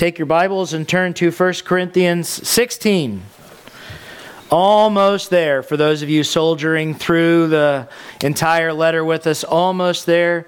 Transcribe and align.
Take 0.00 0.18
your 0.18 0.24
Bibles 0.24 0.72
and 0.72 0.88
turn 0.88 1.12
to 1.12 1.30
1 1.30 1.54
Corinthians 1.66 2.26
16. 2.26 3.20
Almost 4.50 5.28
there 5.28 5.62
for 5.62 5.76
those 5.76 6.00
of 6.00 6.08
you 6.08 6.24
soldiering 6.24 6.94
through 6.94 7.48
the 7.48 7.86
entire 8.22 8.72
letter 8.72 9.04
with 9.04 9.26
us. 9.26 9.44
Almost 9.44 10.06
there. 10.06 10.46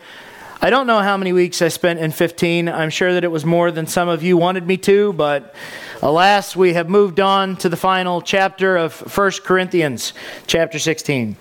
I 0.62 0.70
don't 0.70 0.86
know 0.86 1.00
how 1.00 1.18
many 1.18 1.34
weeks 1.34 1.60
I 1.60 1.68
spent 1.68 1.98
in 1.98 2.12
15. 2.12 2.66
I'm 2.70 2.88
sure 2.88 3.12
that 3.12 3.24
it 3.24 3.30
was 3.30 3.44
more 3.44 3.70
than 3.70 3.86
some 3.86 4.08
of 4.08 4.22
you 4.22 4.38
wanted 4.38 4.66
me 4.66 4.78
to, 4.78 5.12
but 5.12 5.54
alas, 6.00 6.56
we 6.56 6.72
have 6.72 6.88
moved 6.88 7.20
on 7.20 7.56
to 7.56 7.68
the 7.68 7.76
final 7.76 8.22
chapter 8.22 8.78
of 8.78 9.00
1 9.14 9.32
Corinthians, 9.44 10.14
chapter 10.46 10.78
16. 10.78 11.36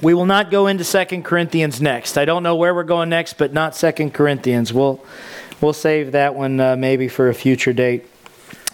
We 0.00 0.14
will 0.14 0.24
not 0.24 0.50
go 0.50 0.66
into 0.66 0.82
2 0.82 1.20
Corinthians 1.20 1.82
next. 1.82 2.16
I 2.16 2.24
don't 2.24 2.42
know 2.42 2.56
where 2.56 2.74
we're 2.74 2.84
going 2.84 3.10
next, 3.10 3.34
but 3.34 3.52
not 3.52 3.74
2 3.74 4.12
Corinthians. 4.12 4.72
We'll 4.72 5.04
We'll 5.60 5.74
save 5.74 6.12
that 6.12 6.34
one 6.34 6.58
uh, 6.58 6.76
maybe 6.76 7.08
for 7.08 7.28
a 7.28 7.34
future 7.34 7.74
date. 7.74 8.06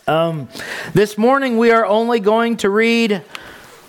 Um, 0.07 0.49
this 0.95 1.19
morning 1.19 1.59
we 1.59 1.73
are 1.73 1.85
only 1.85 2.21
going 2.21 2.59
to 2.59 2.71
read 2.71 3.23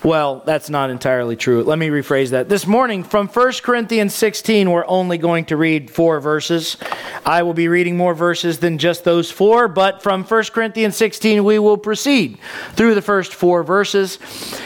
well, 0.03 0.43
that's 0.45 0.69
not 0.69 0.89
entirely 0.89 1.35
true. 1.35 1.63
Let 1.63 1.79
me 1.79 1.89
rephrase 1.89 2.29
that. 2.29 2.49
This 2.49 2.67
morning 2.67 3.03
from 3.03 3.27
1 3.27 3.53
Corinthians 3.63 4.13
16, 4.13 4.69
we're 4.69 4.85
only 4.87 5.17
going 5.17 5.45
to 5.45 5.57
read 5.57 5.89
four 5.89 6.19
verses. 6.19 6.77
I 7.25 7.41
will 7.41 7.55
be 7.55 7.67
reading 7.67 7.97
more 7.97 8.13
verses 8.13 8.59
than 8.59 8.77
just 8.77 9.03
those 9.03 9.31
four, 9.31 9.67
but 9.67 10.03
from 10.03 10.23
1 10.23 10.43
Corinthians 10.45 10.95
16, 10.95 11.43
we 11.43 11.57
will 11.57 11.77
proceed 11.77 12.37
through 12.73 12.93
the 12.93 13.01
first 13.01 13.33
four 13.33 13.63
verses. 13.63 14.19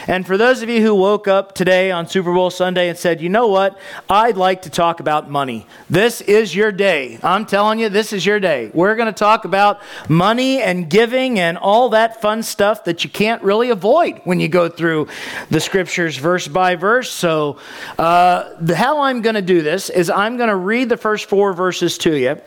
And 0.06 0.26
for 0.26 0.36
those 0.36 0.62
of 0.62 0.68
you 0.68 0.82
who 0.82 0.94
woke 0.94 1.26
up 1.26 1.54
today 1.54 1.90
on 1.90 2.06
Super 2.06 2.32
Bowl 2.32 2.50
Sunday 2.50 2.88
and 2.90 2.98
said, 2.98 3.22
you 3.22 3.30
know 3.30 3.48
what, 3.48 3.78
I'd 4.10 4.36
like 4.36 4.62
to 4.62 4.70
talk 4.70 5.00
about 5.00 5.30
money, 5.30 5.66
this 5.88 6.20
is 6.20 6.54
your 6.54 6.72
day. 6.72 7.18
I'm 7.22 7.46
telling 7.46 7.78
you, 7.78 7.88
this 7.88 8.12
is 8.12 8.26
your 8.26 8.38
day. 8.38 8.70
We're 8.74 8.96
going 8.96 9.12
to 9.12 9.18
talk 9.18 9.46
about 9.46 9.80
money 10.08 10.60
and 10.60 10.90
giving 10.90 11.38
and 11.38 11.56
all 11.56 11.88
that 11.90 12.20
fun 12.20 12.42
stuff 12.42 12.84
that 12.84 13.02
you 13.02 13.10
can't 13.10 13.42
really 13.42 13.70
avoid 13.70 14.20
when 14.24 14.38
you 14.38 14.48
go 14.48 14.68
through 14.68 15.08
the 15.50 15.60
scriptures 15.60 16.16
verse 16.16 16.48
by 16.48 16.74
verse. 16.76 17.10
So, 17.10 17.58
uh, 17.98 18.54
the, 18.60 18.76
how 18.76 19.02
I'm 19.02 19.22
going 19.22 19.34
to 19.34 19.42
do 19.42 19.62
this 19.62 19.90
is 19.90 20.10
I'm 20.10 20.36
going 20.36 20.48
to 20.48 20.56
read 20.56 20.88
the 20.88 20.96
first 20.96 21.28
four 21.28 21.52
verses 21.52 21.98
to 21.98 22.16
you. 22.16 22.40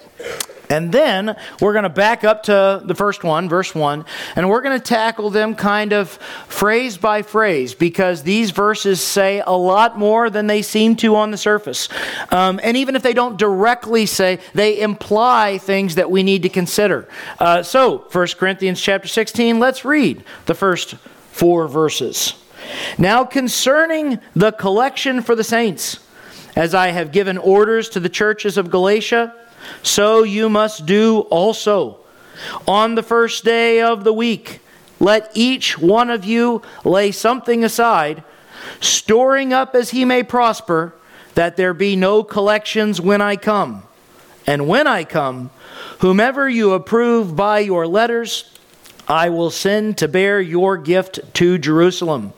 And 0.69 0.91
then 0.91 1.35
we're 1.61 1.73
going 1.73 1.83
to 1.83 1.89
back 1.89 2.23
up 2.23 2.43
to 2.43 2.81
the 2.83 2.95
first 2.95 3.23
one, 3.23 3.49
verse 3.49 3.73
1, 3.73 4.05
and 4.35 4.49
we're 4.49 4.61
going 4.61 4.77
to 4.79 4.83
tackle 4.83 5.29
them 5.29 5.55
kind 5.55 5.93
of 5.93 6.09
phrase 6.47 6.97
by 6.97 7.21
phrase 7.21 7.73
because 7.73 8.23
these 8.23 8.51
verses 8.51 9.01
say 9.01 9.41
a 9.45 9.51
lot 9.51 9.97
more 9.97 10.29
than 10.29 10.47
they 10.47 10.61
seem 10.61 10.95
to 10.97 11.15
on 11.15 11.31
the 11.31 11.37
surface. 11.37 11.89
Um, 12.31 12.59
and 12.63 12.77
even 12.77 12.95
if 12.95 13.03
they 13.03 13.13
don't 13.13 13.37
directly 13.37 14.05
say, 14.05 14.39
they 14.53 14.79
imply 14.79 15.57
things 15.57 15.95
that 15.95 16.09
we 16.09 16.23
need 16.23 16.43
to 16.43 16.49
consider. 16.49 17.07
Uh, 17.39 17.63
so, 17.63 17.99
1 18.11 18.27
Corinthians 18.37 18.81
chapter 18.81 19.07
16, 19.07 19.59
let's 19.59 19.85
read 19.85 20.23
the 20.45 20.55
first 20.55 20.95
four 21.31 21.67
verses. 21.67 22.33
Now, 22.97 23.23
concerning 23.25 24.19
the 24.35 24.52
collection 24.52 25.21
for 25.21 25.35
the 25.35 25.44
saints, 25.44 25.99
as 26.55 26.73
I 26.73 26.88
have 26.88 27.11
given 27.11 27.38
orders 27.38 27.89
to 27.89 27.99
the 27.99 28.09
churches 28.09 28.58
of 28.58 28.69
Galatia, 28.69 29.33
so 29.83 30.23
you 30.23 30.49
must 30.49 30.86
do 30.86 31.21
also. 31.21 31.99
On 32.67 32.95
the 32.95 33.03
first 33.03 33.43
day 33.43 33.81
of 33.81 34.03
the 34.03 34.13
week, 34.13 34.61
let 34.99 35.31
each 35.33 35.77
one 35.77 36.09
of 36.09 36.23
you 36.23 36.61
lay 36.83 37.11
something 37.11 37.63
aside, 37.63 38.23
storing 38.80 39.53
up 39.53 39.75
as 39.75 39.89
he 39.89 40.05
may 40.05 40.23
prosper, 40.23 40.95
that 41.36 41.58
there 41.58 41.73
be 41.73 41.95
no 41.95 42.23
collections 42.23 43.02
when 43.02 43.21
I 43.21 43.36
come. 43.36 43.83
And 44.47 44.67
when 44.67 44.88
I 44.88 45.03
come, 45.03 45.49
whomever 45.99 46.47
you 46.47 46.73
approve 46.73 47.36
by 47.36 47.59
your 47.59 47.88
letters, 47.88 48.52
I 49.08 49.30
will 49.30 49.52
send 49.52 49.97
to 49.99 50.08
bear 50.08 50.39
your 50.39 50.77
gift 50.77 51.19
to 51.36 51.58
Jerusalem. 51.58 52.33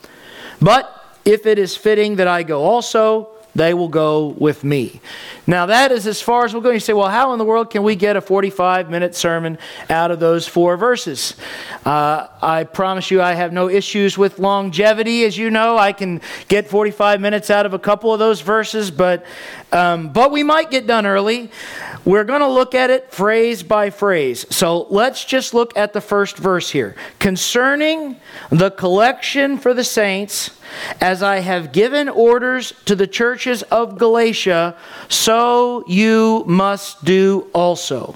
But 0.62 0.94
if 1.26 1.46
it 1.46 1.60
is 1.60 1.76
fitting 1.76 2.16
that 2.18 2.28
I 2.28 2.44
go 2.44 2.64
also, 2.64 3.30
they 3.58 3.74
will 3.74 3.88
go 3.88 4.28
with 4.38 4.64
me. 4.64 5.02
Now, 5.48 5.66
that 5.66 5.92
is 5.92 6.06
as 6.06 6.22
far 6.22 6.46
as 6.46 6.54
we're 6.54 6.62
going. 6.62 6.76
You 6.76 6.80
say, 6.80 6.94
well, 6.94 7.10
how 7.10 7.34
in 7.34 7.40
the 7.40 7.46
world 7.46 7.72
can 7.72 7.82
we 7.82 7.96
get 7.96 8.16
a 8.16 8.22
45 8.22 8.90
minute 8.92 9.16
sermon 9.16 9.58
out 9.90 10.12
of 10.12 10.20
those 10.20 10.48
four 10.48 10.78
verses? 10.78 11.36
Uh, 11.84 12.28
I 12.40 12.66
promise 12.66 13.10
you, 13.10 13.20
I 13.20 13.34
have 13.34 13.52
no 13.52 13.68
issues 13.68 14.16
with 14.16 14.38
longevity. 14.38 15.26
As 15.26 15.40
you 15.40 15.50
know, 15.50 15.76
I 15.76 15.92
can 15.92 16.22
get 16.50 16.68
45 16.68 17.20
minutes 17.20 17.50
out 17.50 17.66
of 17.66 17.74
a 17.74 17.80
couple 17.80 18.14
of 18.14 18.20
those 18.20 18.42
verses, 18.42 18.92
but, 18.92 19.26
um, 19.72 20.10
but 20.14 20.32
we 20.32 20.44
might 20.44 20.70
get 20.70 20.86
done 20.86 21.08
early. 21.08 21.50
We're 22.06 22.26
going 22.26 22.42
to 22.42 22.48
look 22.48 22.76
at 22.76 22.92
it 22.92 23.12
phrase 23.12 23.64
by 23.64 23.90
phrase. 23.90 24.46
So 24.56 24.86
let's 24.92 25.26
just 25.26 25.56
look 25.56 25.76
at 25.76 25.94
the 25.94 26.02
first 26.02 26.38
verse 26.38 26.70
here. 26.70 26.96
Concerning 27.18 28.18
the 28.52 28.70
collection 28.70 29.58
for 29.58 29.74
the 29.74 29.84
saints, 29.84 30.52
as 31.02 31.24
I 31.24 31.40
have 31.40 31.72
given 31.72 32.10
orders 32.10 32.74
to 32.86 32.96
the 32.96 33.08
churches 33.08 33.64
of 33.64 33.98
Galatia, 33.98 34.76
so 35.10 35.84
you 35.88 36.44
must 36.48 37.04
do 37.04 37.48
also. 37.54 38.16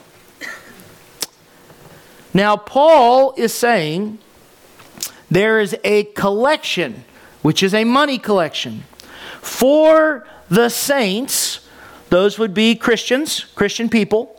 Now, 2.33 2.55
Paul 2.55 3.33
is 3.37 3.53
saying 3.53 4.19
there 5.29 5.59
is 5.59 5.75
a 5.83 6.03
collection, 6.03 7.03
which 7.41 7.61
is 7.63 7.73
a 7.73 7.83
money 7.83 8.17
collection, 8.17 8.83
for 9.41 10.25
the 10.49 10.69
saints 10.69 11.61
those 12.11 12.37
would 12.37 12.53
be 12.53 12.75
Christians, 12.75 13.45
Christian 13.55 13.87
people. 13.87 14.37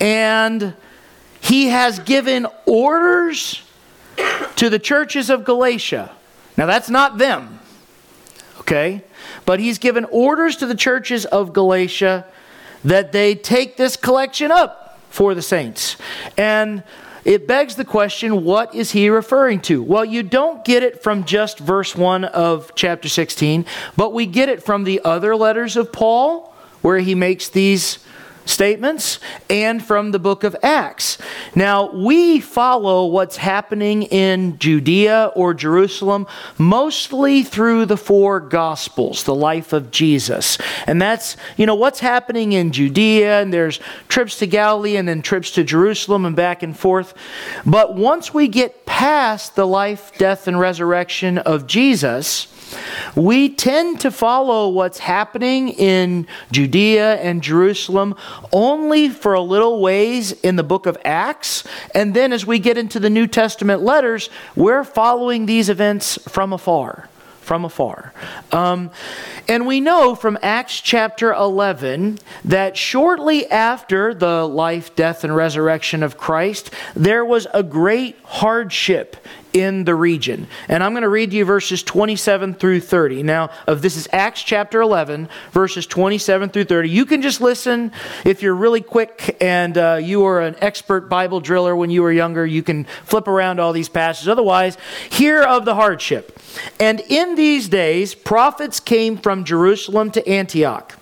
And 0.00 0.74
he 1.40 1.66
has 1.66 1.98
given 1.98 2.46
orders 2.66 3.62
to 4.54 4.70
the 4.70 4.78
churches 4.78 5.28
of 5.28 5.44
Galatia. 5.44 6.12
Now, 6.58 6.66
that's 6.66 6.90
not 6.90 7.18
them, 7.18 7.60
okay? 8.58 9.04
But 9.44 9.60
he's 9.60 9.78
given 9.78 10.04
orders 10.06 10.56
to 10.56 10.66
the 10.66 10.74
churches 10.74 11.24
of 11.24 11.52
Galatia 11.52 12.26
that 12.82 13.12
they 13.12 13.36
take 13.36 13.76
this 13.76 13.96
collection 13.96 14.50
up 14.50 14.98
for 15.08 15.34
the 15.36 15.40
saints. 15.40 15.96
And 16.36 16.82
it 17.24 17.46
begs 17.46 17.76
the 17.76 17.84
question 17.84 18.42
what 18.42 18.74
is 18.74 18.90
he 18.90 19.08
referring 19.08 19.60
to? 19.62 19.80
Well, 19.84 20.04
you 20.04 20.24
don't 20.24 20.64
get 20.64 20.82
it 20.82 21.00
from 21.00 21.22
just 21.22 21.60
verse 21.60 21.94
1 21.94 22.24
of 22.24 22.72
chapter 22.74 23.08
16, 23.08 23.64
but 23.96 24.12
we 24.12 24.26
get 24.26 24.48
it 24.48 24.60
from 24.60 24.82
the 24.82 25.00
other 25.04 25.36
letters 25.36 25.76
of 25.76 25.92
Paul 25.92 26.52
where 26.82 26.98
he 26.98 27.14
makes 27.14 27.48
these 27.48 28.00
statements 28.48 29.20
and 29.50 29.84
from 29.84 30.10
the 30.10 30.18
book 30.18 30.42
of 30.42 30.56
Acts. 30.62 31.18
Now, 31.54 31.92
we 31.92 32.40
follow 32.40 33.06
what's 33.06 33.36
happening 33.36 34.04
in 34.04 34.58
Judea 34.58 35.32
or 35.34 35.52
Jerusalem 35.52 36.26
mostly 36.56 37.42
through 37.42 37.86
the 37.86 37.96
four 37.96 38.40
gospels, 38.40 39.24
the 39.24 39.34
life 39.34 39.72
of 39.72 39.90
Jesus. 39.90 40.58
And 40.86 41.00
that's, 41.00 41.36
you 41.56 41.66
know, 41.66 41.74
what's 41.74 42.00
happening 42.00 42.52
in 42.52 42.72
Judea, 42.72 43.42
and 43.42 43.52
there's 43.52 43.80
trips 44.08 44.38
to 44.38 44.46
Galilee 44.46 44.96
and 44.96 45.06
then 45.06 45.22
trips 45.22 45.50
to 45.52 45.64
Jerusalem 45.64 46.24
and 46.24 46.34
back 46.34 46.62
and 46.62 46.76
forth. 46.76 47.14
But 47.66 47.96
once 47.96 48.32
we 48.32 48.48
get 48.48 48.86
past 48.86 49.56
the 49.56 49.66
life, 49.66 50.16
death, 50.18 50.48
and 50.48 50.58
resurrection 50.58 51.38
of 51.38 51.66
Jesus, 51.66 52.48
we 53.14 53.48
tend 53.48 54.00
to 54.00 54.10
follow 54.10 54.68
what's 54.68 54.98
happening 54.98 55.70
in 55.70 56.26
Judea 56.50 57.16
and 57.16 57.42
Jerusalem 57.42 58.14
only 58.52 59.08
for 59.08 59.34
a 59.34 59.40
little 59.40 59.80
ways 59.80 60.32
in 60.32 60.56
the 60.56 60.62
book 60.62 60.86
of 60.86 60.96
Acts. 61.04 61.64
And 61.94 62.14
then 62.14 62.32
as 62.32 62.46
we 62.46 62.58
get 62.58 62.78
into 62.78 63.00
the 63.00 63.10
New 63.10 63.26
Testament 63.26 63.82
letters, 63.82 64.30
we're 64.56 64.84
following 64.84 65.46
these 65.46 65.68
events 65.68 66.18
from 66.28 66.52
afar 66.52 67.08
from 67.48 67.64
afar. 67.64 68.12
Um, 68.52 68.90
and 69.48 69.66
we 69.66 69.80
know 69.80 70.14
from 70.14 70.36
Acts 70.42 70.82
chapter 70.82 71.32
11 71.32 72.18
that 72.44 72.76
shortly 72.76 73.50
after 73.50 74.12
the 74.12 74.46
life, 74.46 74.94
death, 74.94 75.24
and 75.24 75.34
resurrection 75.34 76.02
of 76.02 76.18
Christ, 76.18 76.70
there 76.94 77.24
was 77.24 77.46
a 77.54 77.62
great 77.62 78.18
hardship 78.22 79.16
in 79.52 79.84
the 79.84 79.94
region. 79.94 80.46
And 80.68 80.82
I'm 80.82 80.92
going 80.92 81.02
to 81.02 81.08
read 81.08 81.32
you 81.32 81.44
verses 81.44 81.82
27 81.82 82.54
through 82.54 82.80
30. 82.80 83.22
Now, 83.22 83.50
of 83.66 83.82
this 83.82 83.96
is 83.96 84.08
Acts 84.12 84.42
chapter 84.42 84.80
11, 84.80 85.28
verses 85.52 85.86
27 85.86 86.50
through 86.50 86.64
30. 86.64 86.88
You 86.90 87.06
can 87.06 87.22
just 87.22 87.40
listen 87.40 87.92
if 88.24 88.42
you're 88.42 88.54
really 88.54 88.80
quick 88.80 89.36
and 89.40 89.78
uh, 89.78 89.98
you 90.02 90.24
are 90.24 90.40
an 90.40 90.56
expert 90.60 91.08
Bible 91.08 91.40
driller 91.40 91.76
when 91.76 91.90
you 91.90 92.02
were 92.02 92.12
younger. 92.12 92.44
You 92.44 92.62
can 92.62 92.84
flip 93.04 93.28
around 93.28 93.60
all 93.60 93.72
these 93.72 93.88
passages. 93.88 94.28
Otherwise, 94.28 94.76
hear 95.10 95.42
of 95.42 95.64
the 95.64 95.74
hardship. 95.74 96.38
And 96.80 97.00
in 97.08 97.34
these 97.34 97.68
days, 97.68 98.14
prophets 98.14 98.80
came 98.80 99.16
from 99.16 99.44
Jerusalem 99.44 100.10
to 100.12 100.28
Antioch. 100.28 100.97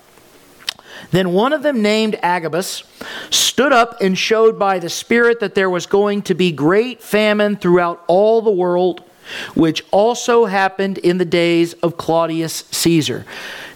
Then 1.10 1.32
one 1.32 1.52
of 1.52 1.62
them, 1.62 1.82
named 1.82 2.18
Agabus, 2.22 2.82
stood 3.30 3.72
up 3.72 4.00
and 4.00 4.16
showed 4.16 4.58
by 4.58 4.78
the 4.78 4.88
Spirit 4.88 5.40
that 5.40 5.54
there 5.54 5.70
was 5.70 5.86
going 5.86 6.22
to 6.22 6.34
be 6.34 6.52
great 6.52 7.02
famine 7.02 7.56
throughout 7.56 8.02
all 8.06 8.42
the 8.42 8.50
world, 8.50 9.02
which 9.54 9.84
also 9.90 10.44
happened 10.44 10.98
in 10.98 11.18
the 11.18 11.24
days 11.24 11.72
of 11.74 11.96
Claudius 11.96 12.64
Caesar. 12.70 13.24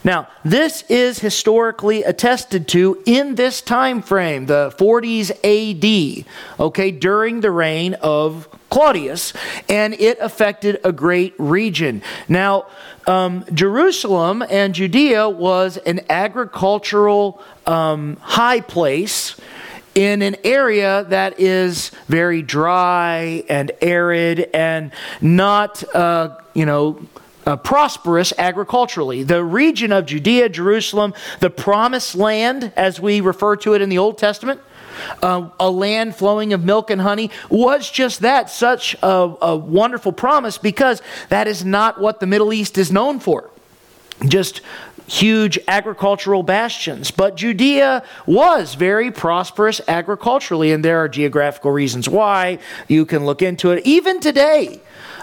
Now, 0.02 0.28
this 0.44 0.82
is 0.88 1.18
historically 1.18 2.02
attested 2.04 2.66
to 2.68 3.02
in 3.04 3.34
this 3.34 3.60
time 3.60 4.00
frame, 4.00 4.46
the 4.46 4.74
40s 4.78 5.30
AD, 5.44 6.24
okay, 6.58 6.90
during 6.90 7.40
the 7.40 7.50
reign 7.50 7.94
of 7.94 8.48
Claudius, 8.70 9.34
and 9.68 9.92
it 9.94 10.18
affected 10.20 10.80
a 10.84 10.92
great 10.92 11.34
region. 11.38 12.02
Now, 12.28 12.66
um, 13.06 13.44
Jerusalem 13.52 14.42
and 14.48 14.74
Judea 14.74 15.28
was 15.28 15.76
an 15.76 16.00
agricultural 16.08 17.42
um, 17.66 18.16
high 18.22 18.60
place 18.60 19.38
in 19.94 20.22
an 20.22 20.36
area 20.44 21.04
that 21.08 21.40
is 21.40 21.90
very 22.06 22.42
dry 22.42 23.44
and 23.48 23.72
arid 23.82 24.48
and 24.54 24.92
not, 25.20 25.82
uh, 25.94 26.38
you 26.54 26.64
know, 26.64 27.00
uh, 27.50 27.56
prosperous 27.56 28.32
agriculturally. 28.38 29.22
The 29.22 29.44
region 29.44 29.92
of 29.92 30.06
Judea, 30.06 30.48
Jerusalem, 30.48 31.14
the 31.40 31.50
promised 31.50 32.14
land, 32.14 32.72
as 32.76 33.00
we 33.00 33.20
refer 33.20 33.56
to 33.56 33.74
it 33.74 33.82
in 33.82 33.88
the 33.88 33.98
Old 33.98 34.18
Testament, 34.18 34.60
uh, 35.22 35.48
a 35.58 35.70
land 35.70 36.14
flowing 36.14 36.52
of 36.52 36.64
milk 36.64 36.90
and 36.90 37.00
honey, 37.00 37.30
was 37.48 37.90
just 37.90 38.20
that, 38.20 38.50
such 38.50 38.94
a, 39.02 39.34
a 39.42 39.56
wonderful 39.56 40.12
promise 40.12 40.58
because 40.58 41.02
that 41.28 41.48
is 41.48 41.64
not 41.64 42.00
what 42.00 42.20
the 42.20 42.26
Middle 42.26 42.52
East 42.52 42.78
is 42.78 42.92
known 42.92 43.18
for. 43.18 43.50
Just 44.26 44.60
huge 45.06 45.58
agricultural 45.66 46.42
bastions. 46.42 47.10
But 47.10 47.36
Judea 47.36 48.04
was 48.26 48.74
very 48.74 49.10
prosperous 49.10 49.80
agriculturally, 49.88 50.70
and 50.72 50.84
there 50.84 50.98
are 50.98 51.08
geographical 51.08 51.72
reasons 51.72 52.08
why. 52.08 52.58
You 52.86 53.06
can 53.06 53.24
look 53.26 53.42
into 53.42 53.70
it. 53.72 53.84
Even 53.84 54.20
today, 54.20 54.80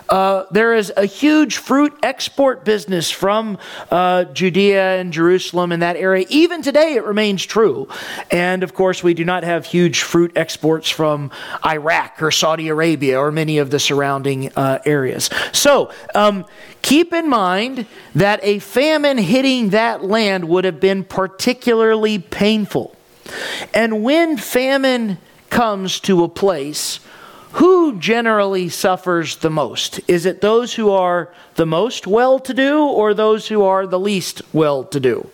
uh, 0.09 0.45
there 0.51 0.75
is 0.75 0.91
a 0.95 1.05
huge 1.05 1.57
fruit 1.57 1.93
export 2.03 2.63
business 2.63 3.11
from 3.11 3.57
uh, 3.91 4.25
Judea 4.25 4.99
and 4.99 5.11
Jerusalem 5.11 5.71
in 5.71 5.81
that 5.81 5.95
area. 5.95 6.25
Even 6.29 6.61
today, 6.61 6.93
it 6.93 7.03
remains 7.03 7.45
true. 7.45 7.87
And 8.31 8.63
of 8.63 8.73
course, 8.73 9.03
we 9.03 9.13
do 9.13 9.25
not 9.25 9.43
have 9.43 9.65
huge 9.65 10.01
fruit 10.01 10.31
exports 10.35 10.89
from 10.89 11.31
Iraq 11.65 12.21
or 12.21 12.31
Saudi 12.31 12.67
Arabia 12.69 13.19
or 13.19 13.31
many 13.31 13.57
of 13.57 13.69
the 13.69 13.79
surrounding 13.79 14.51
uh, 14.55 14.79
areas. 14.85 15.29
So, 15.51 15.91
um, 16.15 16.45
keep 16.81 17.13
in 17.13 17.29
mind 17.29 17.85
that 18.15 18.39
a 18.43 18.59
famine 18.59 19.17
hitting 19.17 19.69
that 19.69 20.03
land 20.03 20.47
would 20.47 20.65
have 20.65 20.79
been 20.79 21.03
particularly 21.03 22.19
painful. 22.19 22.95
And 23.73 24.03
when 24.03 24.37
famine 24.37 25.17
comes 25.49 25.99
to 26.01 26.23
a 26.23 26.29
place, 26.29 26.99
who 27.53 27.97
generally 27.99 28.69
suffers 28.69 29.37
the 29.37 29.49
most? 29.49 29.99
Is 30.07 30.25
it 30.25 30.41
those 30.41 30.73
who 30.73 30.91
are 30.91 31.31
the 31.55 31.65
most 31.65 32.05
well 32.05 32.39
to 32.39 32.53
do 32.53 32.85
or 32.85 33.13
those 33.13 33.47
who 33.47 33.63
are 33.63 33.87
the 33.87 33.99
least 33.99 34.41
well 34.53 34.83
to 34.85 34.99
do? 34.99 35.29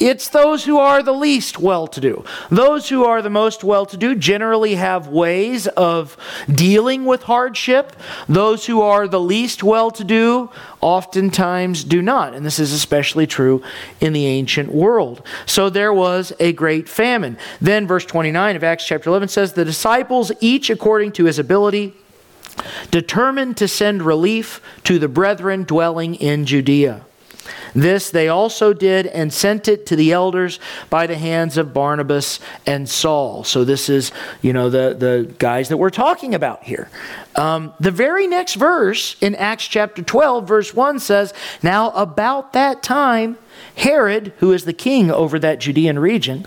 It's 0.00 0.30
those 0.30 0.64
who 0.64 0.78
are 0.78 1.02
the 1.02 1.12
least 1.12 1.58
well 1.58 1.86
to 1.88 2.00
do. 2.00 2.24
Those 2.48 2.88
who 2.88 3.04
are 3.04 3.20
the 3.20 3.28
most 3.28 3.62
well 3.62 3.84
to 3.84 3.98
do 3.98 4.14
generally 4.14 4.76
have 4.76 5.08
ways 5.08 5.66
of 5.66 6.16
dealing 6.50 7.04
with 7.04 7.24
hardship. 7.24 7.94
Those 8.26 8.64
who 8.64 8.80
are 8.80 9.06
the 9.06 9.20
least 9.20 9.62
well 9.62 9.90
to 9.90 10.02
do 10.02 10.48
oftentimes 10.80 11.84
do 11.84 12.00
not. 12.00 12.34
And 12.34 12.46
this 12.46 12.58
is 12.58 12.72
especially 12.72 13.26
true 13.26 13.62
in 14.00 14.14
the 14.14 14.24
ancient 14.24 14.72
world. 14.72 15.22
So 15.44 15.68
there 15.68 15.92
was 15.92 16.32
a 16.40 16.54
great 16.54 16.88
famine. 16.88 17.36
Then, 17.60 17.86
verse 17.86 18.06
29 18.06 18.56
of 18.56 18.64
Acts 18.64 18.86
chapter 18.86 19.10
11 19.10 19.28
says, 19.28 19.52
The 19.52 19.66
disciples, 19.66 20.32
each 20.40 20.70
according 20.70 21.12
to 21.12 21.26
his 21.26 21.38
ability, 21.38 21.92
determined 22.90 23.58
to 23.58 23.68
send 23.68 24.00
relief 24.00 24.62
to 24.84 24.98
the 24.98 25.08
brethren 25.08 25.64
dwelling 25.64 26.14
in 26.14 26.46
Judea. 26.46 27.04
This 27.74 28.10
they 28.10 28.28
also 28.28 28.72
did 28.72 29.06
and 29.06 29.32
sent 29.32 29.68
it 29.68 29.86
to 29.86 29.96
the 29.96 30.12
elders 30.12 30.58
by 30.88 31.06
the 31.06 31.16
hands 31.16 31.56
of 31.56 31.72
Barnabas 31.74 32.40
and 32.66 32.88
Saul. 32.88 33.44
So 33.44 33.64
this 33.64 33.88
is, 33.88 34.12
you 34.42 34.52
know, 34.52 34.70
the, 34.70 34.94
the 34.98 35.34
guys 35.38 35.68
that 35.68 35.76
we're 35.76 35.90
talking 35.90 36.34
about 36.34 36.64
here. 36.64 36.90
Um, 37.36 37.72
the 37.80 37.90
very 37.90 38.26
next 38.26 38.54
verse 38.54 39.16
in 39.20 39.34
Acts 39.34 39.66
chapter 39.66 40.02
12, 40.02 40.46
verse 40.46 40.74
1 40.74 40.98
says, 40.98 41.32
Now 41.62 41.90
about 41.90 42.52
that 42.52 42.82
time, 42.82 43.38
Herod, 43.76 44.32
who 44.38 44.52
is 44.52 44.64
the 44.64 44.72
king 44.72 45.10
over 45.10 45.38
that 45.38 45.60
Judean 45.60 45.98
region, 45.98 46.46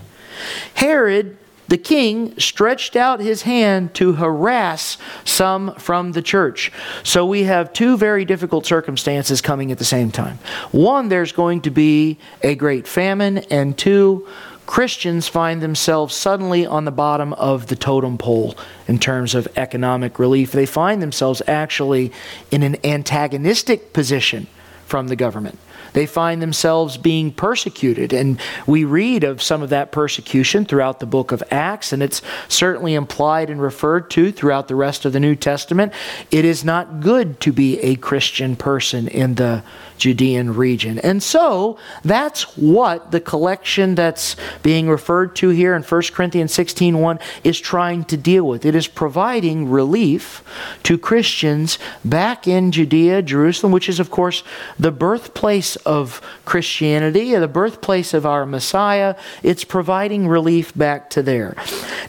Herod 0.76 1.38
the 1.68 1.78
king 1.78 2.38
stretched 2.40 2.96
out 2.96 3.20
his 3.20 3.44
hand 3.44 3.94
to 3.96 4.14
harass 4.14 4.98
some 5.26 5.74
from 5.76 6.12
the 6.12 6.22
church. 6.22 6.72
So 7.04 7.26
we 7.26 7.44
have 7.44 7.74
two 7.74 7.98
very 7.98 8.26
difficult 8.26 8.66
circumstances 8.66 9.42
coming 9.42 9.72
at 9.72 9.78
the 9.78 9.86
same 9.86 10.12
time. 10.12 10.40
One, 10.72 11.10
there's 11.10 11.32
going 11.32 11.62
to 11.62 11.72
be 11.72 12.18
a 12.42 12.56
great 12.56 12.88
famine, 12.88 13.40
and 13.50 13.78
two, 13.78 14.28
Christians 14.66 15.28
find 15.28 15.62
themselves 15.62 16.16
suddenly 16.16 16.66
on 16.66 16.86
the 16.86 16.92
bottom 16.92 17.34
of 17.34 17.68
the 17.68 17.76
totem 17.76 18.18
pole 18.18 18.56
in 18.88 18.98
terms 18.98 19.36
of 19.36 19.48
economic 19.58 20.20
relief. 20.20 20.52
They 20.52 20.66
find 20.66 21.02
themselves 21.02 21.42
actually 21.48 22.12
in 22.50 22.64
an 22.64 22.78
antagonistic 22.84 23.94
position 23.94 24.48
from 24.86 25.08
the 25.08 25.16
government. 25.16 25.60
They 25.94 26.06
find 26.06 26.42
themselves 26.42 26.98
being 26.98 27.32
persecuted. 27.32 28.14
And 28.14 28.40
we 28.68 28.84
read 28.84 29.24
of 29.24 29.42
some 29.42 29.62
of 29.62 29.70
that 29.70 29.92
persecution 29.92 30.66
throughout 30.66 31.00
the 31.00 31.06
book 31.06 31.32
of 31.32 31.44
Acts, 31.50 31.94
and 31.94 32.04
it's 32.04 32.22
certainly 32.48 32.94
implied 32.94 33.50
and 33.50 33.62
referred 33.62 34.10
to 34.12 34.32
throughout 34.32 34.68
the 34.68 34.76
rest 34.76 35.06
of 35.06 35.14
the 35.14 35.20
New 35.20 35.36
Testament. 35.36 35.94
It 36.32 36.46
is 36.46 36.64
not 36.64 37.00
good 37.00 37.40
to 37.42 37.52
be 37.52 37.80
a 37.80 37.96
Christian 37.96 38.56
person 38.56 39.08
in 39.08 39.36
the 39.36 39.64
Judean 39.98 40.56
region. 40.56 41.00
And 41.00 41.22
so 41.22 41.78
that's 42.04 42.58
what 42.58 43.12
the 43.12 43.20
collection 43.20 43.96
that's 43.96 44.36
being 44.62 44.90
referred 44.90 45.36
to 45.38 45.50
here 45.50 45.76
in 45.76 45.84
1 45.84 46.14
Corinthians 46.14 46.54
16:1 46.54 47.20
is 47.44 47.60
trying 47.60 48.04
to 48.06 48.18
deal 48.18 48.48
with. 48.48 48.66
It 48.66 48.76
is 48.76 48.88
providing 48.88 49.70
relief 49.70 50.44
to 50.84 50.98
Christians 50.98 51.78
back 52.04 52.48
in 52.48 52.72
Judea, 52.72 53.22
Jerusalem, 53.22 53.72
which 53.72 53.90
is 53.90 54.00
of 54.00 54.10
course 54.10 54.44
the 54.80 54.92
birthplace 54.92 55.76
of 55.78 56.22
Christianity, 56.46 57.36
the 57.36 57.48
birthplace 57.48 58.14
of 58.14 58.26
our 58.26 58.46
Messiah. 58.46 59.16
It's 59.42 59.64
providing 59.64 60.28
relief 60.28 60.74
back 60.76 61.10
to 61.12 61.22
there. 61.22 61.56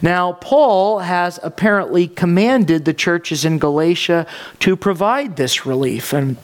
Now, 0.03 0.33
Paul 0.33 1.01
has 1.01 1.39
apparently 1.43 2.09
commanded 2.09 2.85
the 2.85 2.95
churches 2.95 3.45
in 3.45 3.59
Galatia 3.59 4.27
to 4.61 4.77
provide 4.77 5.37
this 5.37 5.67
relief 5.67 6.13
and 6.13 6.37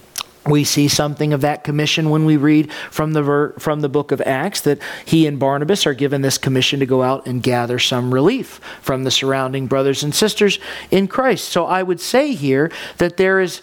we 0.46 0.64
see 0.64 0.88
something 0.88 1.32
of 1.32 1.42
that 1.42 1.64
commission 1.64 2.08
when 2.08 2.24
we 2.24 2.36
read 2.36 2.72
from 2.90 3.12
the 3.12 3.22
ver- 3.22 3.52
from 3.58 3.80
the 3.80 3.88
book 3.88 4.10
of 4.10 4.20
Acts 4.22 4.62
that 4.62 4.78
he 5.04 5.26
and 5.26 5.38
Barnabas 5.38 5.86
are 5.86 5.94
given 5.94 6.22
this 6.22 6.38
commission 6.38 6.80
to 6.80 6.86
go 6.86 7.02
out 7.02 7.26
and 7.26 7.42
gather 7.42 7.78
some 7.78 8.12
relief 8.12 8.60
from 8.80 9.04
the 9.04 9.10
surrounding 9.10 9.66
brothers 9.66 10.02
and 10.02 10.14
sisters 10.14 10.58
in 10.90 11.08
Christ. 11.08 11.48
So 11.48 11.66
I 11.66 11.82
would 11.82 12.00
say 12.00 12.32
here 12.32 12.70
that 12.96 13.18
there 13.18 13.40
is 13.40 13.60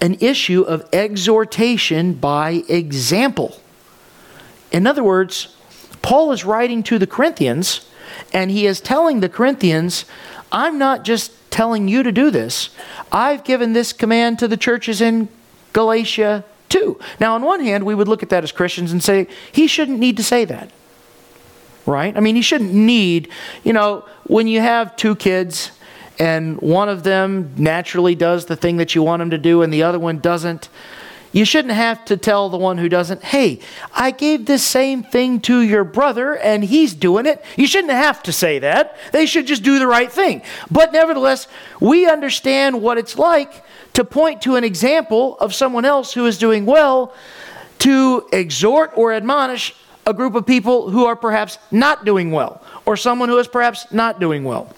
an 0.00 0.16
issue 0.20 0.62
of 0.62 0.88
exhortation 0.92 2.14
by 2.14 2.62
example. 2.68 3.60
In 4.70 4.86
other 4.86 5.02
words, 5.02 5.56
Paul 6.02 6.30
is 6.32 6.44
writing 6.44 6.82
to 6.84 6.98
the 6.98 7.06
Corinthians 7.06 7.88
and 8.32 8.50
he 8.50 8.66
is 8.66 8.80
telling 8.80 9.20
the 9.20 9.28
Corinthians, 9.28 10.04
I'm 10.52 10.78
not 10.78 11.04
just 11.04 11.32
telling 11.50 11.88
you 11.88 12.02
to 12.02 12.12
do 12.12 12.30
this. 12.30 12.70
I've 13.10 13.44
given 13.44 13.72
this 13.72 13.92
command 13.92 14.38
to 14.40 14.48
the 14.48 14.56
churches 14.56 15.00
in 15.00 15.28
Galatia 15.74 16.44
too. 16.70 16.98
Now, 17.20 17.34
on 17.34 17.42
one 17.42 17.60
hand, 17.60 17.84
we 17.84 17.94
would 17.94 18.08
look 18.08 18.22
at 18.22 18.30
that 18.30 18.42
as 18.42 18.50
Christians 18.50 18.90
and 18.90 19.02
say, 19.02 19.28
he 19.52 19.66
shouldn't 19.66 19.98
need 19.98 20.16
to 20.16 20.24
say 20.24 20.46
that. 20.46 20.70
Right? 21.84 22.16
I 22.16 22.20
mean, 22.20 22.34
he 22.34 22.40
shouldn't 22.40 22.72
need, 22.72 23.28
you 23.62 23.74
know, 23.74 24.06
when 24.24 24.48
you 24.48 24.60
have 24.60 24.96
two 24.96 25.14
kids 25.14 25.70
and 26.18 26.58
one 26.62 26.88
of 26.88 27.02
them 27.02 27.52
naturally 27.58 28.14
does 28.14 28.46
the 28.46 28.56
thing 28.56 28.78
that 28.78 28.94
you 28.94 29.02
want 29.02 29.20
him 29.20 29.30
to 29.30 29.38
do 29.38 29.60
and 29.60 29.70
the 29.70 29.82
other 29.82 29.98
one 29.98 30.18
doesn't, 30.18 30.70
you 31.34 31.44
shouldn't 31.44 31.74
have 31.74 32.04
to 32.04 32.16
tell 32.16 32.48
the 32.48 32.56
one 32.56 32.78
who 32.78 32.88
doesn't, 32.88 33.24
hey, 33.24 33.58
I 33.92 34.12
gave 34.12 34.46
this 34.46 34.62
same 34.62 35.02
thing 35.02 35.40
to 35.40 35.60
your 35.60 35.82
brother 35.82 36.38
and 36.38 36.64
he's 36.64 36.94
doing 36.94 37.26
it. 37.26 37.44
You 37.56 37.66
shouldn't 37.66 37.92
have 37.92 38.22
to 38.22 38.32
say 38.32 38.60
that. 38.60 38.96
They 39.10 39.26
should 39.26 39.48
just 39.48 39.64
do 39.64 39.80
the 39.80 39.86
right 39.88 40.10
thing. 40.10 40.42
But 40.70 40.92
nevertheless, 40.92 41.48
we 41.80 42.08
understand 42.08 42.80
what 42.80 42.98
it's 42.98 43.18
like 43.18 43.64
to 43.94 44.04
point 44.04 44.42
to 44.42 44.54
an 44.54 44.62
example 44.62 45.36
of 45.38 45.52
someone 45.52 45.84
else 45.84 46.14
who 46.14 46.24
is 46.24 46.38
doing 46.38 46.66
well 46.66 47.12
to 47.80 48.28
exhort 48.32 48.92
or 48.94 49.12
admonish 49.12 49.74
a 50.06 50.14
group 50.14 50.36
of 50.36 50.46
people 50.46 50.88
who 50.90 51.04
are 51.04 51.16
perhaps 51.16 51.58
not 51.72 52.04
doing 52.04 52.30
well 52.30 52.62
or 52.86 52.96
someone 52.96 53.28
who 53.28 53.38
is 53.38 53.48
perhaps 53.48 53.90
not 53.92 54.20
doing 54.20 54.44
well. 54.44 54.72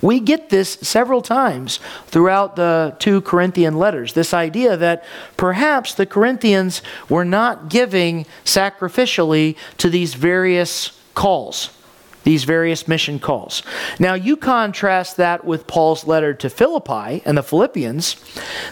We 0.00 0.20
get 0.20 0.50
this 0.50 0.72
several 0.82 1.22
times 1.22 1.80
throughout 2.06 2.56
the 2.56 2.96
two 2.98 3.20
Corinthian 3.20 3.78
letters 3.78 4.12
this 4.12 4.32
idea 4.32 4.76
that 4.76 5.04
perhaps 5.36 5.94
the 5.94 6.06
Corinthians 6.06 6.82
were 7.08 7.24
not 7.24 7.68
giving 7.68 8.26
sacrificially 8.44 9.56
to 9.78 9.90
these 9.90 10.14
various 10.14 10.98
calls, 11.14 11.70
these 12.24 12.44
various 12.44 12.86
mission 12.86 13.18
calls. 13.18 13.62
Now, 13.98 14.14
you 14.14 14.36
contrast 14.36 15.16
that 15.16 15.44
with 15.44 15.66
Paul's 15.66 16.06
letter 16.06 16.32
to 16.34 16.48
Philippi 16.48 17.22
and 17.24 17.36
the 17.36 17.42
Philippians. 17.42 18.16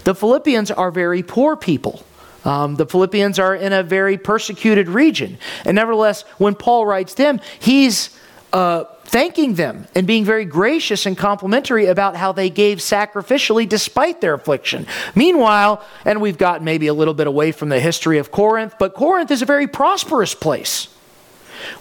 The 0.05 0.15
Philippians 0.15 0.71
are 0.71 0.91
very 0.91 1.23
poor 1.23 1.57
people. 1.57 2.05
Um, 2.45 2.77
the 2.77 2.87
Philippians 2.87 3.41
are 3.41 3.57
in 3.57 3.73
a 3.73 3.83
very 3.83 4.17
persecuted 4.17 4.89
region. 4.89 5.39
And 5.65 5.75
nevertheless, 5.75 6.23
when 6.39 6.55
Paul 6.55 6.87
writes 6.87 7.15
them, 7.15 7.41
he's 7.59 8.17
uh, 8.53 8.85
thanking 9.05 9.55
them 9.55 9.87
and 9.95 10.07
being 10.07 10.25
very 10.25 10.45
gracious 10.45 11.07
and 11.07 11.17
complimentary 11.17 11.87
about 11.87 12.17
how 12.17 12.33
they 12.33 12.51
gave 12.51 12.79
sacrificially 12.79 13.69
despite 13.69 14.21
their 14.21 14.35
affliction. 14.35 14.87
Meanwhile, 15.15 15.85
and 16.05 16.21
we've 16.21 16.39
gotten 16.39 16.65
maybe 16.65 16.87
a 16.87 16.95
little 16.95 17.15
bit 17.15 17.27
away 17.27 17.53
from 17.53 17.69
the 17.69 17.81
history 17.81 18.19
of 18.19 18.31
Corinth, 18.31 18.75
but 18.79 18.95
Corinth 18.95 19.31
is 19.31 19.43
a 19.43 19.47
very 19.47 19.67
prosperous 19.67 20.35
place 20.35 20.89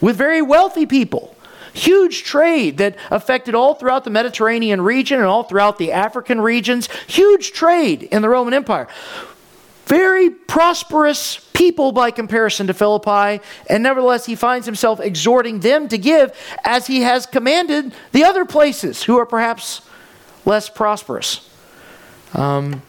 with 0.02 0.16
very 0.16 0.42
wealthy 0.42 0.86
people. 0.86 1.36
Huge 1.74 2.24
trade 2.24 2.78
that 2.78 2.96
affected 3.12 3.54
all 3.54 3.74
throughout 3.74 4.06
the 4.06 4.10
Mediterranean 4.10 4.80
region 4.82 5.20
and 5.20 5.28
all 5.28 5.44
throughout 5.44 5.78
the 5.78 5.92
African 5.92 6.40
regions. 6.40 6.88
Huge 7.08 7.52
trade 7.52 8.04
in 8.04 8.22
the 8.22 8.30
Roman 8.30 8.54
Empire 8.54 8.88
very 9.86 10.30
prosperous 10.30 11.38
people 11.54 11.92
by 11.92 12.12
comparison 12.12 12.68
to 12.68 12.74
Philippi, 12.74 13.44
and 13.70 13.84
nevertheless 13.84 14.25
he 14.25 14.36
finds 14.36 14.65
himself 14.65 15.00
exhorting 15.00 15.60
them 15.60 15.88
to 15.88 15.98
give 15.98 16.38
as 16.63 16.88
he 16.88 17.01
has 17.01 17.25
commanded 17.25 17.94
the 18.12 18.24
other 18.24 18.46
places 18.46 19.04
who 19.04 19.18
are 19.18 19.25
perhaps 19.25 19.82
less 20.46 20.70
prosperous. 20.70 21.50
Um, 22.34 22.82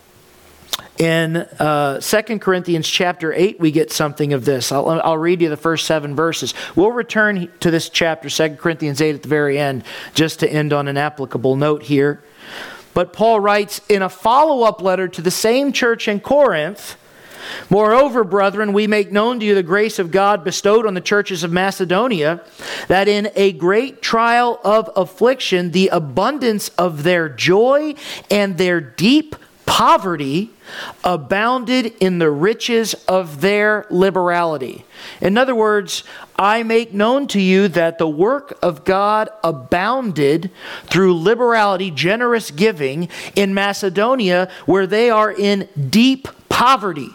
in 0.98 1.36
uh, 1.36 2.00
2 2.00 2.38
Corinthians 2.38 2.88
chapter 2.88 3.32
8, 3.32 3.60
we 3.60 3.70
get 3.70 3.92
something 3.92 4.32
of 4.32 4.44
this. 4.44 4.72
I'll, 4.72 4.88
I'll 4.88 5.18
read 5.18 5.42
you 5.42 5.50
the 5.50 5.56
first 5.56 5.86
seven 5.86 6.16
verses. 6.16 6.54
We'll 6.74 6.92
return 6.92 7.50
to 7.60 7.70
this 7.70 7.90
chapter, 7.90 8.30
2 8.30 8.56
Corinthians 8.56 9.00
8, 9.00 9.16
at 9.16 9.22
the 9.22 9.28
very 9.28 9.58
end, 9.58 9.84
just 10.14 10.40
to 10.40 10.50
end 10.50 10.72
on 10.72 10.88
an 10.88 10.96
applicable 10.96 11.56
note 11.56 11.82
here. 11.82 12.22
But 12.96 13.12
Paul 13.12 13.40
writes 13.40 13.82
in 13.90 14.00
a 14.00 14.08
follow 14.08 14.62
up 14.62 14.80
letter 14.80 15.06
to 15.06 15.20
the 15.20 15.30
same 15.30 15.70
church 15.70 16.08
in 16.08 16.18
Corinth 16.18 16.96
Moreover, 17.70 18.24
brethren, 18.24 18.72
we 18.72 18.86
make 18.86 19.12
known 19.12 19.40
to 19.40 19.46
you 19.46 19.54
the 19.54 19.62
grace 19.62 19.98
of 19.98 20.10
God 20.10 20.44
bestowed 20.44 20.86
on 20.86 20.94
the 20.94 21.00
churches 21.00 21.44
of 21.44 21.52
Macedonia, 21.52 22.42
that 22.88 23.08
in 23.08 23.30
a 23.34 23.52
great 23.52 24.02
trial 24.02 24.60
of 24.64 24.90
affliction, 24.96 25.70
the 25.70 25.88
abundance 25.88 26.70
of 26.70 27.02
their 27.02 27.28
joy 27.28 27.94
and 28.30 28.58
their 28.58 28.80
deep 28.80 29.36
poverty 29.66 30.50
abounded 31.04 31.86
in 32.00 32.18
the 32.18 32.30
riches 32.30 32.94
of 33.06 33.40
their 33.40 33.86
liberality. 33.90 34.84
In 35.20 35.36
other 35.36 35.54
words, 35.54 36.04
I 36.36 36.62
make 36.62 36.94
known 36.94 37.26
to 37.28 37.40
you 37.40 37.68
that 37.68 37.98
the 37.98 38.08
work 38.08 38.58
of 38.62 38.84
God 38.84 39.28
abounded 39.44 40.50
through 40.84 41.20
liberality, 41.20 41.90
generous 41.90 42.50
giving 42.50 43.08
in 43.34 43.52
Macedonia, 43.52 44.48
where 44.64 44.86
they 44.86 45.10
are 45.10 45.30
in 45.30 45.68
deep 45.90 46.28
poverty. 46.48 47.10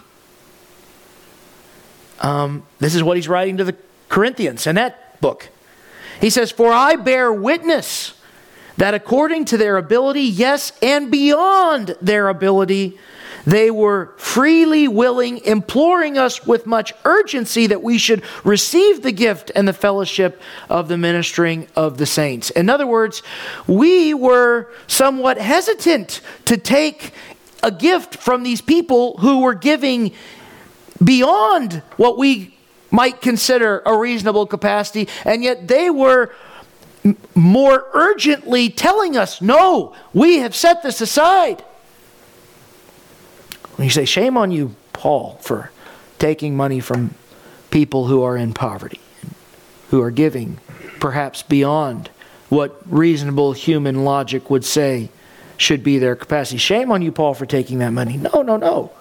Um, 2.20 2.64
this 2.80 2.94
is 2.94 3.02
what 3.02 3.18
he's 3.18 3.28
writing 3.28 3.58
to 3.58 3.64
the 3.64 3.76
Corinthians 4.10 4.68
in 4.68 4.76
that 4.76 5.20
book. 5.22 5.50
He 6.20 6.30
says, 6.30 6.52
For 6.52 6.72
I 6.72 6.96
bear 6.96 7.34
witness 7.34 8.14
that 8.78 8.94
according 8.94 9.46
to 9.46 9.58
their 9.58 9.78
ability, 9.78 10.22
yes, 10.22 10.72
and 10.82 11.12
beyond 11.12 11.96
their 12.02 12.30
ability, 12.30 12.98
they 13.46 13.72
were 13.72 14.14
freely 14.18 14.88
willing, 14.88 15.40
imploring 15.40 16.18
us 16.18 16.46
with 16.46 16.66
much 16.66 16.94
urgency 17.06 17.68
that 17.68 17.82
we 17.82 17.98
should 17.98 18.24
receive 18.44 19.02
the 19.02 19.12
gift 19.12 19.52
and 19.56 19.68
the 19.68 19.74
fellowship 19.74 20.42
of 20.70 20.88
the 20.88 20.98
ministering 20.98 21.68
of 21.76 21.98
the 21.98 22.06
saints. 22.06 22.50
In 22.52 22.70
other 22.70 22.86
words, 22.88 23.24
we 23.68 24.14
were 24.14 24.68
somewhat 24.88 25.38
hesitant 25.38 26.22
to 26.46 26.58
take 26.58 27.14
a 27.64 27.72
gift 27.72 28.16
from 28.16 28.44
these 28.44 28.62
people 28.62 29.18
who 29.18 29.42
were 29.42 29.56
giving 29.56 30.14
beyond 31.04 31.82
what 31.98 32.18
we 32.18 32.56
might 32.92 33.22
consider 33.22 33.82
a 33.86 33.98
reasonable 33.98 34.46
capacity, 34.46 35.08
and 35.26 35.44
yet 35.44 35.68
they 35.68 35.90
were 35.90 36.34
more 37.36 37.86
urgently 37.94 38.70
telling 38.70 39.18
us, 39.18 39.42
no, 39.42 39.96
we 40.14 40.38
have 40.40 40.56
set 40.56 40.84
this 40.84 41.02
aside. 41.02 41.62
When 43.76 43.86
you 43.86 43.92
say, 43.92 44.06
shame 44.06 44.38
on 44.38 44.52
you, 44.52 44.76
Paul, 44.94 45.40
for 45.42 45.72
taking 46.20 46.56
money 46.56 46.80
from 46.80 47.16
people 47.72 48.08
who 48.08 48.22
are 48.22 48.38
in 48.38 48.54
poverty, 48.54 49.00
who 49.90 50.02
are 50.02 50.12
giving 50.12 50.60
perhaps 51.00 51.42
beyond 51.42 52.10
what 52.50 52.80
reasonable 52.86 53.54
human 53.54 54.04
logic 54.04 54.50
would 54.50 54.66
say 54.66 55.10
should 55.58 55.84
be 55.84 55.98
their 55.98 56.16
capacity. 56.16 56.58
Shame 56.58 56.92
on 56.92 57.02
you, 57.02 57.12
Paul, 57.12 57.34
for 57.34 57.46
taking 57.46 57.80
that 57.80 57.92
money. 57.92 58.18
No, 58.18 58.42
no, 58.42 58.58
no. 58.58 58.92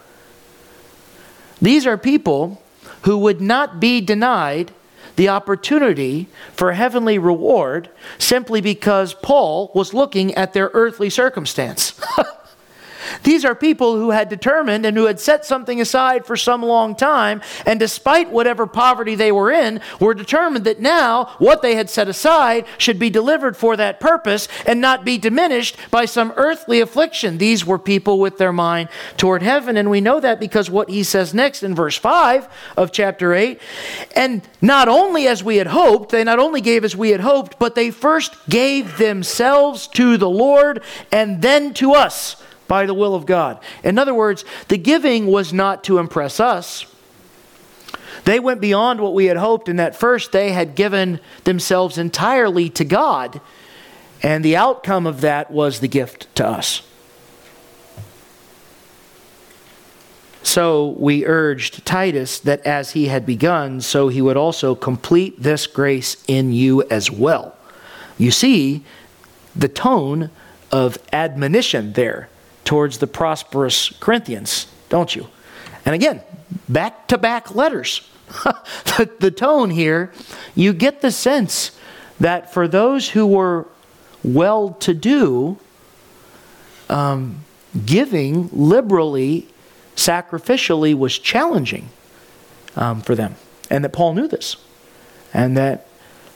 These 1.60 1.86
are 1.86 1.98
people 1.98 2.62
who 3.02 3.18
would 3.18 3.40
not 3.40 3.80
be 3.80 4.00
denied 4.00 4.72
the 5.20 5.28
opportunity 5.28 6.26
for 6.54 6.72
heavenly 6.72 7.18
reward 7.18 7.90
simply 8.16 8.62
because 8.62 9.12
Paul 9.12 9.70
was 9.74 9.92
looking 9.92 10.34
at 10.34 10.54
their 10.54 10.70
earthly 10.72 11.10
circumstance. 11.10 12.00
These 13.22 13.44
are 13.44 13.54
people 13.54 13.96
who 13.96 14.10
had 14.10 14.28
determined 14.28 14.86
and 14.86 14.96
who 14.96 15.06
had 15.06 15.20
set 15.20 15.44
something 15.44 15.80
aside 15.80 16.26
for 16.26 16.36
some 16.36 16.62
long 16.62 16.94
time, 16.94 17.42
and 17.66 17.78
despite 17.78 18.30
whatever 18.30 18.66
poverty 18.66 19.14
they 19.14 19.32
were 19.32 19.50
in, 19.50 19.80
were 19.98 20.14
determined 20.14 20.64
that 20.64 20.80
now 20.80 21.34
what 21.38 21.62
they 21.62 21.74
had 21.74 21.90
set 21.90 22.08
aside 22.08 22.64
should 22.78 22.98
be 22.98 23.10
delivered 23.10 23.56
for 23.56 23.76
that 23.76 24.00
purpose 24.00 24.48
and 24.66 24.80
not 24.80 25.04
be 25.04 25.18
diminished 25.18 25.76
by 25.90 26.04
some 26.04 26.32
earthly 26.36 26.80
affliction. 26.80 27.38
These 27.38 27.66
were 27.66 27.78
people 27.78 28.18
with 28.18 28.38
their 28.38 28.52
mind 28.52 28.88
toward 29.16 29.42
heaven, 29.42 29.76
and 29.76 29.90
we 29.90 30.00
know 30.00 30.20
that 30.20 30.40
because 30.40 30.70
what 30.70 30.88
he 30.88 31.02
says 31.02 31.34
next 31.34 31.62
in 31.62 31.74
verse 31.74 31.96
5 31.96 32.48
of 32.76 32.92
chapter 32.92 33.34
8 33.34 33.60
and 34.16 34.42
not 34.60 34.88
only 34.88 35.26
as 35.26 35.42
we 35.42 35.56
had 35.56 35.68
hoped, 35.68 36.10
they 36.10 36.24
not 36.24 36.38
only 36.38 36.60
gave 36.60 36.84
as 36.84 36.96
we 36.96 37.10
had 37.10 37.20
hoped, 37.20 37.58
but 37.58 37.74
they 37.74 37.90
first 37.90 38.34
gave 38.48 38.98
themselves 38.98 39.86
to 39.88 40.16
the 40.16 40.28
Lord 40.28 40.82
and 41.10 41.42
then 41.42 41.74
to 41.74 41.92
us 41.92 42.36
by 42.70 42.86
the 42.86 42.94
will 42.94 43.16
of 43.16 43.26
God. 43.26 43.58
In 43.82 43.98
other 43.98 44.14
words, 44.14 44.44
the 44.68 44.78
giving 44.78 45.26
was 45.26 45.52
not 45.52 45.82
to 45.82 45.98
impress 45.98 46.38
us. 46.38 46.86
They 48.24 48.38
went 48.38 48.60
beyond 48.60 49.00
what 49.00 49.12
we 49.12 49.24
had 49.24 49.38
hoped 49.38 49.68
in 49.68 49.74
that 49.74 49.96
first 49.96 50.30
they 50.30 50.52
had 50.52 50.76
given 50.76 51.18
themselves 51.42 51.98
entirely 51.98 52.70
to 52.70 52.84
God, 52.84 53.40
and 54.22 54.44
the 54.44 54.56
outcome 54.56 55.04
of 55.04 55.20
that 55.22 55.50
was 55.50 55.80
the 55.80 55.88
gift 55.88 56.32
to 56.36 56.46
us. 56.46 56.82
So 60.44 60.90
we 60.90 61.26
urged 61.26 61.84
Titus 61.84 62.38
that 62.38 62.64
as 62.64 62.92
he 62.92 63.06
had 63.06 63.26
begun, 63.26 63.80
so 63.80 64.06
he 64.06 64.22
would 64.22 64.36
also 64.36 64.76
complete 64.76 65.42
this 65.42 65.66
grace 65.66 66.22
in 66.28 66.52
you 66.52 66.84
as 66.84 67.10
well. 67.10 67.56
You 68.16 68.30
see 68.30 68.84
the 69.56 69.68
tone 69.68 70.30
of 70.70 70.98
admonition 71.12 71.94
there 71.94 72.28
towards 72.64 72.98
the 72.98 73.06
prosperous 73.06 73.90
Corinthians, 74.00 74.66
don't 74.88 75.14
you? 75.14 75.28
And 75.84 75.94
again, 75.94 76.22
back 76.68 77.08
to 77.08 77.18
back 77.18 77.54
letters. 77.54 78.08
the, 78.44 79.10
the 79.18 79.30
tone 79.30 79.70
here, 79.70 80.12
you 80.54 80.72
get 80.72 81.00
the 81.00 81.10
sense 81.10 81.72
that 82.20 82.52
for 82.52 82.68
those 82.68 83.10
who 83.10 83.26
were 83.26 83.66
well 84.22 84.70
to 84.74 84.94
do, 84.94 85.58
um, 86.88 87.44
giving 87.86 88.48
liberally, 88.52 89.48
sacrificially 89.96 90.96
was 90.96 91.18
challenging 91.18 91.88
um, 92.76 93.00
for 93.00 93.14
them. 93.14 93.36
And 93.70 93.84
that 93.84 93.92
Paul 93.92 94.14
knew 94.14 94.28
this. 94.28 94.56
And 95.32 95.56
that 95.56 95.86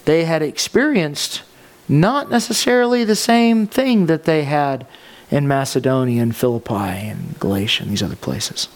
they 0.05 0.25
had 0.25 0.43
experienced 0.43 1.43
not 1.89 2.31
necessarily 2.31 3.05
the 3.05 3.17
same 3.17 3.67
thing 3.67 4.07
that 4.07 4.25
they 4.25 4.45
had 4.45 4.87
in 5.31 5.49
Macedonia 5.49 6.23
and 6.23 6.35
Philippi 6.35 6.75
and 6.75 7.39
Galatia 7.39 7.83
and 7.83 7.93
these 7.93 8.03
other 8.03 8.17
places. 8.17 8.69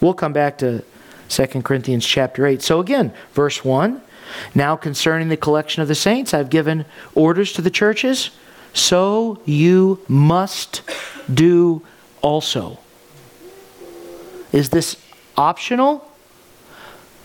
We'll 0.00 0.14
come 0.14 0.32
back 0.32 0.58
to 0.58 0.84
2 1.28 1.46
Corinthians 1.62 2.06
chapter 2.06 2.46
8. 2.46 2.62
So 2.62 2.80
again, 2.80 3.12
verse 3.32 3.64
1 3.64 4.00
Now 4.54 4.76
concerning 4.76 5.28
the 5.28 5.36
collection 5.36 5.82
of 5.82 5.88
the 5.88 5.94
saints, 5.94 6.34
I've 6.34 6.50
given 6.50 6.84
orders 7.14 7.52
to 7.54 7.62
the 7.62 7.70
churches, 7.70 8.30
so 8.72 9.40
you 9.44 10.04
must 10.08 10.82
do 11.32 11.82
also. 12.22 12.78
Is 14.52 14.70
this 14.70 14.96
optional? 15.36 16.10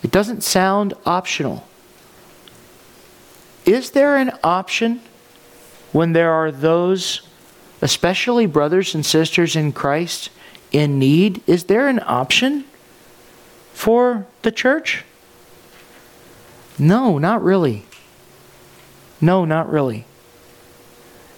It 0.03 0.11
doesn't 0.11 0.43
sound 0.43 0.93
optional. 1.05 1.67
Is 3.65 3.91
there 3.91 4.15
an 4.15 4.31
option 4.43 5.01
when 5.91 6.13
there 6.13 6.31
are 6.31 6.51
those 6.51 7.21
especially 7.81 8.45
brothers 8.45 8.93
and 8.93 9.05
sisters 9.05 9.55
in 9.55 9.71
Christ 9.71 10.29
in 10.71 10.99
need, 10.99 11.41
is 11.47 11.65
there 11.65 11.87
an 11.87 11.99
option 12.05 12.65
for 13.73 14.25
the 14.43 14.51
church? 14.51 15.03
No, 16.77 17.17
not 17.17 17.43
really. 17.43 17.85
No, 19.19 19.45
not 19.45 19.69
really. 19.69 20.05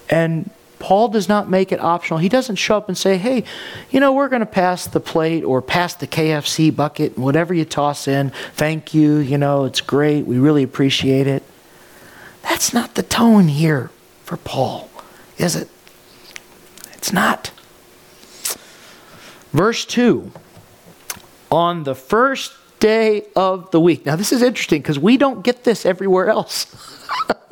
And 0.09 0.49
Paul 0.79 1.07
does 1.07 1.29
not 1.29 1.49
make 1.49 1.71
it 1.71 1.79
optional. 1.79 2.19
He 2.19 2.29
doesn't 2.29 2.57
show 2.57 2.75
up 2.75 2.89
and 2.89 2.97
say, 2.97 3.17
hey, 3.17 3.45
you 3.89 4.01
know, 4.01 4.11
we're 4.11 4.27
going 4.27 4.41
to 4.41 4.45
pass 4.45 4.85
the 4.85 4.99
plate 4.99 5.43
or 5.43 5.61
pass 5.61 5.95
the 5.95 6.07
KFC 6.07 6.75
bucket, 6.75 7.17
whatever 7.17 7.53
you 7.53 7.63
toss 7.63 8.07
in. 8.07 8.31
Thank 8.53 8.93
you. 8.93 9.17
You 9.17 9.37
know, 9.37 9.63
it's 9.63 9.81
great. 9.81 10.25
We 10.25 10.37
really 10.37 10.61
appreciate 10.61 11.25
it. 11.25 11.41
That's 12.41 12.73
not 12.73 12.95
the 12.95 13.03
tone 13.03 13.47
here 13.47 13.91
for 14.25 14.35
Paul, 14.37 14.89
is 15.37 15.55
it? 15.55 15.69
It's 17.03 17.11
not. 17.11 17.51
Verse 19.51 19.83
2 19.83 20.31
On 21.51 21.83
the 21.83 21.95
first 21.95 22.53
day 22.79 23.25
of 23.35 23.69
the 23.71 23.79
week. 23.81 24.05
Now, 24.05 24.15
this 24.15 24.31
is 24.31 24.41
interesting 24.41 24.81
because 24.81 24.97
we 24.97 25.17
don't 25.17 25.43
get 25.43 25.65
this 25.65 25.85
everywhere 25.85 26.29
else. 26.29 26.65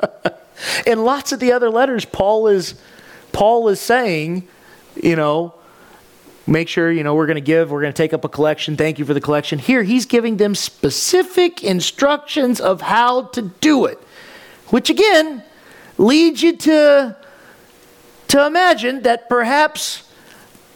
In 0.86 1.04
lots 1.04 1.32
of 1.32 1.40
the 1.40 1.52
other 1.52 1.68
letters, 1.68 2.06
Paul 2.06 2.48
is 2.48 2.80
Paul 3.32 3.68
is 3.68 3.78
saying, 3.78 4.48
you 4.96 5.16
know, 5.16 5.52
make 6.46 6.68
sure, 6.68 6.90
you 6.90 7.04
know, 7.04 7.14
we're 7.14 7.26
going 7.26 7.34
to 7.34 7.42
give, 7.42 7.70
we're 7.70 7.82
going 7.82 7.92
to 7.92 7.96
take 7.96 8.14
up 8.14 8.24
a 8.24 8.30
collection. 8.30 8.78
Thank 8.78 8.98
you 8.98 9.04
for 9.04 9.12
the 9.12 9.20
collection. 9.20 9.58
Here, 9.58 9.82
he's 9.82 10.06
giving 10.06 10.38
them 10.38 10.54
specific 10.54 11.62
instructions 11.62 12.58
of 12.58 12.80
how 12.80 13.24
to 13.24 13.42
do 13.60 13.84
it, 13.84 13.98
which 14.68 14.88
again 14.88 15.42
leads 15.98 16.42
you 16.42 16.56
to, 16.56 17.16
to 18.32 18.46
imagine 18.46 19.02
that 19.02 19.28
perhaps 19.28 20.08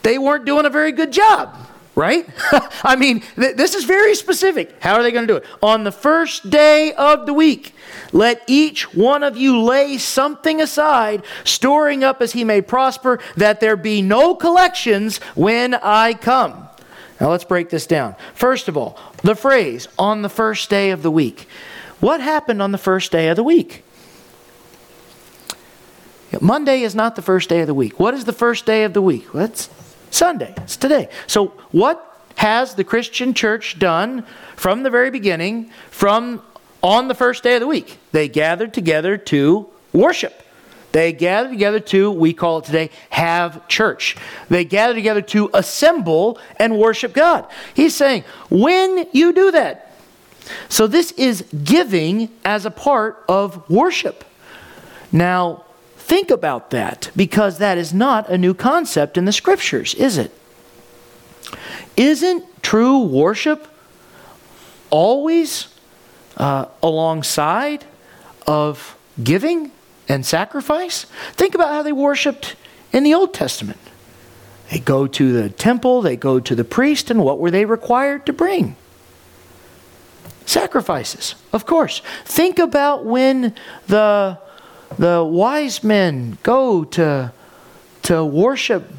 they 0.02 0.18
weren't 0.18 0.44
doing 0.44 0.64
a 0.66 0.70
very 0.70 0.92
good 0.92 1.12
job 1.12 1.66
right? 1.96 2.28
I 2.84 2.94
mean, 2.94 3.22
th- 3.36 3.56
this 3.56 3.74
is 3.74 3.84
very 3.84 4.14
specific. 4.14 4.76
How 4.82 4.96
are 4.96 5.02
they 5.02 5.10
going 5.10 5.26
to 5.26 5.32
do 5.32 5.36
it? 5.38 5.46
On 5.62 5.82
the 5.82 5.90
first 5.90 6.50
day 6.50 6.92
of 6.92 7.24
the 7.24 7.32
week, 7.32 7.74
let 8.12 8.42
each 8.46 8.94
one 8.94 9.22
of 9.22 9.38
you 9.38 9.58
lay 9.62 9.96
something 9.96 10.60
aside, 10.60 11.24
storing 11.42 12.04
up 12.04 12.20
as 12.20 12.32
he 12.32 12.44
may 12.44 12.60
prosper, 12.60 13.18
that 13.36 13.60
there 13.60 13.76
be 13.76 14.02
no 14.02 14.34
collections 14.34 15.16
when 15.34 15.72
I 15.74 16.12
come. 16.12 16.68
Now 17.18 17.30
let's 17.30 17.44
break 17.44 17.70
this 17.70 17.86
down. 17.86 18.14
First 18.34 18.68
of 18.68 18.76
all, 18.76 18.98
the 19.22 19.34
phrase, 19.34 19.88
on 19.98 20.20
the 20.20 20.28
first 20.28 20.68
day 20.68 20.90
of 20.90 21.02
the 21.02 21.10
week. 21.10 21.48
What 22.00 22.20
happened 22.20 22.60
on 22.60 22.72
the 22.72 22.78
first 22.78 23.10
day 23.10 23.28
of 23.28 23.36
the 23.36 23.42
week? 23.42 23.85
Monday 26.40 26.82
is 26.82 26.94
not 26.94 27.16
the 27.16 27.22
first 27.22 27.48
day 27.48 27.60
of 27.60 27.66
the 27.66 27.74
week. 27.74 27.98
What 27.98 28.14
is 28.14 28.24
the 28.24 28.32
first 28.32 28.66
day 28.66 28.84
of 28.84 28.92
the 28.92 29.02
week? 29.02 29.32
Well, 29.32 29.50
Sunday. 30.10 30.54
It's 30.58 30.76
today. 30.76 31.08
So, 31.26 31.48
what 31.72 32.02
has 32.36 32.74
the 32.74 32.84
Christian 32.84 33.34
church 33.34 33.78
done 33.78 34.24
from 34.56 34.82
the 34.82 34.90
very 34.90 35.10
beginning, 35.10 35.70
from 35.90 36.42
on 36.82 37.08
the 37.08 37.14
first 37.14 37.42
day 37.42 37.54
of 37.54 37.60
the 37.60 37.66
week? 37.66 37.98
They 38.12 38.28
gathered 38.28 38.72
together 38.72 39.16
to 39.18 39.68
worship. 39.92 40.42
They 40.92 41.12
gathered 41.12 41.50
together 41.50 41.80
to, 41.80 42.10
we 42.10 42.32
call 42.32 42.58
it 42.58 42.64
today, 42.64 42.88
have 43.10 43.68
church. 43.68 44.16
They 44.48 44.64
gathered 44.64 44.94
together 44.94 45.20
to 45.20 45.50
assemble 45.52 46.38
and 46.58 46.78
worship 46.78 47.12
God. 47.12 47.46
He's 47.74 47.94
saying, 47.94 48.24
when 48.48 49.06
you 49.12 49.34
do 49.34 49.50
that, 49.50 49.92
so 50.70 50.86
this 50.86 51.12
is 51.12 51.42
giving 51.64 52.30
as 52.46 52.64
a 52.64 52.70
part 52.70 53.22
of 53.28 53.68
worship. 53.68 54.24
Now, 55.12 55.65
Think 56.06 56.30
about 56.30 56.70
that 56.70 57.10
because 57.16 57.58
that 57.58 57.78
is 57.78 57.92
not 57.92 58.30
a 58.30 58.38
new 58.38 58.54
concept 58.54 59.18
in 59.18 59.24
the 59.24 59.32
scriptures, 59.32 59.92
is 59.94 60.18
it? 60.18 60.30
Isn't 61.96 62.44
true 62.62 63.00
worship 63.00 63.66
always 64.88 65.66
uh, 66.36 66.66
alongside 66.80 67.86
of 68.46 68.96
giving 69.20 69.72
and 70.08 70.24
sacrifice? 70.24 71.06
Think 71.32 71.56
about 71.56 71.70
how 71.70 71.82
they 71.82 71.90
worshiped 71.90 72.54
in 72.92 73.02
the 73.02 73.12
Old 73.12 73.34
Testament. 73.34 73.80
They 74.70 74.78
go 74.78 75.08
to 75.08 75.32
the 75.32 75.50
temple, 75.50 76.02
they 76.02 76.14
go 76.14 76.38
to 76.38 76.54
the 76.54 76.62
priest, 76.62 77.10
and 77.10 77.24
what 77.24 77.40
were 77.40 77.50
they 77.50 77.64
required 77.64 78.26
to 78.26 78.32
bring? 78.32 78.76
Sacrifices, 80.44 81.34
of 81.52 81.66
course. 81.66 82.00
Think 82.24 82.60
about 82.60 83.04
when 83.04 83.56
the 83.88 84.38
the 84.98 85.24
wise 85.24 85.84
men 85.84 86.38
go 86.42 86.84
to, 86.84 87.32
to 88.02 88.24
worship 88.24 88.90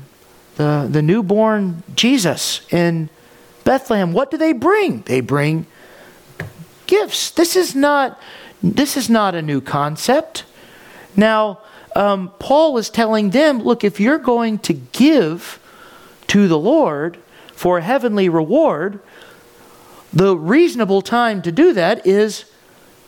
the, 0.56 0.88
the 0.90 1.02
newborn 1.02 1.84
Jesus 1.96 2.62
in 2.72 3.10
Bethlehem, 3.64 4.14
what 4.14 4.32
do 4.32 4.38
they 4.38 4.54
bring? 4.54 5.02
They 5.02 5.22
bring 5.22 5.66
gifts. 6.88 7.32
This 7.32 7.56
is 7.56 7.76
not, 7.76 8.20
this 8.64 8.98
is 8.98 9.10
not 9.10 9.36
a 9.36 9.42
new 9.42 9.62
concept. 9.62 10.46
Now, 11.16 11.60
um, 11.96 12.32
Paul 12.40 12.78
is 12.78 12.90
telling 12.90 13.32
them 13.32 13.60
look, 13.60 13.84
if 13.84 14.00
you're 14.00 14.18
going 14.18 14.60
to 14.60 14.74
give 14.74 15.60
to 16.28 16.48
the 16.48 16.58
Lord 16.58 17.18
for 17.54 17.80
a 17.80 17.82
heavenly 17.82 18.30
reward, 18.30 19.00
the 20.14 20.38
reasonable 20.38 21.02
time 21.02 21.42
to 21.42 21.52
do 21.52 21.74
that 21.74 22.06
is 22.06 22.46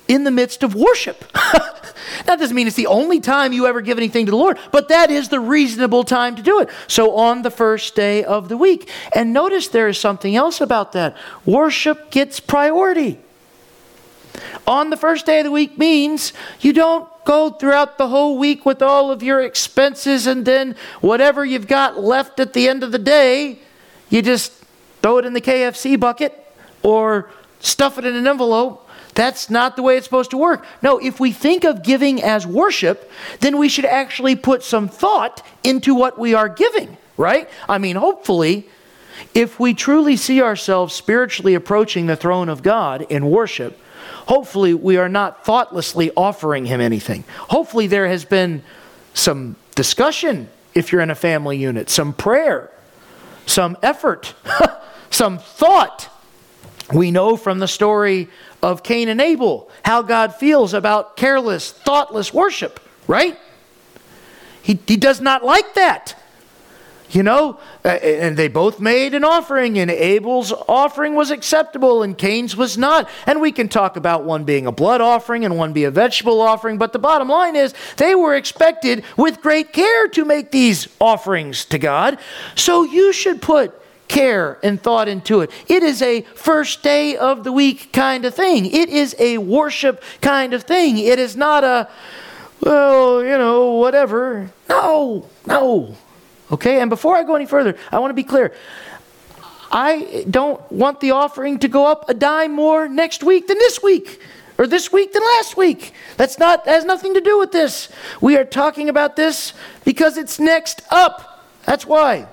in 0.10 0.24
the 0.26 0.32
midst 0.32 0.64
of 0.64 0.76
worship. 0.76 1.24
that 1.34 2.40
doesn't 2.40 2.56
mean 2.56 2.68
it's 2.68 2.76
the 2.76 2.88
only 2.88 3.22
time 3.22 3.54
you 3.54 3.68
ever 3.68 3.80
give 3.80 3.98
anything 3.98 4.26
to 4.26 4.32
the 4.32 4.38
Lord, 4.38 4.58
but 4.72 4.90
that 4.90 5.12
is 5.12 5.30
the 5.30 5.40
reasonable 5.40 6.04
time 6.04 6.36
to 6.36 6.42
do 6.42 6.60
it. 6.60 6.70
So 6.88 7.16
on 7.16 7.44
the 7.44 7.52
first 7.52 7.96
day 7.96 8.24
of 8.26 8.50
the 8.50 8.58
week. 8.58 8.90
And 9.16 9.32
notice 9.32 9.68
there 9.70 9.88
is 9.88 10.00
something 10.00 10.36
else 10.36 10.60
about 10.60 10.92
that 10.94 11.16
worship 11.46 12.10
gets 12.12 12.40
priority. 12.40 13.20
On 14.66 14.90
the 14.90 14.98
first 14.98 15.26
day 15.26 15.40
of 15.40 15.46
the 15.46 15.52
week 15.52 15.78
means 15.78 16.34
you 16.60 16.74
don't 16.74 17.08
go 17.26 17.52
throughout 17.52 18.00
the 18.00 18.08
whole 18.08 18.38
week 18.40 18.66
with 18.66 18.82
all 18.82 19.12
of 19.12 19.22
your 19.22 19.42
expenses 19.42 20.26
and 20.26 20.46
then 20.46 20.76
whatever 21.02 21.46
you've 21.46 21.68
got 21.68 22.00
left 22.00 22.40
at 22.40 22.54
the 22.54 22.68
end 22.68 22.84
of 22.84 22.92
the 22.92 23.00
day, 23.00 23.60
you 24.10 24.24
just 24.24 24.54
throw 25.04 25.20
it 25.20 25.26
in 25.26 25.34
the 25.34 25.42
KFC 25.42 26.00
bucket 26.00 26.34
or 26.82 27.30
stuff 27.60 28.00
it 28.00 28.06
in 28.06 28.16
an 28.16 28.26
envelope 28.26 28.89
that's 29.20 29.50
not 29.50 29.76
the 29.76 29.84
way 29.84 29.98
it's 29.98 30.06
supposed 30.06 30.32
to 30.32 30.38
work. 30.38 30.66
No, 30.82 30.98
if 30.98 31.20
we 31.20 31.34
think 31.34 31.66
of 31.66 31.84
giving 31.84 32.24
as 32.24 32.48
worship, 32.48 33.12
then 33.42 33.58
we 33.58 33.68
should 33.68 33.84
actually 33.84 34.38
put 34.38 34.64
some 34.64 34.88
thought 34.88 35.46
into 35.62 35.94
what 35.94 36.18
we 36.18 36.34
are 36.34 36.48
giving, 36.48 36.96
right? 37.18 37.50
I 37.68 37.80
mean, 37.80 37.98
hopefully, 37.98 38.70
if 39.36 39.60
we 39.60 39.74
truly 39.74 40.16
see 40.16 40.42
ourselves 40.42 40.94
spiritually 40.94 41.54
approaching 41.54 42.06
the 42.06 42.16
throne 42.16 42.48
of 42.48 42.64
God 42.64 43.02
in 43.10 43.30
worship, 43.30 43.78
hopefully 44.28 44.74
we 44.74 44.96
are 44.96 45.10
not 45.10 45.44
thoughtlessly 45.44 46.12
offering 46.16 46.64
Him 46.64 46.80
anything. 46.80 47.26
Hopefully, 47.50 47.88
there 47.88 48.08
has 48.08 48.24
been 48.24 48.64
some 49.14 49.58
discussion 49.76 50.48
if 50.74 50.94
you're 50.94 51.02
in 51.02 51.10
a 51.10 51.16
family 51.16 51.58
unit, 51.58 51.90
some 51.90 52.14
prayer, 52.14 52.72
some 53.46 53.76
effort, 53.84 54.34
some 55.10 55.40
thought. 55.40 56.10
We 56.94 57.12
know 57.12 57.36
from 57.36 57.60
the 57.60 57.68
story 57.68 58.30
of 58.62 58.84
Cain 58.84 59.08
and 59.10 59.22
Abel, 59.22 59.70
how 59.84 60.02
God 60.02 60.36
feels 60.36 60.74
about 60.74 61.16
careless, 61.16 61.72
thoughtless 61.72 62.34
worship, 62.34 62.80
right? 63.08 63.38
He, 64.62 64.80
he 64.88 64.98
does 64.98 65.22
not 65.22 65.44
like 65.44 65.74
that. 65.76 66.16
You 67.12 67.24
know, 67.24 67.60
uh, 67.84 67.88
and 67.88 68.38
they 68.38 68.50
both 68.50 68.80
made 68.80 69.16
an 69.16 69.24
offering, 69.24 69.80
and 69.80 69.90
Abel's 69.90 70.52
offering 70.52 71.16
was 71.16 71.32
acceptable, 71.32 72.04
and 72.04 72.16
Cain's 72.16 72.56
was 72.56 72.78
not. 72.78 73.10
And 73.26 73.42
we 73.42 73.52
can 73.52 73.68
talk 73.68 73.98
about 73.98 74.26
one 74.26 74.44
being 74.44 74.68
a 74.68 74.72
blood 74.72 75.02
offering 75.02 75.44
and 75.44 75.58
one 75.58 75.74
be 75.74 75.86
a 75.86 75.92
vegetable 75.92 76.40
offering, 76.40 76.78
but 76.78 76.94
the 76.94 77.00
bottom 77.00 77.28
line 77.28 77.56
is 77.56 77.74
they 77.98 78.14
were 78.14 78.36
expected 78.36 79.04
with 79.18 79.42
great 79.42 79.74
care 79.74 80.08
to 80.10 80.24
make 80.24 80.52
these 80.52 80.88
offerings 81.02 81.66
to 81.66 81.80
God. 81.80 82.20
So 82.54 82.84
you 82.84 83.12
should 83.12 83.42
put 83.42 83.74
care 84.10 84.60
and 84.62 84.82
thought 84.82 85.08
into 85.08 85.40
it. 85.40 85.52
It 85.68 85.84
is 85.84 86.02
a 86.02 86.22
first 86.36 86.84
day 86.84 87.16
of 87.16 87.46
the 87.46 87.54
week 87.54 87.94
kind 87.94 88.26
of 88.26 88.36
thing. 88.36 88.66
It 88.66 88.90
is 88.90 89.16
a 89.20 89.38
worship 89.38 90.04
kind 90.20 90.54
of 90.54 90.64
thing. 90.64 90.98
It 90.98 91.20
is 91.20 91.38
not 91.38 91.64
a, 91.64 91.88
well, 92.60 93.24
you 93.24 93.38
know, 93.38 93.76
whatever. 93.76 94.52
No, 94.68 95.30
no. 95.46 95.96
Okay, 96.52 96.82
and 96.82 96.90
before 96.90 97.16
I 97.16 97.24
go 97.24 97.36
any 97.36 97.46
further, 97.46 97.78
I 97.92 98.00
want 98.00 98.10
to 98.10 98.16
be 98.16 98.24
clear. 98.24 98.54
I 99.72 100.26
don't 100.30 100.60
want 100.72 101.00
the 101.00 101.12
offering 101.12 101.60
to 101.60 101.68
go 101.68 101.86
up 101.86 102.10
a 102.10 102.14
dime 102.14 102.54
more 102.54 102.90
next 102.90 103.24
week 103.24 103.48
than 103.48 103.60
this 103.60 103.82
week 103.84 104.20
or 104.58 104.66
this 104.66 104.92
week 104.92 105.14
than 105.14 105.22
last 105.22 105.56
week. 105.56 105.94
That's 106.18 106.40
not 106.40 106.66
has 106.66 106.86
nothing 106.86 107.14
to 107.14 107.22
do 107.22 107.38
with 107.38 107.52
this. 107.52 107.88
We 108.20 108.36
are 108.36 108.44
talking 108.44 108.90
about 108.90 109.16
this 109.16 109.54
because 109.86 110.18
it's 110.18 110.40
next 110.40 110.82
up. 110.90 111.46
That's 111.66 111.86
why. 111.86 112.28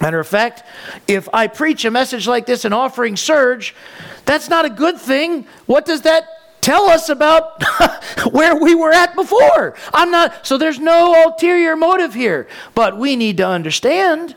Matter 0.00 0.20
of 0.20 0.26
fact, 0.26 0.62
if 1.08 1.28
I 1.32 1.46
preach 1.46 1.84
a 1.84 1.90
message 1.90 2.26
like 2.26 2.46
this, 2.46 2.64
an 2.64 2.72
offering 2.72 3.16
surge, 3.16 3.74
that's 4.24 4.48
not 4.48 4.64
a 4.64 4.70
good 4.70 4.98
thing. 4.98 5.46
What 5.66 5.84
does 5.84 6.02
that 6.02 6.24
tell 6.60 6.88
us 6.88 7.08
about 7.08 7.62
where 8.32 8.56
we 8.56 8.74
were 8.74 8.92
at 8.92 9.14
before? 9.14 9.74
I'm 9.92 10.10
not, 10.10 10.46
so 10.46 10.56
there's 10.56 10.78
no 10.78 11.24
ulterior 11.24 11.76
motive 11.76 12.14
here. 12.14 12.48
But 12.74 12.96
we 12.98 13.16
need 13.16 13.36
to 13.38 13.46
understand 13.46 14.36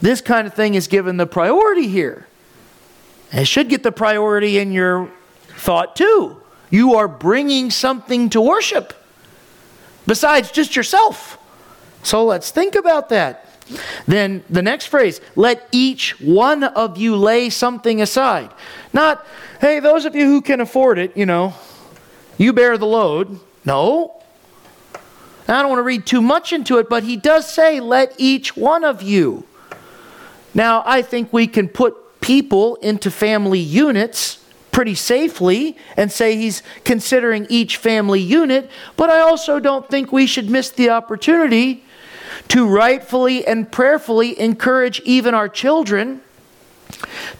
this 0.00 0.20
kind 0.20 0.46
of 0.46 0.54
thing 0.54 0.74
is 0.74 0.88
given 0.88 1.16
the 1.16 1.26
priority 1.26 1.88
here. 1.88 2.26
It 3.32 3.46
should 3.46 3.68
get 3.68 3.82
the 3.82 3.92
priority 3.92 4.58
in 4.58 4.72
your 4.72 5.10
thought 5.48 5.96
too. 5.96 6.40
You 6.70 6.94
are 6.96 7.08
bringing 7.08 7.70
something 7.70 8.30
to 8.30 8.40
worship 8.40 8.92
besides 10.06 10.50
just 10.50 10.76
yourself. 10.76 11.38
So 12.02 12.24
let's 12.24 12.50
think 12.50 12.74
about 12.74 13.08
that. 13.08 13.45
Then 14.06 14.44
the 14.48 14.62
next 14.62 14.86
phrase, 14.86 15.20
let 15.34 15.68
each 15.72 16.20
one 16.20 16.64
of 16.64 16.96
you 16.98 17.16
lay 17.16 17.50
something 17.50 18.00
aside. 18.00 18.50
Not, 18.92 19.26
hey, 19.60 19.80
those 19.80 20.04
of 20.04 20.14
you 20.14 20.26
who 20.26 20.40
can 20.40 20.60
afford 20.60 20.98
it, 20.98 21.16
you 21.16 21.26
know, 21.26 21.54
you 22.38 22.52
bear 22.52 22.78
the 22.78 22.86
load. 22.86 23.40
No. 23.64 24.22
I 25.48 25.62
don't 25.62 25.68
want 25.68 25.78
to 25.78 25.84
read 25.84 26.06
too 26.06 26.22
much 26.22 26.52
into 26.52 26.78
it, 26.78 26.88
but 26.88 27.04
he 27.04 27.16
does 27.16 27.48
say, 27.48 27.80
let 27.80 28.14
each 28.18 28.56
one 28.56 28.84
of 28.84 29.02
you. 29.02 29.46
Now, 30.54 30.82
I 30.86 31.02
think 31.02 31.32
we 31.32 31.46
can 31.46 31.68
put 31.68 32.20
people 32.20 32.76
into 32.76 33.10
family 33.10 33.58
units 33.58 34.44
pretty 34.72 34.94
safely 34.94 35.76
and 35.96 36.12
say 36.12 36.36
he's 36.36 36.62
considering 36.84 37.46
each 37.48 37.76
family 37.76 38.20
unit, 38.20 38.70
but 38.96 39.08
I 39.08 39.20
also 39.20 39.58
don't 39.60 39.88
think 39.88 40.12
we 40.12 40.26
should 40.26 40.50
miss 40.50 40.70
the 40.70 40.90
opportunity 40.90 41.84
to 42.48 42.66
rightfully 42.66 43.46
and 43.46 43.70
prayerfully 43.70 44.38
encourage 44.38 45.00
even 45.00 45.34
our 45.34 45.48
children 45.48 46.20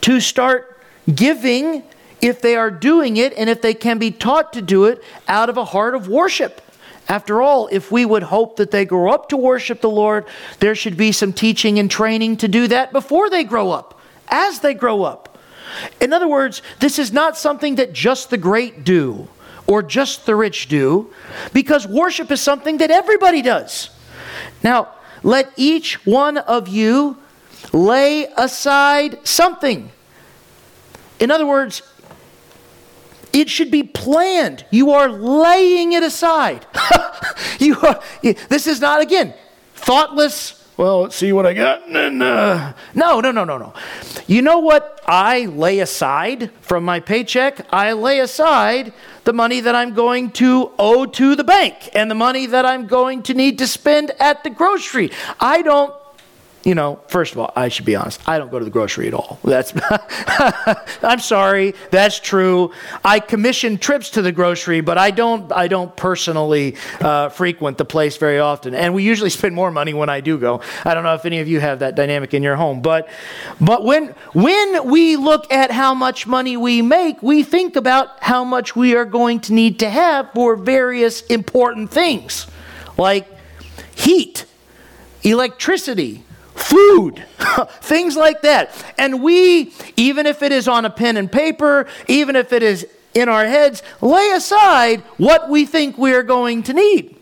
to 0.01 0.21
start 0.21 0.81
giving 1.13 1.83
if 2.21 2.41
they 2.41 2.57
are 2.57 2.71
doing 2.71 3.17
it 3.17 3.33
and 3.35 3.49
if 3.49 3.63
they 3.63 3.75
can 3.75 3.99
be 3.99 4.11
taught 4.11 4.53
to 4.53 4.63
do 4.63 4.87
it 4.87 5.03
out 5.29 5.49
of 5.49 5.57
a 5.57 5.65
heart 5.65 5.95
of 5.95 6.09
worship. 6.09 6.61
After 7.09 7.41
all, 7.41 7.69
if 7.71 7.93
we 7.93 8.05
would 8.05 8.25
hope 8.25 8.57
that 8.57 8.73
they 8.73 8.85
grow 8.85 9.13
up 9.13 9.29
to 9.29 9.37
worship 9.37 9.81
the 9.81 9.91
Lord, 9.91 10.25
there 10.59 10.75
should 10.75 10.97
be 10.97 11.13
some 11.13 11.33
teaching 11.33 11.79
and 11.79 11.91
training 11.91 12.39
to 12.39 12.49
do 12.49 12.67
that 12.69 12.93
before 12.93 13.31
they 13.31 13.45
grow 13.45 13.71
up, 13.71 14.01
as 14.29 14.59
they 14.61 14.75
grow 14.75 15.05
up. 15.05 15.39
In 16.01 16.13
other 16.13 16.27
words, 16.27 16.63
this 16.81 16.99
is 16.99 17.13
not 17.13 17.37
something 17.37 17.77
that 17.77 17.93
just 17.93 18.31
the 18.31 18.39
great 18.39 18.83
do 18.83 19.29
or 19.69 19.83
just 19.83 20.27
the 20.27 20.35
rich 20.35 20.69
do, 20.69 21.13
because 21.53 21.87
worship 21.87 22.31
is 22.31 22.41
something 22.41 22.79
that 22.79 22.91
everybody 22.91 23.43
does. 23.43 23.91
Now, 24.63 24.89
let 25.27 25.53
each 25.57 26.07
one 26.07 26.39
of 26.39 26.69
you 26.69 27.19
lay 27.73 28.27
aside 28.37 29.27
something. 29.27 29.91
In 31.19 31.33
other 31.33 31.45
words, 31.45 31.83
it 33.33 33.51
should 33.51 33.73
be 33.73 33.83
planned. 33.83 34.65
You 34.71 34.93
are 34.93 35.09
laying 35.09 35.93
it 35.95 36.05
aside. 36.05 36.65
you 37.59 37.77
are, 37.81 38.01
this 38.23 38.69
is 38.69 38.81
not, 38.81 39.03
again, 39.03 39.35
thoughtless. 39.75 40.65
Well, 40.77 41.03
let's 41.03 41.17
see 41.17 41.33
what 41.33 41.47
I 41.47 41.55
got. 41.55 41.89
And, 41.89 42.23
uh, 42.23 42.75
no, 42.95 43.21
no, 43.21 43.31
no, 43.31 43.45
no, 43.45 43.57
no. 43.57 43.73
You 44.27 44.43
know 44.43 44.59
what 44.59 45.01
I 45.07 45.47
lay 45.47 45.79
aside 45.79 46.51
from 46.61 46.85
my 46.85 47.01
paycheck? 47.01 47.67
I 47.73 47.93
lay 47.93 48.21
aside 48.21 48.93
the 49.25 49.33
money 49.33 49.61
that 49.61 49.75
I'm 49.75 49.95
going 49.95 50.33
to 50.33 50.73
owe 50.79 51.07
to 51.07 51.35
the 51.35 51.45
bank 51.45 51.89
and 51.95 52.11
the 52.11 52.15
money 52.15 52.45
that 52.47 52.67
I'm 52.67 52.87
going 52.87 53.23
to 53.25 53.35
need 53.35 53.59
to 53.59 53.67
spend 53.67 54.11
at 54.21 54.45
the 54.45 54.51
grocery. 54.51 55.11
I 55.41 55.63
don't 55.63 55.95
you 56.67 56.75
know, 56.75 56.99
first 57.07 57.31
of 57.31 57.39
all, 57.39 57.53
I 57.55 57.69
should 57.69 57.85
be 57.85 57.95
honest. 57.95 58.21
I 58.29 58.39
don't 58.39 58.51
go 58.51 58.59
to 58.59 58.65
the 58.65 58.73
grocery 58.73 59.07
at 59.07 59.15
all. 59.15 59.39
That's 59.45 59.73
I'm 61.05 61.21
sorry. 61.21 61.77
That's 61.93 62.19
true. 62.19 62.73
I 63.05 63.21
commission 63.21 63.79
trips 63.79 64.11
to 64.11 64.23
the 64.23 64.33
grocery, 64.33 64.81
but 64.81 64.99
I 64.99 65.13
don't. 65.13 65.53
I 65.53 65.69
don't 65.69 65.95
personally 65.97 66.75
uh, 67.01 67.29
frequent 67.29 67.79
the 67.79 67.85
place 67.85 68.17
very 68.17 68.41
often. 68.41 68.75
And 68.75 68.95
we 68.95 69.05
usually 69.05 69.31
spend 69.31 69.55
more 69.55 69.71
money 69.71 69.95
when 69.95 70.09
I 70.09 70.21
do 70.21 70.39
go. 70.39 70.61
I 70.85 70.95
don't 70.95 71.05
know 71.05 71.15
if 71.15 71.25
any 71.25 71.39
of 71.39 71.47
you 71.47 71.61
have 71.61 71.79
that 71.79 71.95
dynamic 71.95 72.35
in 72.35 72.43
your 72.43 72.57
home, 72.57 72.83
but 72.83 73.09
but 73.61 73.85
when 73.85 74.09
when 74.33 74.89
we 74.89 75.15
look 75.15 75.53
at 75.53 75.71
how 75.71 75.95
much 75.95 76.27
money 76.27 76.57
we 76.57 76.83
make, 76.83 77.23
we 77.23 77.45
think 77.45 77.77
about 77.77 78.25
how 78.25 78.43
much 78.43 78.75
we 78.75 78.97
are 78.97 79.05
going 79.05 79.39
to 79.43 79.53
need 79.53 79.79
to 79.79 79.89
have 79.89 80.33
for 80.33 80.57
various 80.57 81.21
important 81.27 81.93
things, 81.93 82.49
like 82.99 83.29
heat, 83.95 84.47
electricity 85.23 86.25
food, 86.57 87.25
things 87.81 88.17
like 88.17 88.43
that. 88.43 88.71
And 88.99 89.23
we, 89.23 89.73
even 89.97 90.27
if 90.27 90.43
it 90.43 90.53
is 90.53 90.69
on 90.69 90.85
a 90.85 90.91
pen 90.91 91.17
and 91.17 91.31
paper, 91.31 91.87
even 92.09 92.37
if 92.37 92.53
it 92.53 92.63
is 92.63 92.87
in 93.15 93.29
our 93.29 93.47
heads, 93.47 93.83
lay 94.01 94.31
aside 94.31 95.01
what 95.17 95.49
we 95.49 95.65
think 95.65 95.97
we're 95.97 96.23
going 96.23 96.63
to 96.65 96.73
need 96.73 97.17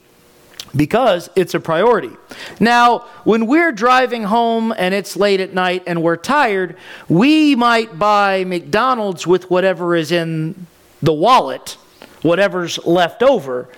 because 0.77 1.31
it's 1.37 1.55
a 1.55 1.61
priority. 1.61 2.11
Now, 2.59 3.01
when 3.25 3.47
we're 3.47 3.73
driving 3.73 4.25
home 4.25 4.75
and 4.77 4.93
it's 4.95 5.17
late 5.17 5.41
at 5.41 5.55
night 5.55 5.85
and 5.87 6.03
we're 6.03 6.17
tired, 6.17 6.77
we 7.09 7.55
might 7.55 7.99
buy 7.99 8.45
McDonald's 8.45 9.27
with 9.27 9.51
whatever 9.51 9.95
is 9.95 10.11
in 10.11 10.67
the 11.03 11.13
wallet, 11.13 11.77
whatever's 12.23 12.85
left 12.85 13.23
over. 13.23 13.69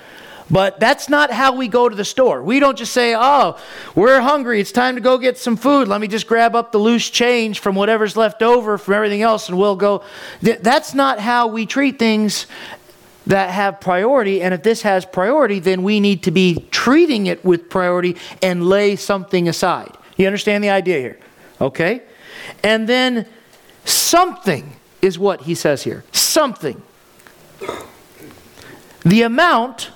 But 0.50 0.78
that's 0.78 1.09
not 1.09 1.32
how 1.32 1.56
we 1.56 1.66
go 1.66 1.88
to 1.88 1.96
the 1.96 2.04
store. 2.04 2.42
We 2.42 2.61
don't 2.61 2.78
just 2.78 2.92
say, 2.92 3.14
oh, 3.16 3.59
we're 3.96 4.20
hungry. 4.20 4.61
It's 4.61 4.70
time 4.70 4.94
to 4.94 5.00
go 5.00 5.18
get 5.18 5.38
some 5.38 5.56
food. 5.56 5.88
Let 5.88 6.00
me 6.00 6.06
just 6.06 6.28
grab 6.28 6.54
up 6.54 6.70
the 6.70 6.78
loose 6.78 7.11
change 7.11 7.59
from 7.59 7.74
whatever's 7.74 8.16
left 8.16 8.42
over 8.42 8.78
from 8.78 8.94
everything 8.94 9.22
else 9.22 9.48
and 9.48 9.59
we'll 9.59 9.76
go. 9.76 10.04
That's 10.40 10.94
not 10.94 11.18
how 11.18 11.48
we 11.48 11.66
treat 11.66 11.98
things 11.98 12.46
that 13.26 13.50
have 13.50 13.80
priority. 13.80 14.40
And 14.40 14.54
if 14.54 14.62
this 14.62 14.82
has 14.82 15.04
priority, 15.04 15.59
then 15.59 15.82
we 15.82 15.98
need 15.98 16.22
to 16.24 16.30
be 16.30 16.68
treating 16.70 17.26
it 17.26 17.44
with 17.44 17.68
priority 17.68 18.16
and 18.40 18.64
lay 18.64 18.94
something 18.94 19.48
aside. 19.48 19.96
You 20.16 20.26
understand 20.26 20.62
the 20.62 20.70
idea 20.70 21.00
here? 21.00 21.18
Okay? 21.61 22.02
And 22.62 22.88
then 22.88 23.26
something 23.85 24.76
is 25.02 25.18
what 25.18 25.42
he 25.42 25.56
says 25.56 25.82
here. 25.82 26.04
Something. 26.12 26.80
The 29.04 29.22
amount 29.22 29.90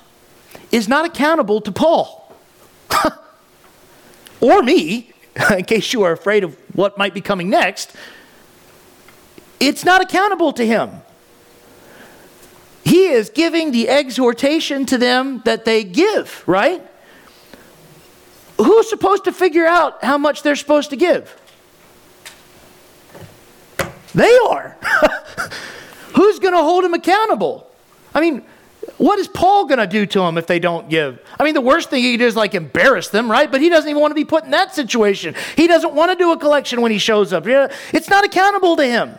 is 0.71 0.89
not 0.89 1.05
accountable 1.05 1.61
to 1.61 1.73
Paul 1.73 2.35
or 4.41 4.63
me, 4.63 5.13
in 5.51 5.65
case 5.65 5.93
you 5.93 6.03
are 6.03 6.13
afraid 6.13 6.45
of 6.45 6.57
what 6.75 6.99
might 6.99 7.15
be 7.15 7.21
coming 7.21 7.51
next. 7.51 7.95
It's 9.59 9.85
not 9.85 10.01
accountable 10.03 10.53
to 10.55 10.67
him. 10.67 11.03
He 12.85 13.07
is 13.07 13.29
giving 13.31 13.73
the 13.73 13.89
exhortation 13.89 14.87
to 14.87 14.99
them 14.99 15.43
that 15.45 15.65
they 15.65 15.85
give, 15.85 16.43
right? 16.47 16.83
Who's 18.57 18.89
supposed 18.89 19.25
to 19.25 19.33
figure 19.33 19.67
out 19.67 20.03
how 20.03 20.19
much 20.19 20.43
they're 20.43 20.57
supposed 20.57 20.91
to 20.91 20.97
give? 20.97 21.37
They 24.15 24.37
are. 24.49 24.77
Who's 26.15 26.39
going 26.39 26.55
to 26.55 26.63
hold 26.63 26.85
him 26.85 26.95
accountable? 26.95 27.71
I 28.15 28.21
mean, 28.21 28.43
what 28.97 29.19
is 29.19 29.29
Paul 29.29 29.67
going 29.67 29.79
to 29.79 29.87
do 29.87 30.07
to 30.07 30.21
them 30.21 30.39
if 30.39 30.47
they 30.47 30.59
don't 30.59 30.89
give? 30.89 31.21
I 31.39 31.45
mean, 31.45 31.55
the 31.55 31.61
worst 31.61 31.91
thing 31.91 32.03
he 32.03 32.13
can 32.13 32.21
do 32.21 32.27
is 32.27 32.37
like 32.37 32.55
embarrass 32.55 33.09
them, 33.09 33.31
right? 33.31 33.51
But 33.51 33.61
he 33.61 33.69
doesn't 33.69 33.89
even 33.89 34.01
want 34.01 34.11
to 34.11 34.15
be 34.15 34.25
put 34.25 34.45
in 34.45 34.51
that 34.51 34.75
situation. 34.75 35.35
He 35.57 35.67
doesn't 35.67 35.95
want 35.95 36.13
to 36.13 36.17
do 36.17 36.33
a 36.33 36.39
collection 36.39 36.81
when 36.81 36.93
he 36.93 36.99
shows 36.99 37.33
up. 37.33 37.45
It's 37.47 38.09
not 38.09 38.25
accountable 38.25 38.77
to 38.77 38.85
him. 38.85 39.15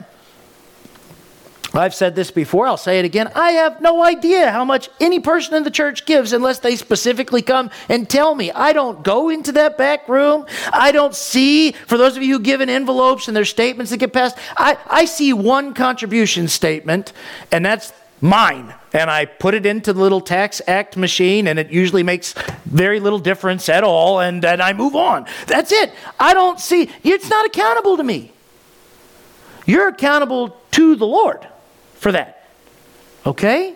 I've 1.73 1.95
said 1.95 2.15
this 2.15 2.31
before, 2.31 2.67
I'll 2.67 2.75
say 2.75 2.99
it 2.99 3.05
again. 3.05 3.31
I 3.33 3.51
have 3.51 3.79
no 3.79 4.03
idea 4.03 4.51
how 4.51 4.65
much 4.65 4.89
any 4.99 5.21
person 5.21 5.53
in 5.53 5.63
the 5.63 5.71
church 5.71 6.05
gives 6.05 6.33
unless 6.33 6.59
they 6.59 6.75
specifically 6.75 7.41
come 7.41 7.69
and 7.87 8.09
tell 8.09 8.35
me. 8.35 8.51
I 8.51 8.73
don't 8.73 9.03
go 9.03 9.29
into 9.29 9.53
that 9.53 9.77
back 9.77 10.09
room. 10.09 10.45
I 10.73 10.91
don't 10.91 11.15
see, 11.15 11.71
for 11.71 11.97
those 11.97 12.17
of 12.17 12.23
you 12.23 12.37
who 12.37 12.43
give 12.43 12.59
in 12.59 12.69
envelopes 12.69 13.29
and 13.29 13.37
there's 13.37 13.49
statements 13.49 13.91
that 13.91 13.97
get 13.97 14.11
passed, 14.11 14.37
I, 14.57 14.77
I 14.85 15.05
see 15.05 15.31
one 15.31 15.73
contribution 15.73 16.49
statement, 16.49 17.13
and 17.53 17.65
that's 17.65 17.93
mine. 18.21 18.73
And 18.93 19.09
I 19.09 19.25
put 19.25 19.53
it 19.53 19.65
into 19.65 19.93
the 19.93 19.99
little 19.99 20.21
tax 20.21 20.61
act 20.67 20.95
machine, 20.95 21.47
and 21.47 21.57
it 21.57 21.71
usually 21.71 22.03
makes 22.03 22.33
very 22.65 22.99
little 22.99 23.19
difference 23.19 23.67
at 23.67 23.83
all, 23.83 24.19
and, 24.19 24.45
and 24.45 24.61
I 24.61 24.73
move 24.73 24.95
on. 24.95 25.25
That's 25.47 25.71
it. 25.71 25.91
I 26.19 26.33
don't 26.33 26.59
see, 26.59 26.89
it's 27.03 27.29
not 27.29 27.45
accountable 27.45 27.97
to 27.97 28.03
me. 28.03 28.31
You're 29.65 29.89
accountable 29.89 30.57
to 30.71 30.95
the 30.95 31.07
Lord 31.07 31.47
for 31.95 32.11
that. 32.11 32.47
Okay? 33.25 33.75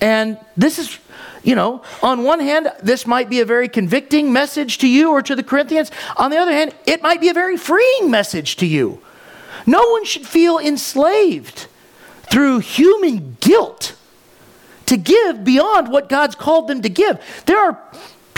And 0.00 0.38
this 0.56 0.78
is, 0.78 0.98
you 1.42 1.54
know, 1.54 1.82
on 2.02 2.22
one 2.22 2.40
hand, 2.40 2.70
this 2.82 3.06
might 3.06 3.30
be 3.30 3.40
a 3.40 3.44
very 3.44 3.68
convicting 3.68 4.32
message 4.32 4.78
to 4.78 4.88
you 4.88 5.10
or 5.10 5.22
to 5.22 5.34
the 5.34 5.42
Corinthians. 5.42 5.90
On 6.16 6.30
the 6.30 6.36
other 6.36 6.52
hand, 6.52 6.74
it 6.86 7.02
might 7.02 7.20
be 7.20 7.28
a 7.28 7.34
very 7.34 7.56
freeing 7.56 8.10
message 8.10 8.56
to 8.56 8.66
you. 8.66 9.00
No 9.66 9.90
one 9.90 10.04
should 10.04 10.26
feel 10.26 10.58
enslaved 10.58 11.66
through 12.30 12.58
human 12.60 13.36
guilt 13.40 13.94
to 14.86 14.96
give 14.96 15.44
beyond 15.44 15.88
what 15.88 16.08
God's 16.08 16.34
called 16.34 16.68
them 16.68 16.82
to 16.82 16.88
give. 16.88 17.20
There 17.46 17.58
are 17.58 17.82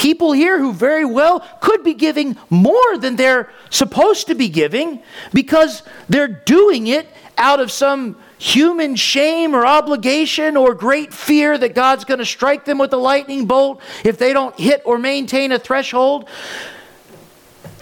people 0.00 0.32
here 0.32 0.58
who 0.58 0.72
very 0.72 1.04
well 1.04 1.46
could 1.60 1.84
be 1.84 1.94
giving 1.94 2.36
more 2.48 2.96
than 2.98 3.16
they're 3.16 3.50
supposed 3.68 4.26
to 4.28 4.34
be 4.34 4.48
giving 4.48 5.02
because 5.32 5.82
they're 6.08 6.26
doing 6.26 6.86
it 6.86 7.06
out 7.36 7.60
of 7.60 7.70
some 7.70 8.16
human 8.38 8.96
shame 8.96 9.54
or 9.54 9.66
obligation 9.66 10.56
or 10.56 10.74
great 10.74 11.12
fear 11.12 11.58
that 11.58 11.74
God's 11.74 12.04
going 12.04 12.18
to 12.18 12.24
strike 12.24 12.64
them 12.64 12.78
with 12.78 12.92
a 12.94 12.96
lightning 12.96 13.44
bolt 13.44 13.82
if 14.02 14.16
they 14.16 14.32
don't 14.32 14.58
hit 14.58 14.80
or 14.86 14.98
maintain 14.98 15.52
a 15.52 15.58
threshold. 15.58 16.28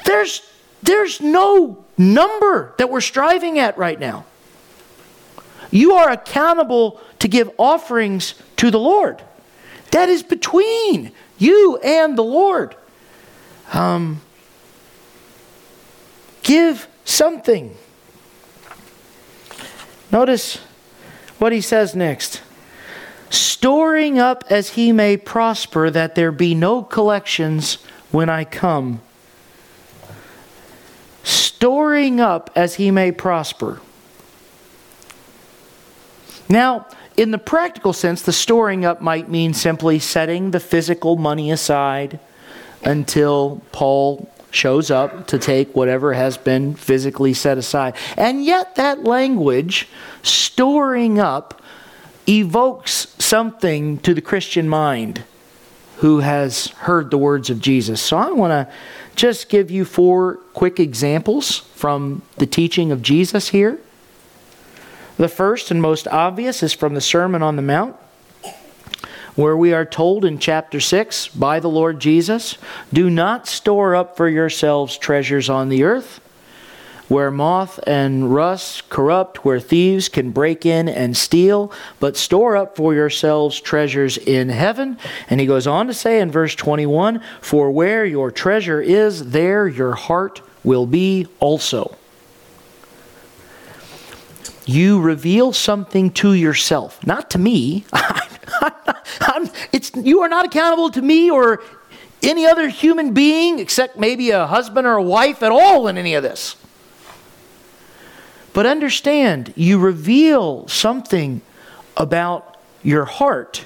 There's, 0.04 0.42
there's 0.82 1.20
no 1.20 1.84
number 1.96 2.74
that 2.78 2.90
we're 2.90 3.00
striving 3.00 3.58
at 3.60 3.78
right 3.78 3.98
now. 3.98 4.24
You 5.70 5.92
are 5.92 6.10
accountable 6.10 7.00
to 7.18 7.28
give 7.28 7.50
offerings 7.58 8.34
to 8.56 8.70
the 8.70 8.78
Lord. 8.78 9.22
That 9.90 10.08
is 10.08 10.22
between 10.22 11.12
you 11.38 11.78
and 11.82 12.16
the 12.16 12.24
Lord. 12.24 12.74
Um, 13.72 14.20
give 16.42 16.88
something. 17.04 17.76
Notice 20.10 20.56
what 21.38 21.52
he 21.52 21.60
says 21.60 21.94
next 21.94 22.42
storing 23.30 24.18
up 24.18 24.44
as 24.50 24.70
he 24.70 24.92
may 24.92 25.16
prosper, 25.16 25.90
that 25.90 26.14
there 26.14 26.32
be 26.32 26.54
no 26.54 26.82
collections 26.82 27.74
when 28.10 28.28
I 28.28 28.44
come. 28.44 29.00
Storing 31.22 32.20
up 32.20 32.50
as 32.54 32.76
he 32.76 32.90
may 32.90 33.12
prosper. 33.12 33.80
Now, 36.48 36.86
in 37.16 37.30
the 37.30 37.38
practical 37.38 37.92
sense, 37.92 38.22
the 38.22 38.32
storing 38.32 38.84
up 38.84 39.00
might 39.00 39.28
mean 39.28 39.52
simply 39.54 39.98
setting 39.98 40.50
the 40.50 40.60
physical 40.60 41.16
money 41.16 41.50
aside 41.50 42.18
until 42.84 43.60
Paul 43.72 44.32
shows 44.50 44.90
up 44.90 45.26
to 45.26 45.38
take 45.38 45.74
whatever 45.76 46.14
has 46.14 46.38
been 46.38 46.74
physically 46.74 47.34
set 47.34 47.58
aside. 47.58 47.94
And 48.16 48.44
yet, 48.44 48.76
that 48.76 49.04
language, 49.04 49.88
storing 50.22 51.18
up, 51.18 51.60
evokes 52.26 53.14
something 53.18 53.98
to 53.98 54.14
the 54.14 54.22
Christian 54.22 54.68
mind 54.68 55.22
who 55.98 56.20
has 56.20 56.68
heard 56.68 57.10
the 57.10 57.18
words 57.18 57.50
of 57.50 57.60
Jesus. 57.60 58.00
So 58.00 58.16
I 58.16 58.30
want 58.30 58.52
to 58.52 58.72
just 59.16 59.48
give 59.48 59.70
you 59.70 59.84
four 59.84 60.36
quick 60.54 60.78
examples 60.78 61.58
from 61.74 62.22
the 62.36 62.46
teaching 62.46 62.92
of 62.92 63.02
Jesus 63.02 63.48
here. 63.48 63.80
The 65.18 65.28
first 65.28 65.72
and 65.72 65.82
most 65.82 66.06
obvious 66.06 66.62
is 66.62 66.72
from 66.72 66.94
the 66.94 67.00
Sermon 67.00 67.42
on 67.42 67.56
the 67.56 67.62
Mount, 67.62 67.96
where 69.34 69.56
we 69.56 69.72
are 69.72 69.84
told 69.84 70.24
in 70.24 70.38
chapter 70.38 70.78
6 70.78 71.26
by 71.28 71.58
the 71.58 71.68
Lord 71.68 71.98
Jesus 71.98 72.56
Do 72.92 73.10
not 73.10 73.48
store 73.48 73.96
up 73.96 74.16
for 74.16 74.28
yourselves 74.28 74.96
treasures 74.96 75.50
on 75.50 75.70
the 75.70 75.82
earth, 75.82 76.20
where 77.08 77.32
moth 77.32 77.80
and 77.84 78.32
rust 78.32 78.88
corrupt, 78.90 79.44
where 79.44 79.58
thieves 79.58 80.08
can 80.08 80.30
break 80.30 80.64
in 80.64 80.88
and 80.88 81.16
steal, 81.16 81.72
but 81.98 82.16
store 82.16 82.56
up 82.56 82.76
for 82.76 82.94
yourselves 82.94 83.60
treasures 83.60 84.18
in 84.18 84.50
heaven. 84.50 84.98
And 85.28 85.40
he 85.40 85.46
goes 85.46 85.66
on 85.66 85.88
to 85.88 85.94
say 85.94 86.20
in 86.20 86.30
verse 86.30 86.54
21 86.54 87.20
For 87.40 87.72
where 87.72 88.04
your 88.04 88.30
treasure 88.30 88.80
is, 88.80 89.30
there 89.32 89.66
your 89.66 89.96
heart 89.96 90.42
will 90.62 90.86
be 90.86 91.26
also 91.40 91.96
you 94.68 95.00
reveal 95.00 95.54
something 95.54 96.10
to 96.10 96.34
yourself, 96.34 97.04
not 97.06 97.30
to 97.30 97.38
me. 97.38 97.86
it's, 99.72 99.90
you 99.96 100.20
are 100.20 100.28
not 100.28 100.44
accountable 100.44 100.90
to 100.90 101.00
me 101.00 101.30
or 101.30 101.62
any 102.22 102.44
other 102.44 102.68
human 102.68 103.14
being 103.14 103.60
except 103.60 103.98
maybe 103.98 104.30
a 104.30 104.46
husband 104.46 104.86
or 104.86 104.94
a 104.94 105.02
wife 105.02 105.42
at 105.42 105.50
all 105.50 105.88
in 105.88 105.96
any 105.96 106.12
of 106.12 106.22
this. 106.22 106.56
But 108.52 108.66
understand, 108.66 109.54
you 109.56 109.78
reveal 109.78 110.68
something 110.68 111.40
about 111.96 112.58
your 112.82 113.06
heart 113.06 113.64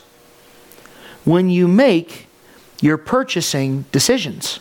when 1.25 1.51
you 1.51 1.67
make 1.67 2.29
your 2.81 2.97
purchasing 2.97 3.87
decisions, 3.91 4.61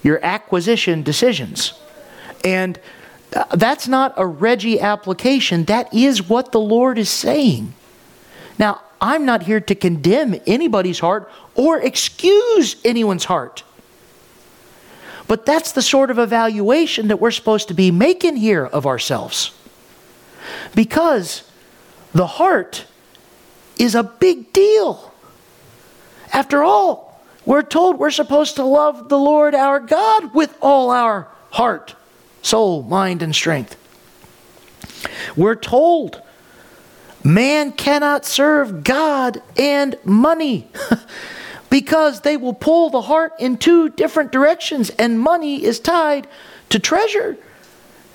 your 0.00 0.24
acquisition 0.24 1.02
decisions. 1.02 1.74
And 2.44 2.78
that's 3.54 3.88
not 3.88 4.14
a 4.16 4.26
Reggie 4.26 4.80
application. 4.80 5.64
That 5.64 5.92
is 5.92 6.28
what 6.28 6.52
the 6.52 6.60
Lord 6.60 6.98
is 6.98 7.10
saying. 7.10 7.74
Now, 8.58 8.80
I'm 9.00 9.24
not 9.26 9.42
here 9.42 9.60
to 9.60 9.74
condemn 9.74 10.36
anybody's 10.46 11.00
heart 11.00 11.30
or 11.54 11.80
excuse 11.80 12.76
anyone's 12.84 13.24
heart. 13.24 13.64
But 15.26 15.46
that's 15.46 15.72
the 15.72 15.82
sort 15.82 16.10
of 16.10 16.18
evaluation 16.18 17.08
that 17.08 17.20
we're 17.20 17.30
supposed 17.30 17.68
to 17.68 17.74
be 17.74 17.90
making 17.90 18.36
here 18.36 18.64
of 18.64 18.86
ourselves. 18.86 19.52
Because 20.74 21.50
the 22.12 22.26
heart 22.26 22.86
is 23.78 23.94
a 23.94 24.02
big 24.02 24.52
deal. 24.52 25.12
After 26.32 26.62
all, 26.62 27.22
we're 27.44 27.62
told 27.62 27.98
we're 27.98 28.10
supposed 28.10 28.56
to 28.56 28.64
love 28.64 29.08
the 29.08 29.18
Lord 29.18 29.54
our 29.54 29.80
God 29.80 30.34
with 30.34 30.56
all 30.60 30.90
our 30.90 31.28
heart, 31.50 31.94
soul, 32.44 32.82
mind, 32.82 33.22
and 33.22 33.34
strength. 33.34 33.76
We're 35.36 35.54
told 35.54 36.20
man 37.22 37.72
cannot 37.72 38.24
serve 38.24 38.84
God 38.84 39.42
and 39.56 39.96
money 40.04 40.68
because 41.70 42.20
they 42.20 42.36
will 42.36 42.54
pull 42.54 42.90
the 42.90 43.02
heart 43.02 43.32
in 43.38 43.56
two 43.56 43.88
different 43.88 44.30
directions, 44.30 44.90
and 44.90 45.18
money 45.18 45.64
is 45.64 45.80
tied 45.80 46.26
to 46.68 46.78
treasure. 46.78 47.36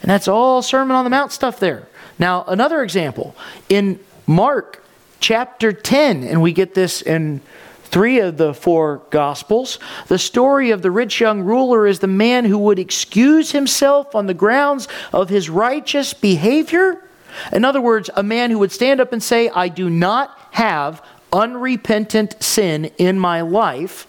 And 0.01 0.09
that's 0.09 0.27
all 0.27 0.61
Sermon 0.61 0.95
on 0.95 1.03
the 1.03 1.09
Mount 1.09 1.31
stuff 1.31 1.59
there. 1.59 1.87
Now, 2.17 2.43
another 2.47 2.83
example 2.83 3.35
in 3.67 3.99
Mark 4.27 4.83
chapter 5.19 5.73
10, 5.73 6.23
and 6.23 6.41
we 6.41 6.53
get 6.53 6.73
this 6.73 7.01
in 7.01 7.41
three 7.89 8.19
of 8.19 8.37
the 8.37 8.53
four 8.53 9.01
Gospels. 9.09 9.79
The 10.07 10.19
story 10.19 10.71
of 10.71 10.81
the 10.81 10.91
rich 10.91 11.19
young 11.19 11.41
ruler 11.41 11.87
is 11.87 11.99
the 11.99 12.07
man 12.07 12.45
who 12.45 12.57
would 12.59 12.79
excuse 12.79 13.51
himself 13.51 14.15
on 14.15 14.27
the 14.27 14.33
grounds 14.33 14.87
of 15.11 15.29
his 15.29 15.49
righteous 15.49 16.13
behavior. 16.13 17.03
In 17.51 17.65
other 17.65 17.81
words, 17.81 18.09
a 18.15 18.23
man 18.23 18.51
who 18.51 18.59
would 18.59 18.71
stand 18.71 18.99
up 18.99 19.13
and 19.13 19.21
say, 19.21 19.49
I 19.49 19.67
do 19.67 19.89
not 19.89 20.37
have 20.51 21.03
unrepentant 21.31 22.41
sin 22.41 22.85
in 22.97 23.19
my 23.19 23.41
life, 23.41 24.07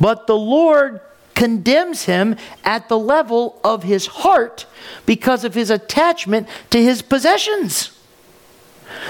but 0.00 0.26
the 0.26 0.36
Lord 0.36 1.00
condemns 1.34 2.04
him 2.04 2.36
at 2.64 2.88
the 2.88 2.98
level 2.98 3.60
of 3.62 3.82
his 3.82 4.06
heart 4.06 4.66
because 5.04 5.44
of 5.44 5.54
his 5.54 5.70
attachment 5.70 6.48
to 6.70 6.82
his 6.82 7.02
possessions. 7.02 7.95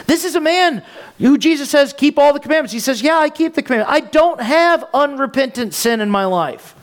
This 0.07 0.25
is 0.25 0.35
a 0.35 0.41
man 0.41 0.83
who 1.19 1.39
Jesus 1.39 1.71
says, 1.71 1.93
Keep 1.93 2.19
all 2.19 2.33
the 2.33 2.41
commandments. 2.41 2.73
He 2.73 2.81
says, 2.81 3.03
Yeah, 3.03 3.19
I 3.19 3.31
keep 3.31 3.55
the 3.55 3.63
commandments. 3.63 3.93
I 3.93 4.01
don't 4.01 4.41
have 4.41 4.85
unrepentant 4.95 5.75
sin 5.75 6.01
in 6.01 6.11
my 6.11 6.25
life. 6.25 6.75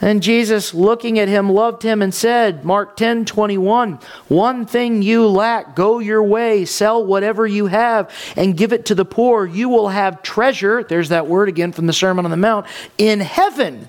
And 0.00 0.22
Jesus, 0.22 0.74
looking 0.74 1.18
at 1.18 1.26
him, 1.26 1.50
loved 1.50 1.82
him 1.82 2.02
and 2.02 2.14
said, 2.14 2.64
Mark 2.64 2.96
10 2.96 3.24
21, 3.24 3.98
one 4.28 4.66
thing 4.66 5.00
you 5.00 5.26
lack, 5.26 5.74
go 5.74 6.00
your 6.00 6.22
way, 6.22 6.66
sell 6.66 7.04
whatever 7.04 7.46
you 7.46 7.66
have, 7.66 8.12
and 8.36 8.56
give 8.56 8.74
it 8.74 8.86
to 8.86 8.94
the 8.94 9.06
poor. 9.06 9.46
You 9.46 9.70
will 9.70 9.88
have 9.88 10.22
treasure, 10.22 10.84
there's 10.84 11.08
that 11.08 11.26
word 11.26 11.48
again 11.48 11.72
from 11.72 11.86
the 11.86 11.94
Sermon 11.94 12.26
on 12.26 12.30
the 12.30 12.36
Mount, 12.36 12.66
in 12.98 13.20
heaven, 13.20 13.88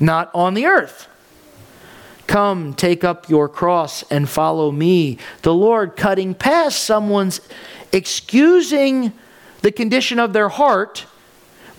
not 0.00 0.30
on 0.34 0.54
the 0.54 0.66
earth. 0.66 1.08
Come, 2.26 2.74
take 2.74 3.04
up 3.04 3.28
your 3.28 3.48
cross 3.48 4.02
and 4.10 4.28
follow 4.28 4.70
me. 4.70 5.18
The 5.42 5.54
Lord 5.54 5.96
cutting 5.96 6.34
past 6.34 6.84
someone's 6.84 7.40
excusing 7.92 9.12
the 9.62 9.72
condition 9.72 10.18
of 10.18 10.32
their 10.32 10.48
heart 10.48 11.06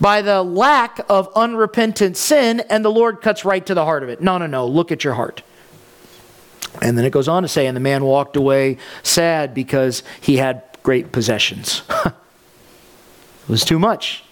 by 0.00 0.22
the 0.22 0.42
lack 0.42 1.00
of 1.08 1.28
unrepentant 1.34 2.16
sin, 2.16 2.60
and 2.68 2.84
the 2.84 2.90
Lord 2.90 3.20
cuts 3.20 3.44
right 3.44 3.64
to 3.66 3.74
the 3.74 3.84
heart 3.84 4.02
of 4.02 4.08
it. 4.08 4.20
No, 4.20 4.38
no, 4.38 4.46
no, 4.46 4.66
look 4.66 4.92
at 4.92 5.04
your 5.04 5.14
heart. 5.14 5.42
And 6.82 6.98
then 6.98 7.04
it 7.04 7.10
goes 7.10 7.28
on 7.28 7.42
to 7.42 7.48
say, 7.48 7.66
and 7.66 7.76
the 7.76 7.80
man 7.80 8.04
walked 8.04 8.36
away 8.36 8.78
sad 9.02 9.54
because 9.54 10.02
he 10.20 10.36
had 10.36 10.62
great 10.82 11.12
possessions. 11.12 11.82
it 12.04 12.12
was 13.48 13.64
too 13.64 13.78
much. 13.78 14.24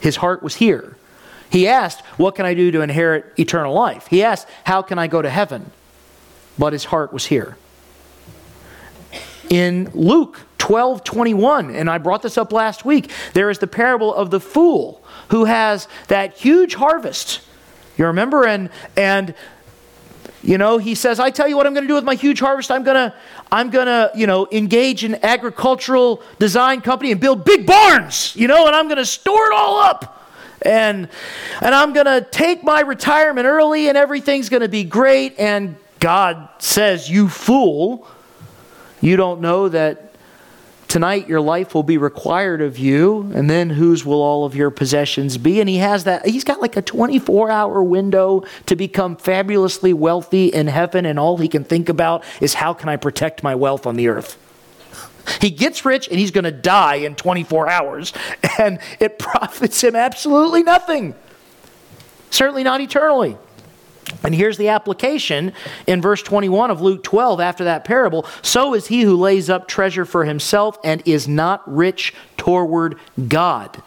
His 0.00 0.16
heart 0.16 0.42
was 0.42 0.56
here. 0.56 0.96
He 1.50 1.66
asked, 1.66 2.00
What 2.16 2.36
can 2.36 2.46
I 2.46 2.54
do 2.54 2.70
to 2.70 2.80
inherit 2.80 3.32
eternal 3.38 3.74
life? 3.74 4.06
He 4.06 4.22
asked, 4.22 4.48
How 4.64 4.82
can 4.82 4.98
I 4.98 5.08
go 5.08 5.20
to 5.20 5.28
heaven? 5.28 5.70
But 6.58 6.72
his 6.72 6.86
heart 6.86 7.12
was 7.12 7.26
here. 7.26 7.56
In 9.50 9.90
Luke 9.92 10.40
12 10.58 11.02
21, 11.02 11.74
and 11.74 11.90
I 11.90 11.98
brought 11.98 12.22
this 12.22 12.38
up 12.38 12.52
last 12.52 12.84
week, 12.84 13.10
there 13.34 13.50
is 13.50 13.58
the 13.58 13.66
parable 13.66 14.14
of 14.14 14.30
the 14.30 14.40
fool 14.40 15.04
who 15.28 15.44
has 15.44 15.88
that 16.06 16.36
huge 16.36 16.76
harvest. 16.76 17.40
You 17.98 18.06
remember? 18.06 18.46
And, 18.46 18.70
and 18.96 19.34
you 20.42 20.56
know, 20.56 20.78
he 20.78 20.94
says, 20.94 21.18
I 21.18 21.30
tell 21.30 21.48
you 21.48 21.56
what 21.56 21.66
I'm 21.66 21.74
going 21.74 21.84
to 21.84 21.88
do 21.88 21.96
with 21.96 22.04
my 22.04 22.14
huge 22.14 22.38
harvest. 22.38 22.70
I'm 22.70 22.84
going 22.84 23.10
to, 23.10 23.14
I'm 23.50 23.70
going 23.70 23.86
to, 23.86 24.12
you 24.14 24.28
know, 24.28 24.46
engage 24.52 25.02
an 25.02 25.16
agricultural 25.24 26.22
design 26.38 26.80
company 26.80 27.10
and 27.10 27.20
build 27.20 27.44
big 27.44 27.66
barns, 27.66 28.36
you 28.36 28.46
know, 28.46 28.68
and 28.68 28.76
I'm 28.76 28.86
going 28.86 28.98
to 28.98 29.04
store 29.04 29.46
it 29.46 29.52
all 29.52 29.80
up 29.80 30.19
and 30.62 31.08
and 31.60 31.74
I'm 31.74 31.92
going 31.92 32.06
to 32.06 32.26
take 32.30 32.62
my 32.62 32.80
retirement 32.80 33.46
early 33.46 33.88
and 33.88 33.96
everything's 33.96 34.48
going 34.48 34.62
to 34.62 34.68
be 34.68 34.84
great. 34.84 35.38
And 35.38 35.76
God 35.98 36.48
says 36.58 37.10
you 37.10 37.28
fool 37.28 38.06
you 39.00 39.16
don't 39.16 39.40
know 39.40 39.68
that 39.68 40.14
tonight 40.88 41.28
your 41.28 41.40
life 41.40 41.74
will 41.74 41.82
be 41.82 41.96
required 41.96 42.60
of 42.60 42.78
you. 42.78 43.30
And 43.34 43.48
then 43.48 43.70
whose 43.70 44.04
will 44.04 44.20
all 44.20 44.44
of 44.44 44.54
your 44.54 44.70
possessions 44.70 45.38
be? 45.38 45.60
And 45.60 45.68
he 45.68 45.76
has 45.76 46.04
that 46.04 46.26
he's 46.26 46.44
got 46.44 46.60
like 46.60 46.76
a 46.76 46.82
24 46.82 47.50
hour 47.50 47.82
window 47.82 48.44
to 48.66 48.76
become 48.76 49.16
fabulously 49.16 49.92
wealthy 49.92 50.48
in 50.48 50.66
heaven. 50.66 51.06
And 51.06 51.18
all 51.18 51.38
he 51.38 51.48
can 51.48 51.64
think 51.64 51.88
about 51.88 52.24
is 52.40 52.54
how 52.54 52.74
can 52.74 52.88
I 52.88 52.96
protect 52.96 53.42
my 53.42 53.54
wealth 53.54 53.86
on 53.86 53.96
the 53.96 54.08
earth 54.08 54.36
he 55.40 55.50
gets 55.50 55.84
rich 55.84 56.08
and 56.08 56.18
he's 56.18 56.30
going 56.30 56.44
to 56.44 56.50
die 56.52 56.96
in 56.96 57.14
24 57.14 57.68
hours, 57.68 58.12
and 58.58 58.78
it 58.98 59.18
profits 59.18 59.82
him 59.82 59.96
absolutely 59.96 60.62
nothing. 60.62 61.14
certainly 62.30 62.62
not 62.62 62.80
eternally. 62.80 63.36
And 64.22 64.34
here's 64.34 64.56
the 64.56 64.68
application 64.68 65.52
in 65.86 66.02
verse 66.02 66.22
21 66.22 66.70
of 66.70 66.80
Luke 66.80 67.02
12 67.02 67.40
after 67.40 67.64
that 67.64 67.84
parable. 67.84 68.26
So 68.42 68.74
is 68.74 68.88
he 68.88 69.02
who 69.02 69.16
lays 69.16 69.48
up 69.48 69.68
treasure 69.68 70.04
for 70.04 70.24
himself 70.24 70.78
and 70.82 71.02
is 71.06 71.28
not 71.28 71.62
rich 71.72 72.14
toward 72.36 72.96
God. 73.28 73.82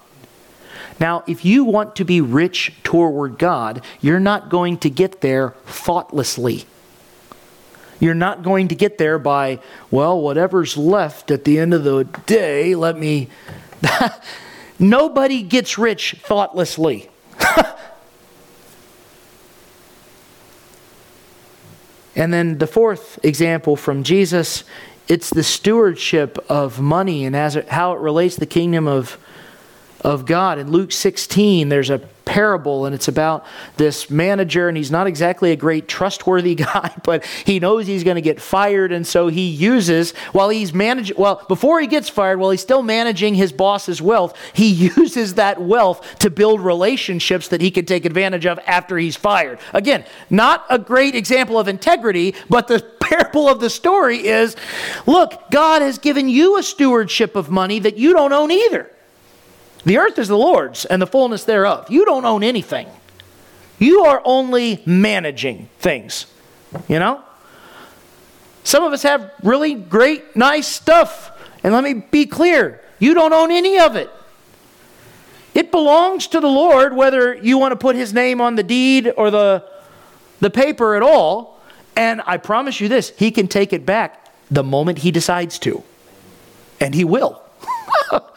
Now, 0.99 1.23
if 1.27 1.43
you 1.43 1.63
want 1.63 1.95
to 1.97 2.05
be 2.05 2.21
rich 2.21 2.71
toward 2.83 3.37
God, 3.37 3.83
you're 3.99 4.19
not 4.19 4.49
going 4.49 4.77
to 4.79 4.89
get 4.89 5.21
there 5.21 5.49
thoughtlessly. 5.65 6.65
You're 8.03 8.13
not 8.13 8.43
going 8.43 8.67
to 8.67 8.75
get 8.75 8.97
there 8.97 9.17
by, 9.17 9.59
well, 9.89 10.19
whatever's 10.19 10.75
left 10.75 11.31
at 11.31 11.45
the 11.45 11.57
end 11.57 11.73
of 11.73 11.85
the 11.85 12.03
day, 12.25 12.75
let 12.75 12.97
me. 12.97 13.29
Nobody 14.79 15.41
gets 15.41 15.77
rich 15.77 16.17
thoughtlessly. 16.21 17.09
and 22.13 22.33
then 22.33 22.57
the 22.57 22.67
fourth 22.67 23.23
example 23.23 23.77
from 23.77 24.03
Jesus, 24.03 24.65
it's 25.07 25.29
the 25.29 25.41
stewardship 25.41 26.37
of 26.49 26.81
money 26.81 27.23
and 27.23 27.37
as 27.37 27.55
it, 27.55 27.69
how 27.69 27.93
it 27.93 27.99
relates 28.01 28.33
to 28.33 28.41
the 28.41 28.45
kingdom 28.45 28.85
of 28.85 29.17
of 30.01 30.25
God. 30.25 30.59
In 30.59 30.69
Luke 30.69 30.91
16, 30.91 31.69
there's 31.69 31.89
a 31.89 32.01
parable, 32.25 32.85
and 32.85 32.95
it's 32.95 33.07
about 33.07 33.45
this 33.77 34.09
manager, 34.09 34.67
and 34.67 34.77
he's 34.77 34.91
not 34.91 35.07
exactly 35.07 35.51
a 35.51 35.55
great 35.55 35.87
trustworthy 35.87 36.55
guy, 36.55 36.93
but 37.03 37.25
he 37.45 37.59
knows 37.59 37.87
he's 37.87 38.03
going 38.03 38.15
to 38.15 38.21
get 38.21 38.41
fired, 38.41 38.91
and 38.91 39.05
so 39.05 39.27
he 39.27 39.47
uses, 39.47 40.11
while 40.31 40.49
he's 40.49 40.73
managing, 40.73 41.15
well, 41.17 41.43
before 41.47 41.79
he 41.79 41.87
gets 41.87 42.09
fired, 42.09 42.39
while 42.39 42.51
he's 42.51 42.61
still 42.61 42.83
managing 42.83 43.35
his 43.35 43.51
boss's 43.51 44.01
wealth, 44.01 44.37
he 44.53 44.67
uses 44.97 45.35
that 45.35 45.61
wealth 45.61 46.19
to 46.19 46.29
build 46.29 46.61
relationships 46.61 47.47
that 47.49 47.61
he 47.61 47.71
can 47.71 47.85
take 47.85 48.05
advantage 48.05 48.45
of 48.45 48.59
after 48.65 48.97
he's 48.97 49.15
fired. 49.15 49.59
Again, 49.73 50.05
not 50.29 50.65
a 50.69 50.79
great 50.79 51.15
example 51.15 51.59
of 51.59 51.67
integrity, 51.67 52.35
but 52.49 52.67
the 52.67 52.79
parable 52.99 53.47
of 53.47 53.59
the 53.59 53.69
story 53.69 54.27
is 54.27 54.55
look, 55.05 55.51
God 55.51 55.81
has 55.81 55.97
given 55.97 56.29
you 56.29 56.57
a 56.57 56.63
stewardship 56.63 57.35
of 57.35 57.49
money 57.49 57.79
that 57.79 57.97
you 57.97 58.13
don't 58.13 58.33
own 58.33 58.51
either. 58.51 58.89
The 59.85 59.97
earth 59.97 60.17
is 60.17 60.27
the 60.27 60.37
Lord's 60.37 60.85
and 60.85 61.01
the 61.01 61.07
fullness 61.07 61.43
thereof. 61.43 61.89
You 61.89 62.05
don't 62.05 62.25
own 62.25 62.43
anything. 62.43 62.87
You 63.79 64.05
are 64.05 64.21
only 64.23 64.81
managing 64.85 65.69
things. 65.79 66.25
You 66.87 66.99
know? 66.99 67.21
Some 68.63 68.83
of 68.83 68.93
us 68.93 69.03
have 69.03 69.31
really 69.43 69.73
great, 69.73 70.35
nice 70.35 70.67
stuff. 70.67 71.31
And 71.63 71.73
let 71.73 71.83
me 71.83 71.93
be 71.93 72.25
clear 72.25 72.81
you 72.99 73.13
don't 73.13 73.33
own 73.33 73.51
any 73.51 73.79
of 73.79 73.95
it. 73.95 74.09
It 75.53 75.71
belongs 75.71 76.27
to 76.27 76.39
the 76.39 76.47
Lord, 76.47 76.95
whether 76.95 77.35
you 77.35 77.57
want 77.57 77.73
to 77.73 77.75
put 77.75 77.95
his 77.95 78.13
name 78.13 78.41
on 78.41 78.55
the 78.55 78.63
deed 78.63 79.11
or 79.17 79.29
the, 79.29 79.63
the 80.39 80.49
paper 80.49 80.95
at 80.95 81.03
all. 81.03 81.61
And 81.95 82.21
I 82.25 82.37
promise 82.37 82.79
you 82.79 82.87
this 82.87 83.11
he 83.17 83.31
can 83.31 83.47
take 83.47 83.73
it 83.73 83.85
back 83.85 84.31
the 84.49 84.63
moment 84.63 84.99
he 84.99 85.11
decides 85.11 85.59
to. 85.59 85.83
And 86.79 86.95
he 86.95 87.03
will. 87.03 87.41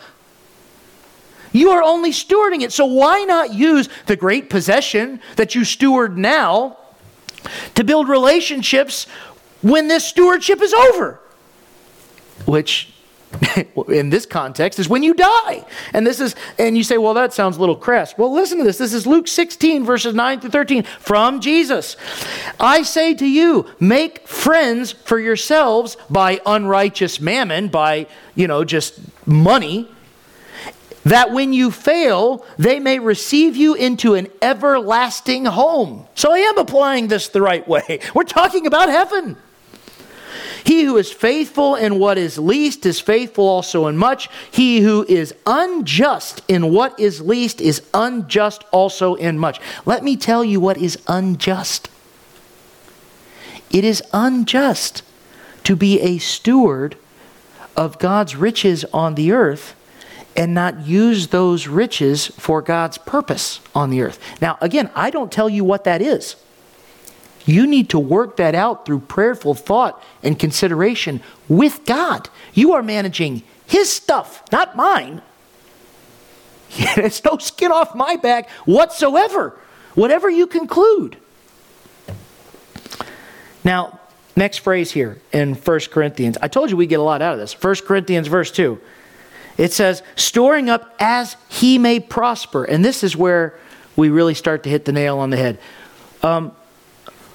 You 1.57 1.71
are 1.71 1.83
only 1.83 2.11
stewarding 2.11 2.61
it. 2.63 2.73
So 2.73 2.85
why 2.85 3.25
not 3.25 3.55
use 3.55 3.89
the 4.05 4.17
great 4.17 4.51
possession 4.51 5.21
that 5.37 5.55
you 5.55 5.65
steward 5.65 6.19
now 6.19 6.77
to 7.75 7.83
build 7.83 8.09
relationships 8.09 9.07
when 9.63 9.89
this 9.89 10.05
stewardship 10.05 10.61
is 10.61 10.75
over? 10.75 11.19
Which 12.45 12.93
in 13.89 14.11
this 14.11 14.27
context 14.27 14.79
is 14.79 14.89
when 14.89 15.03
you 15.03 15.15
die. 15.15 15.65
And 15.95 16.07
this 16.07 16.21
is 16.21 16.35
and 16.59 16.77
you 16.77 16.85
say, 16.85 16.99
"Well, 16.99 17.15
that 17.15 17.33
sounds 17.33 17.57
a 17.57 17.61
little 17.61 17.75
crass." 17.75 18.17
Well, 18.19 18.33
listen 18.33 18.59
to 18.59 18.65
this. 18.65 18.77
This 18.79 18.93
is 18.93 19.07
Luke 19.07 19.27
16 19.27 19.85
verses 19.85 20.15
9 20.15 20.41
through 20.41 20.51
13 20.51 20.83
from 21.01 21.41
Jesus. 21.41 21.97
I 22.61 22.83
say 22.83 23.15
to 23.15 23.27
you, 23.27 23.67
make 23.81 24.29
friends 24.29 24.93
for 24.93 25.19
yourselves 25.19 25.97
by 26.11 26.41
unrighteous 26.45 27.21
mammon, 27.21 27.69
by, 27.69 28.07
you 28.35 28.47
know, 28.47 28.63
just 28.65 29.01
money 29.27 29.89
that 31.07 31.31
when 31.31 31.53
you 31.53 31.71
fail, 31.71 32.45
they 32.59 32.81
may 32.81 32.99
receive 32.99 33.55
you 33.55 33.75
into 33.75 34.15
an 34.15 34.27
everlasting 34.43 35.45
home. 35.45 36.05
So 36.17 36.33
I 36.33 36.39
am 36.39 36.59
applying 36.59 37.07
this 37.07 37.29
the 37.29 37.41
right 37.41 37.67
way. 37.67 38.01
We're 38.15 38.25
talking 38.25 38.67
about 38.67 38.89
heaven. 38.89 39.37
He 40.65 40.83
who 40.83 40.97
is 40.97 41.13
faithful 41.13 41.77
in 41.77 42.01
what 42.01 42.19
is 42.19 42.41
least 42.41 42.85
is 42.87 42.99
faithful 42.99 43.47
also 43.47 43.87
in 43.87 43.97
much. 43.97 44.29
He 44.51 44.81
who 44.81 45.07
is 45.09 45.33
unjust 45.47 46.43
in 46.49 46.73
what 46.73 46.99
is 46.99 47.21
least 47.21 47.61
is 47.61 47.83
unjust 47.95 48.65
also 48.73 49.15
in 49.15 49.39
much. 49.39 49.61
Let 49.85 50.03
me 50.03 50.17
tell 50.17 50.45
you 50.45 50.59
what 50.59 50.77
is 50.77 50.99
unjust. 51.07 51.89
It 53.71 53.85
is 53.85 54.03
unjust 54.13 55.05
to 55.63 55.77
be 55.77 56.01
a 56.01 56.19
steward 56.19 56.97
of 57.77 58.01
God's 58.01 58.35
riches 58.35 58.85
on 58.93 59.15
the 59.15 59.31
earth 59.31 59.77
and 60.37 60.55
not 60.55 60.87
use 60.87 61.29
those 61.29 61.67
riches 61.67 62.27
for 62.27 62.61
God's 62.61 62.99
purpose 62.99 63.61
on 63.75 63.91
the 63.91 64.03
earth. 64.03 64.21
Now, 64.41 64.59
again, 64.61 64.91
I 64.95 65.11
don't 65.11 65.33
tell 65.33 65.49
you 65.49 65.65
what 65.65 65.85
that 65.85 66.03
is. 66.03 66.37
You 67.47 67.67
need 67.67 67.91
to 67.91 67.99
work 67.99 68.37
that 68.37 68.55
out 68.55 68.85
through 68.85 69.01
prayerful 69.01 69.55
thought 69.55 70.03
and 70.23 70.39
consideration 70.39 71.23
with 71.49 71.85
God. 71.85 72.29
You 72.53 72.73
are 72.75 72.83
managing 72.83 73.45
His 73.67 73.91
stuff, 73.91 74.43
not 74.53 74.77
mine. 74.77 75.23
It's 76.79 77.25
no 77.25 77.39
skin 77.39 77.71
off 77.71 77.95
my 77.95 78.17
back 78.17 78.51
whatsoever, 78.67 79.59
whatever 79.95 80.29
you 80.29 80.47
conclude. 80.47 81.17
Now, 83.65 84.01
next 84.35 84.59
phrase 84.59 84.91
here 84.91 85.21
in 85.33 85.55
1 85.55 85.81
Corinthians. 85.91 86.37
I 86.43 86.49
told 86.49 86.71
you 86.71 86.77
we 86.77 86.87
get 86.87 87.01
a 87.01 87.05
lot 87.05 87.23
out 87.23 87.35
of 87.35 87.39
this. 87.39 87.55
1 87.61 87.77
Corinthians, 87.87 88.27
verse 88.27 88.51
2. 88.51 88.81
It 89.57 89.73
says, 89.73 90.03
storing 90.17 90.69
up 90.69 90.95
as 90.99 91.37
he 91.49 91.79
may 91.79 92.01
prosper. 92.01 92.65
And 92.65 92.85
this 92.85 93.03
is 93.03 93.17
where 93.17 93.59
we 93.97 94.11
really 94.11 94.35
start 94.35 94.63
to 94.65 94.69
hit 94.69 94.85
the 94.85 94.93
nail 94.93 95.19
on 95.19 95.31
the 95.31 95.37
head. 95.37 95.59
Um, 96.23 96.53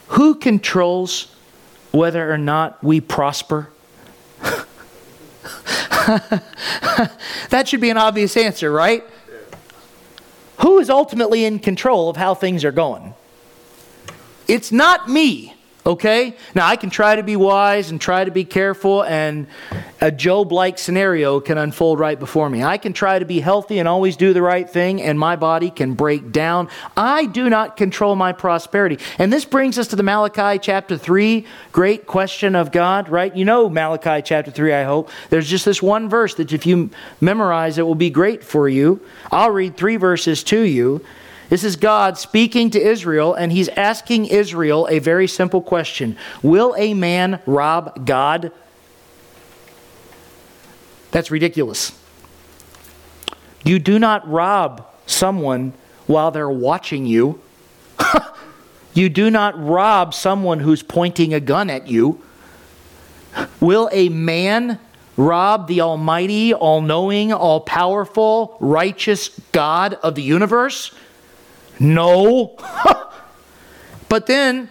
who 0.09 0.35
controls 0.35 1.33
whether 1.91 2.31
or 2.31 2.37
not 2.37 2.83
we 2.83 3.01
prosper? 3.01 3.69
that 7.49 7.65
should 7.65 7.81
be 7.81 7.89
an 7.89 7.97
obvious 7.97 8.37
answer, 8.37 8.71
right? 8.71 9.03
Who 10.59 10.79
is 10.79 10.89
ultimately 10.89 11.45
in 11.45 11.59
control 11.59 12.09
of 12.09 12.17
how 12.17 12.35
things 12.35 12.63
are 12.63 12.71
going? 12.71 13.15
It's 14.47 14.71
not 14.71 15.09
me. 15.09 15.55
Okay? 15.85 16.35
Now, 16.53 16.67
I 16.67 16.75
can 16.75 16.89
try 16.89 17.15
to 17.15 17.23
be 17.23 17.35
wise 17.35 17.89
and 17.89 17.99
try 17.99 18.23
to 18.23 18.31
be 18.31 18.45
careful, 18.45 19.03
and 19.03 19.47
a 19.99 20.11
Job 20.11 20.51
like 20.51 20.77
scenario 20.77 21.39
can 21.39 21.57
unfold 21.57 21.99
right 21.99 22.19
before 22.19 22.49
me. 22.49 22.63
I 22.63 22.77
can 22.77 22.93
try 22.93 23.19
to 23.19 23.25
be 23.25 23.39
healthy 23.39 23.79
and 23.79 23.87
always 23.87 24.15
do 24.15 24.33
the 24.33 24.41
right 24.41 24.69
thing, 24.69 25.01
and 25.01 25.17
my 25.17 25.35
body 25.35 25.69
can 25.69 25.93
break 25.93 26.31
down. 26.31 26.69
I 26.95 27.25
do 27.25 27.49
not 27.49 27.77
control 27.77 28.15
my 28.15 28.31
prosperity. 28.31 28.99
And 29.17 29.33
this 29.33 29.45
brings 29.45 29.77
us 29.79 29.87
to 29.87 29.95
the 29.95 30.03
Malachi 30.03 30.59
chapter 30.59 30.97
3 30.97 31.45
great 31.71 32.05
question 32.05 32.55
of 32.55 32.71
God, 32.71 33.09
right? 33.09 33.35
You 33.35 33.45
know 33.45 33.69
Malachi 33.69 34.21
chapter 34.21 34.51
3, 34.51 34.73
I 34.73 34.83
hope. 34.83 35.09
There's 35.29 35.49
just 35.49 35.65
this 35.65 35.81
one 35.81 36.09
verse 36.09 36.35
that 36.35 36.51
if 36.51 36.65
you 36.65 36.89
memorize, 37.19 37.77
it 37.77 37.83
will 37.83 37.95
be 37.95 38.09
great 38.09 38.43
for 38.43 38.69
you. 38.69 39.01
I'll 39.31 39.51
read 39.51 39.77
three 39.77 39.97
verses 39.97 40.43
to 40.45 40.59
you. 40.59 41.03
This 41.51 41.65
is 41.65 41.75
God 41.75 42.17
speaking 42.17 42.69
to 42.69 42.79
Israel, 42.81 43.33
and 43.33 43.51
he's 43.51 43.67
asking 43.67 44.27
Israel 44.27 44.87
a 44.89 44.99
very 44.99 45.27
simple 45.27 45.61
question 45.61 46.15
Will 46.41 46.73
a 46.77 46.93
man 46.93 47.41
rob 47.45 48.05
God? 48.05 48.53
That's 51.11 51.29
ridiculous. 51.29 51.91
You 53.65 53.79
do 53.79 53.99
not 53.99 54.25
rob 54.31 54.87
someone 55.05 55.73
while 56.07 56.31
they're 56.31 56.49
watching 56.49 57.05
you. 57.05 57.41
you 58.93 59.09
do 59.09 59.29
not 59.29 59.61
rob 59.61 60.13
someone 60.13 60.61
who's 60.61 60.81
pointing 60.81 61.33
a 61.33 61.41
gun 61.41 61.69
at 61.69 61.85
you. 61.85 62.21
Will 63.59 63.89
a 63.91 64.07
man 64.07 64.79
rob 65.17 65.67
the 65.67 65.81
almighty, 65.81 66.53
all 66.53 66.79
knowing, 66.79 67.33
all 67.33 67.59
powerful, 67.59 68.55
righteous 68.61 69.37
God 69.51 69.95
of 69.95 70.15
the 70.15 70.23
universe? 70.23 70.93
No. 71.81 72.55
but 74.09 74.27
then 74.27 74.69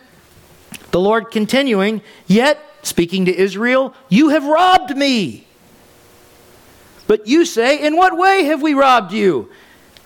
the 0.92 1.00
Lord 1.00 1.30
continuing, 1.30 2.02
Yet, 2.26 2.62
speaking 2.82 3.24
to 3.24 3.36
Israel, 3.36 3.94
you 4.08 4.28
have 4.28 4.46
robbed 4.46 4.96
me. 4.96 5.46
But 7.08 7.26
you 7.26 7.44
say, 7.44 7.84
In 7.84 7.96
what 7.96 8.16
way 8.16 8.44
have 8.44 8.62
we 8.62 8.74
robbed 8.74 9.12
you? 9.12 9.50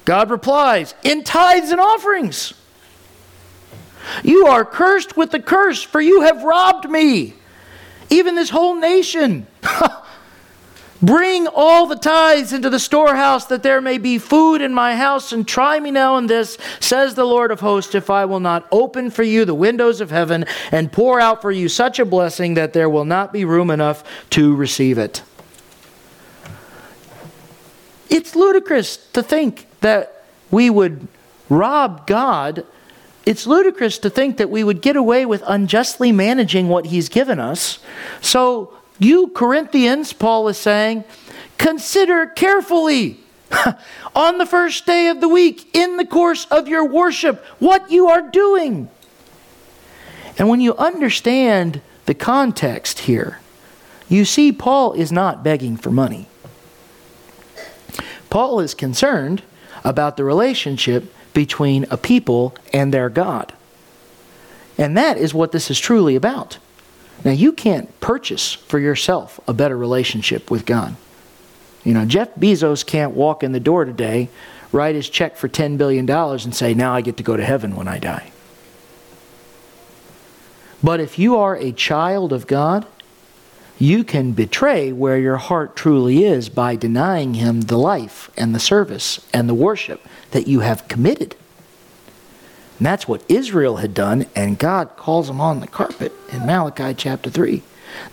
God 0.07 0.31
replies, 0.31 0.95
In 1.03 1.23
tithes 1.25 1.71
and 1.71 1.81
offerings. 1.81 2.55
You 4.23 4.47
are 4.47 4.65
cursed 4.65 5.17
with 5.17 5.31
the 5.31 5.41
curse, 5.41 5.83
for 5.83 6.01
you 6.01 6.23
have 6.23 6.43
robbed 6.43 6.91
me, 6.91 7.35
even 8.09 8.35
this 8.35 8.51
whole 8.51 8.75
nation. 8.75 9.47
Bring 11.05 11.47
all 11.49 11.87
the 11.87 11.97
tithes 11.97 12.55
into 12.55 12.71
the 12.71 12.79
storehouse 12.79 13.45
that 13.47 13.63
there 13.63 13.83
may 13.83 13.99
be 13.99 14.17
food 14.17 14.63
in 14.63 14.73
my 14.73 14.97
house, 14.97 15.33
and 15.33 15.47
try 15.47 15.79
me 15.79 15.91
now 15.91 16.17
in 16.17 16.29
this, 16.29 16.57
says 16.81 17.15
the 17.15 17.27
Lord 17.27 17.51
of 17.51 17.61
hosts, 17.61 17.95
if 17.95 18.09
I 18.09 18.25
will 18.25 18.41
not 18.41 18.67
open 18.73 19.11
for 19.11 19.23
you 19.23 19.45
the 19.45 19.55
windows 19.55 20.01
of 20.01 20.11
heaven 20.11 20.47
and 20.73 20.91
pour 20.91 21.21
out 21.21 21.43
for 21.43 21.51
you 21.51 21.69
such 21.69 21.99
a 21.99 22.07
blessing 22.07 22.55
that 22.55 22.73
there 22.73 22.89
will 22.89 23.05
not 23.05 23.35
be 23.35 23.45
room 23.45 23.71
enough 23.71 24.03
to 24.31 24.57
receive 24.57 24.97
it. 24.97 25.23
It's 28.09 28.35
ludicrous 28.35 28.97
to 29.13 29.23
think 29.23 29.67
that 29.81 30.25
we 30.51 30.71
would 30.71 31.07
rob 31.51 32.07
God. 32.07 32.65
It's 33.27 33.47
ludicrous 33.47 33.99
to 33.99 34.09
think 34.09 34.39
that 34.39 34.49
we 34.49 34.65
would 34.65 34.81
get 34.81 34.97
away 34.97 35.27
with 35.27 35.43
unjustly 35.47 36.13
managing 36.13 36.69
what 36.69 36.87
He's 36.87 37.11
given 37.11 37.39
us. 37.39 37.81
So, 38.23 38.73
you 38.99 39.29
Corinthians, 39.29 40.13
Paul 40.13 40.49
is 40.49 40.59
saying, 40.59 41.05
consider 41.59 42.27
carefully 42.27 43.19
on 44.15 44.39
the 44.39 44.47
first 44.47 44.87
day 44.87 45.09
of 45.09 45.21
the 45.21 45.29
week, 45.29 45.75
in 45.75 45.97
the 45.97 46.07
course 46.07 46.47
of 46.47 46.69
your 46.69 46.85
worship, 46.85 47.45
what 47.59 47.91
you 47.91 48.09
are 48.09 48.23
doing. 48.23 48.89
And 50.39 50.49
when 50.49 50.61
you 50.61 50.75
understand 50.77 51.81
the 52.07 52.15
context 52.15 53.01
here, 53.01 53.41
you 54.09 54.25
see 54.25 54.53
Paul 54.53 54.93
is 54.93 55.11
not 55.11 55.43
begging 55.43 55.77
for 55.77 55.91
money. 55.91 56.29
Paul 58.31 58.61
is 58.61 58.75
concerned 58.75 59.43
about 59.85 60.17
the 60.17 60.25
relationship 60.25 61.13
between 61.33 61.87
a 61.91 61.97
people 61.97 62.55
and 62.73 62.93
their 62.93 63.09
God. 63.09 63.53
And 64.77 64.97
that 64.97 65.19
is 65.19 65.33
what 65.33 65.53
this 65.53 65.71
is 65.71 65.79
truly 65.79 66.17
about. 66.17 66.59
Now, 67.23 67.33
you 67.33 67.53
can't 67.53 68.01
purchase 68.01 68.53
for 68.53 68.79
yourself 68.79 69.41
a 69.47 69.53
better 69.53 69.77
relationship 69.77 70.51
with 70.51 70.67
God. 70.67 70.97
You 71.85 71.93
know, 71.93 72.05
Jeff 72.07 72.35
Bezos 72.35 72.85
can't 72.85 73.13
walk 73.13 73.43
in 73.43 73.53
the 73.53 73.61
door 73.61 73.85
today, 73.85 74.31
write 74.73 74.95
his 74.95 75.09
check 75.09 75.37
for 75.37 75.49
$10 75.49 75.77
billion, 75.77 76.09
and 76.11 76.55
say, 76.55 76.75
Now 76.75 76.95
I 76.95 77.03
get 77.03 77.19
to 77.19 77.23
go 77.23 77.37
to 77.37 77.45
heaven 77.45 77.77
when 77.77 77.89
I 77.89 77.99
die. 77.99 78.33
But 80.83 81.01
if 81.01 81.19
you 81.19 81.37
are 81.37 81.57
a 81.57 81.73
child 81.73 82.33
of 82.33 82.47
God, 82.47 82.87
you 83.79 84.05
can 84.05 84.33
betray 84.33 84.93
where 84.93 85.19
your 85.19 85.37
heart 85.37 85.77
truly 85.77 86.25
is 86.25 86.49
by 86.49 86.77
denying 86.77 87.35
Him 87.35 87.63
the 87.63 87.79
life 87.79 88.31
and 88.37 88.55
the 88.55 88.61
service 88.61 89.27
and 89.33 89.49
the 89.49 89.55
worship 89.55 90.07
that 90.31 90.47
you 90.47 90.61
have 90.61 90.87
committed. 90.89 91.37
And 92.79 92.87
that's 92.87 93.07
what 93.07 93.25
Israel 93.29 93.77
had 93.77 93.95
done, 93.95 94.27
and 94.35 94.59
God 94.59 94.97
calls 94.97 95.29
them 95.29 95.41
on 95.41 95.61
the 95.61 95.67
carpet 95.67 96.13
in 96.33 96.47
Malachi 96.47 96.95
chapter 96.95 97.31
3. 97.31 97.63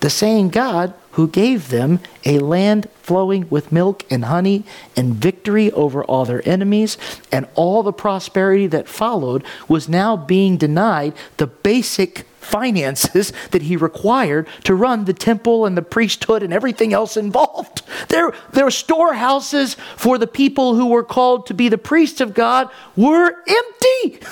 The 0.01 0.09
same 0.09 0.49
God 0.49 0.93
who 1.14 1.28
gave 1.28 1.70
them 1.70 1.99
a 2.26 2.39
land 2.39 2.88
flowing 3.01 3.47
with 3.49 3.72
milk 3.72 4.05
and 4.09 4.26
honey 4.26 4.64
and 4.95 5.16
victory 5.16 5.72
over 5.72 6.03
all 6.03 6.26
their 6.26 6.47
enemies 6.47 6.97
and 7.32 7.47
all 7.55 7.84
the 7.84 7.91
prosperity 7.91 8.68
that 8.68 8.88
followed 8.88 9.43
was 9.68 9.89
now 9.89 10.16
being 10.16 10.57
denied 10.57 11.14
the 11.38 11.47
basic 11.47 12.20
finances 12.39 13.34
that 13.51 13.64
he 13.64 13.76
required 13.76 14.47
to 14.64 14.74
run 14.74 15.05
the 15.05 15.14
temple 15.14 15.66
and 15.66 15.78
the 15.78 15.82
priesthood 15.82 16.43
and 16.43 16.53
everything 16.53 16.93
else 16.93 17.18
involved. 17.18 17.82
Their, 18.09 18.34
their 18.53 18.72
storehouses 18.72 19.76
for 19.97 20.18
the 20.18 20.28
people 20.28 20.76
who 20.76 20.88
were 20.88 21.03
called 21.03 21.47
to 21.47 21.53
be 21.53 21.68
the 21.68 21.78
priests 21.78 22.22
of 22.22 22.34
God 22.34 22.70
were 22.95 23.36
empty 23.47 24.26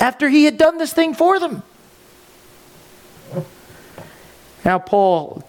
after 0.00 0.28
he 0.28 0.44
had 0.44 0.58
done 0.58 0.78
this 0.78 0.92
thing 0.92 1.14
for 1.14 1.38
them. 1.38 1.62
Now, 4.64 4.78
Paul 4.78 5.42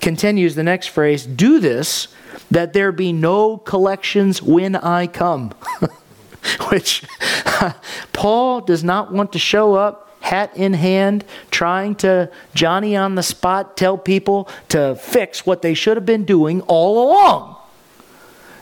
continues 0.00 0.54
the 0.54 0.62
next 0.62 0.88
phrase 0.88 1.26
do 1.26 1.60
this 1.60 2.08
that 2.50 2.72
there 2.72 2.92
be 2.92 3.12
no 3.12 3.56
collections 3.56 4.42
when 4.42 4.76
I 4.76 5.06
come. 5.06 5.52
Which 6.70 7.04
Paul 8.12 8.62
does 8.62 8.82
not 8.82 9.12
want 9.12 9.32
to 9.32 9.38
show 9.38 9.74
up 9.74 10.10
hat 10.20 10.56
in 10.56 10.74
hand, 10.74 11.24
trying 11.50 11.94
to 11.96 12.30
Johnny 12.54 12.96
on 12.96 13.14
the 13.14 13.22
spot 13.22 13.76
tell 13.76 13.98
people 13.98 14.48
to 14.68 14.94
fix 14.96 15.44
what 15.44 15.62
they 15.62 15.74
should 15.74 15.96
have 15.96 16.06
been 16.06 16.24
doing 16.24 16.60
all 16.62 17.10
along. 17.10 17.56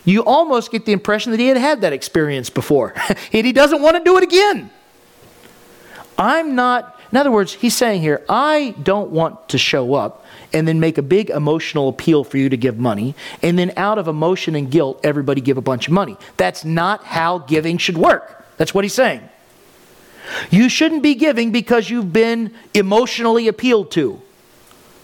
You 0.04 0.24
almost 0.24 0.70
get 0.70 0.86
the 0.86 0.92
impression 0.92 1.32
that 1.32 1.40
he 1.40 1.48
had 1.48 1.56
had 1.56 1.82
that 1.82 1.92
experience 1.92 2.48
before, 2.50 2.94
and 3.32 3.46
he 3.46 3.52
doesn't 3.52 3.82
want 3.82 3.96
to 3.96 4.04
do 4.04 4.16
it 4.16 4.22
again. 4.22 4.70
I'm 6.18 6.56
not, 6.56 7.00
in 7.12 7.16
other 7.16 7.30
words, 7.30 7.54
he's 7.54 7.76
saying 7.76 8.02
here, 8.02 8.24
I 8.28 8.74
don't 8.82 9.10
want 9.10 9.50
to 9.50 9.58
show 9.58 9.94
up 9.94 10.26
and 10.52 10.66
then 10.66 10.80
make 10.80 10.98
a 10.98 11.02
big 11.02 11.30
emotional 11.30 11.88
appeal 11.88 12.24
for 12.24 12.38
you 12.38 12.48
to 12.48 12.56
give 12.56 12.78
money, 12.78 13.14
and 13.42 13.58
then 13.58 13.72
out 13.76 13.98
of 13.98 14.08
emotion 14.08 14.56
and 14.56 14.70
guilt, 14.70 14.98
everybody 15.04 15.40
give 15.40 15.58
a 15.58 15.62
bunch 15.62 15.86
of 15.86 15.92
money. 15.92 16.16
That's 16.36 16.64
not 16.64 17.04
how 17.04 17.38
giving 17.38 17.78
should 17.78 17.96
work. 17.96 18.44
That's 18.56 18.74
what 18.74 18.84
he's 18.84 18.94
saying. 18.94 19.28
You 20.50 20.68
shouldn't 20.68 21.02
be 21.02 21.14
giving 21.14 21.52
because 21.52 21.88
you've 21.88 22.12
been 22.12 22.52
emotionally 22.74 23.46
appealed 23.46 23.90
to. 23.92 24.20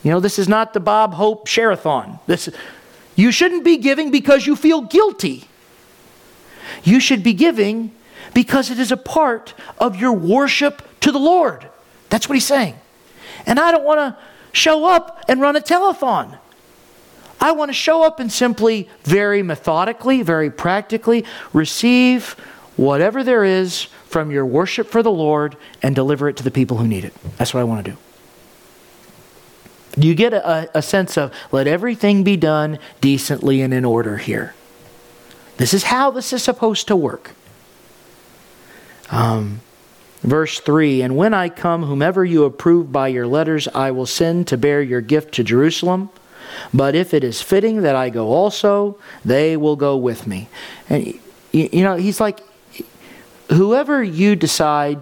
You 0.03 0.11
know, 0.11 0.21
this 0.21 0.39
is 0.39 0.49
not 0.49 0.75
the 0.75 0.81
Bob 0.81 1.15
Hope 1.15 1.47
Share-a-thon. 1.47 2.19
This, 2.27 2.51
you 3.17 3.31
shouldn't 3.31 3.65
be 3.65 3.77
giving 3.77 4.11
because 4.11 4.47
you 4.47 4.57
feel 4.57 4.83
guilty. 4.83 5.45
You 6.83 7.01
should 7.01 7.23
be 7.23 7.33
giving 7.33 7.93
because 8.35 8.71
it 8.71 8.79
is 8.79 8.93
a 8.93 8.97
part 8.97 9.55
of 9.79 9.97
your 9.97 10.13
worship 10.13 10.83
to 11.01 11.13
the 11.13 11.19
Lord. 11.19 11.69
That's 12.11 12.29
what 12.29 12.35
he's 12.35 12.47
saying. 12.47 12.75
And 13.47 13.59
I 13.59 13.71
don't 13.71 13.85
want 13.85 13.99
to 13.99 14.23
show 14.53 14.85
up 14.87 15.25
and 15.29 15.41
run 15.41 15.57
a 15.57 15.61
telethon. 15.61 16.39
I 17.41 17.53
want 17.53 17.69
to 17.69 17.75
show 17.75 18.03
up 18.03 18.21
and 18.21 18.33
simply, 18.33 18.89
very 19.03 19.43
methodically, 19.43 20.23
very 20.23 20.51
practically, 20.51 21.25
receive 21.53 22.31
whatever 22.77 23.23
there 23.23 23.45
is 23.45 23.85
from 24.07 24.31
your 24.31 24.47
worship 24.47 24.89
for 24.89 25.03
the 25.03 25.11
Lord 25.11 25.57
and 25.83 25.95
deliver 25.95 26.29
it 26.29 26.37
to 26.37 26.43
the 26.43 26.51
people 26.51 26.77
who 26.79 26.87
need 26.87 27.05
it. 27.05 27.13
That's 27.37 27.53
what 27.53 27.61
I 27.61 27.65
want 27.65 27.85
to 27.85 27.93
do. 27.93 27.99
You 29.97 30.15
get 30.15 30.33
a, 30.33 30.71
a 30.77 30.83
sense 30.83 31.17
of 31.17 31.33
let 31.53 31.67
everything 31.67 32.25
be 32.25 32.37
done 32.37 32.79
decently 33.01 33.61
and 33.61 33.73
in 33.73 33.85
order 33.85 34.17
here. 34.17 34.55
This 35.57 35.73
is 35.73 35.85
how 35.85 36.11
this 36.11 36.33
is 36.33 36.43
supposed 36.43 36.89
to 36.89 36.97
work. 36.97 37.33
Um, 39.11 39.61
Verse 40.25 40.59
3 40.59 41.03
And 41.03 41.17
when 41.17 41.35
I 41.35 41.51
come, 41.51 41.85
whomever 41.85 42.25
you 42.25 42.45
approve 42.45 42.91
by 42.91 43.09
your 43.09 43.27
letters, 43.27 43.69
I 43.69 43.91
will 43.91 44.07
send 44.07 44.49
to 44.49 44.57
bear 44.57 44.81
your 44.81 45.03
gift 45.03 45.35
to 45.35 45.45
Jerusalem. 45.45 46.09
But 46.73 46.95
if 46.95 47.13
it 47.13 47.23
is 47.23 47.43
fitting 47.43 47.83
that 47.83 47.95
I 47.95 48.09
go 48.09 48.29
also, 48.29 48.97
they 49.25 49.57
will 49.57 49.77
go 49.77 49.97
with 49.97 50.27
me. 50.27 50.49
And, 50.89 51.19
you 51.53 51.83
know, 51.83 51.97
he's 51.97 52.21
like, 52.21 52.41
whoever 53.51 54.03
you 54.03 54.35
decide 54.35 54.99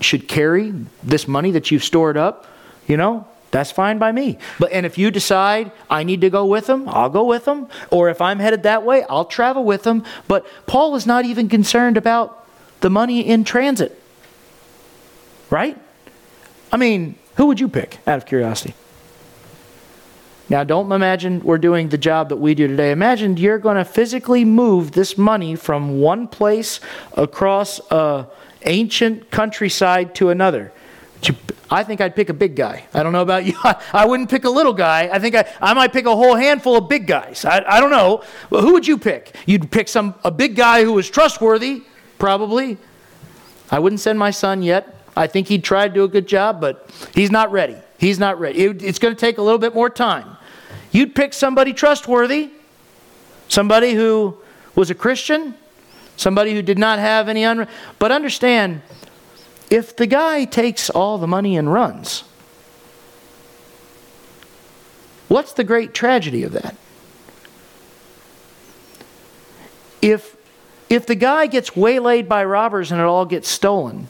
should 0.00 0.28
carry 0.28 0.72
this 1.02 1.26
money 1.26 1.50
that 1.52 1.70
you've 1.70 1.84
stored 1.84 2.16
up, 2.16 2.46
you 2.86 2.96
know, 2.96 3.26
that's 3.50 3.70
fine 3.70 3.98
by 3.98 4.12
me. 4.12 4.38
But 4.58 4.72
and 4.72 4.84
if 4.84 4.98
you 4.98 5.10
decide 5.10 5.72
I 5.88 6.02
need 6.02 6.20
to 6.20 6.30
go 6.30 6.44
with 6.44 6.66
them, 6.66 6.88
I'll 6.88 7.08
go 7.08 7.24
with 7.24 7.46
them. 7.46 7.68
Or 7.90 8.10
if 8.10 8.20
I'm 8.20 8.38
headed 8.38 8.64
that 8.64 8.84
way, 8.84 9.04
I'll 9.08 9.24
travel 9.24 9.64
with 9.64 9.84
them. 9.84 10.04
But 10.26 10.46
Paul 10.66 10.94
is 10.96 11.06
not 11.06 11.24
even 11.24 11.48
concerned 11.48 11.96
about 11.96 12.47
the 12.80 12.90
money 12.90 13.20
in 13.20 13.44
transit. 13.44 14.00
Right? 15.50 15.78
I 16.70 16.76
mean, 16.76 17.16
who 17.36 17.46
would 17.46 17.60
you 17.60 17.68
pick 17.68 17.98
out 18.06 18.18
of 18.18 18.26
curiosity? 18.26 18.74
Now, 20.50 20.64
don't 20.64 20.90
imagine 20.90 21.40
we're 21.40 21.58
doing 21.58 21.90
the 21.90 21.98
job 21.98 22.30
that 22.30 22.36
we 22.36 22.54
do 22.54 22.66
today. 22.66 22.90
Imagine 22.90 23.36
you're 23.36 23.58
going 23.58 23.76
to 23.76 23.84
physically 23.84 24.44
move 24.44 24.92
this 24.92 25.18
money 25.18 25.56
from 25.56 26.00
one 26.00 26.26
place 26.26 26.80
across 27.12 27.80
a 27.90 28.26
ancient 28.62 29.30
countryside 29.30 30.14
to 30.16 30.30
another. 30.30 30.72
I 31.70 31.84
think 31.84 32.00
I'd 32.00 32.16
pick 32.16 32.30
a 32.30 32.34
big 32.34 32.56
guy. 32.56 32.86
I 32.94 33.02
don't 33.02 33.12
know 33.12 33.22
about 33.22 33.44
you. 33.44 33.54
I 33.92 34.06
wouldn't 34.06 34.30
pick 34.30 34.44
a 34.44 34.50
little 34.50 34.72
guy. 34.72 35.10
I 35.12 35.18
think 35.18 35.34
I, 35.34 35.52
I 35.60 35.74
might 35.74 35.92
pick 35.92 36.06
a 36.06 36.16
whole 36.16 36.34
handful 36.34 36.76
of 36.76 36.88
big 36.88 37.06
guys. 37.06 37.44
I, 37.44 37.62
I 37.68 37.80
don't 37.80 37.90
know. 37.90 38.22
Who 38.50 38.72
would 38.72 38.86
you 38.86 38.96
pick? 38.96 39.34
You'd 39.44 39.70
pick 39.70 39.88
some 39.88 40.14
a 40.24 40.30
big 40.30 40.56
guy 40.56 40.82
who 40.82 40.92
was 40.92 41.10
trustworthy, 41.10 41.82
probably. 42.18 42.78
I 43.70 43.78
wouldn't 43.78 44.00
send 44.00 44.18
my 44.18 44.30
son 44.30 44.62
yet. 44.62 44.96
I 45.16 45.26
think 45.26 45.48
he'd 45.48 45.64
try 45.64 45.88
to 45.88 45.92
do 45.92 46.04
a 46.04 46.08
good 46.08 46.28
job, 46.28 46.60
but 46.60 46.88
he's 47.14 47.30
not 47.30 47.50
ready. 47.50 47.76
He's 47.98 48.18
not 48.18 48.38
ready. 48.38 48.60
It, 48.60 48.82
it's 48.82 48.98
going 48.98 49.14
to 49.14 49.20
take 49.20 49.38
a 49.38 49.42
little 49.42 49.58
bit 49.58 49.74
more 49.74 49.90
time. 49.90 50.36
You'd 50.92 51.14
pick 51.14 51.34
somebody 51.34 51.72
trustworthy, 51.72 52.50
somebody 53.48 53.94
who 53.94 54.38
was 54.74 54.90
a 54.90 54.94
Christian, 54.94 55.54
somebody 56.16 56.54
who 56.54 56.62
did 56.62 56.78
not 56.78 56.98
have 56.98 57.28
any 57.28 57.44
un. 57.44 57.66
But 57.98 58.12
understand, 58.12 58.82
if 59.70 59.96
the 59.96 60.06
guy 60.06 60.44
takes 60.44 60.88
all 60.88 61.18
the 61.18 61.26
money 61.26 61.56
and 61.56 61.72
runs, 61.72 62.22
what's 65.26 65.52
the 65.52 65.64
great 65.64 65.92
tragedy 65.92 66.44
of 66.44 66.52
that? 66.52 66.76
If 70.00 70.36
if 70.88 71.06
the 71.06 71.14
guy 71.14 71.46
gets 71.46 71.76
waylaid 71.76 72.28
by 72.28 72.44
robbers 72.44 72.90
and 72.90 73.00
it 73.00 73.04
all 73.04 73.26
gets 73.26 73.48
stolen, 73.48 74.08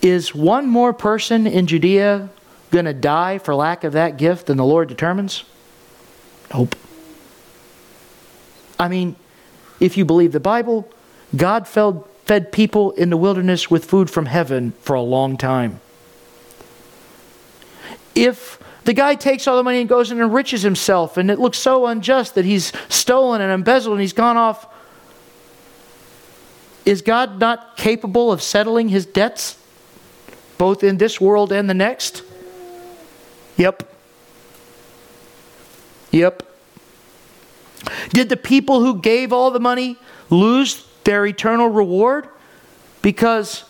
is 0.00 0.34
one 0.34 0.66
more 0.66 0.92
person 0.92 1.46
in 1.46 1.66
Judea 1.66 2.28
going 2.70 2.86
to 2.86 2.94
die 2.94 3.38
for 3.38 3.54
lack 3.54 3.84
of 3.84 3.92
that 3.92 4.16
gift 4.16 4.46
than 4.46 4.56
the 4.56 4.64
Lord 4.64 4.88
determines? 4.88 5.44
Nope. 6.52 6.74
I 8.78 8.88
mean, 8.88 9.16
if 9.78 9.96
you 9.96 10.04
believe 10.04 10.32
the 10.32 10.40
Bible, 10.40 10.90
God 11.36 11.68
fed, 11.68 12.02
fed 12.24 12.50
people 12.50 12.92
in 12.92 13.10
the 13.10 13.16
wilderness 13.16 13.70
with 13.70 13.84
food 13.84 14.10
from 14.10 14.26
heaven 14.26 14.72
for 14.80 14.94
a 14.94 15.02
long 15.02 15.36
time. 15.36 15.80
If 18.14 18.58
the 18.84 18.92
guy 18.92 19.14
takes 19.14 19.46
all 19.46 19.56
the 19.56 19.62
money 19.62 19.80
and 19.80 19.88
goes 19.88 20.10
and 20.10 20.20
enriches 20.20 20.62
himself, 20.62 21.16
and 21.16 21.30
it 21.30 21.38
looks 21.38 21.58
so 21.58 21.86
unjust 21.86 22.34
that 22.34 22.44
he's 22.44 22.72
stolen 22.88 23.40
and 23.40 23.52
embezzled 23.52 23.94
and 23.94 24.00
he's 24.00 24.12
gone 24.12 24.36
off. 24.36 24.66
Is 26.84 27.02
God 27.02 27.38
not 27.38 27.76
capable 27.76 28.32
of 28.32 28.42
settling 28.42 28.88
his 28.88 29.06
debts, 29.06 29.56
both 30.58 30.82
in 30.82 30.98
this 30.98 31.20
world 31.20 31.52
and 31.52 31.70
the 31.70 31.74
next? 31.74 32.22
Yep. 33.56 33.88
Yep. 36.10 36.42
Did 38.10 38.28
the 38.28 38.36
people 38.36 38.80
who 38.80 39.00
gave 39.00 39.32
all 39.32 39.50
the 39.50 39.60
money 39.60 39.96
lose 40.30 40.86
their 41.04 41.26
eternal 41.26 41.68
reward 41.68 42.28
because 43.00 43.64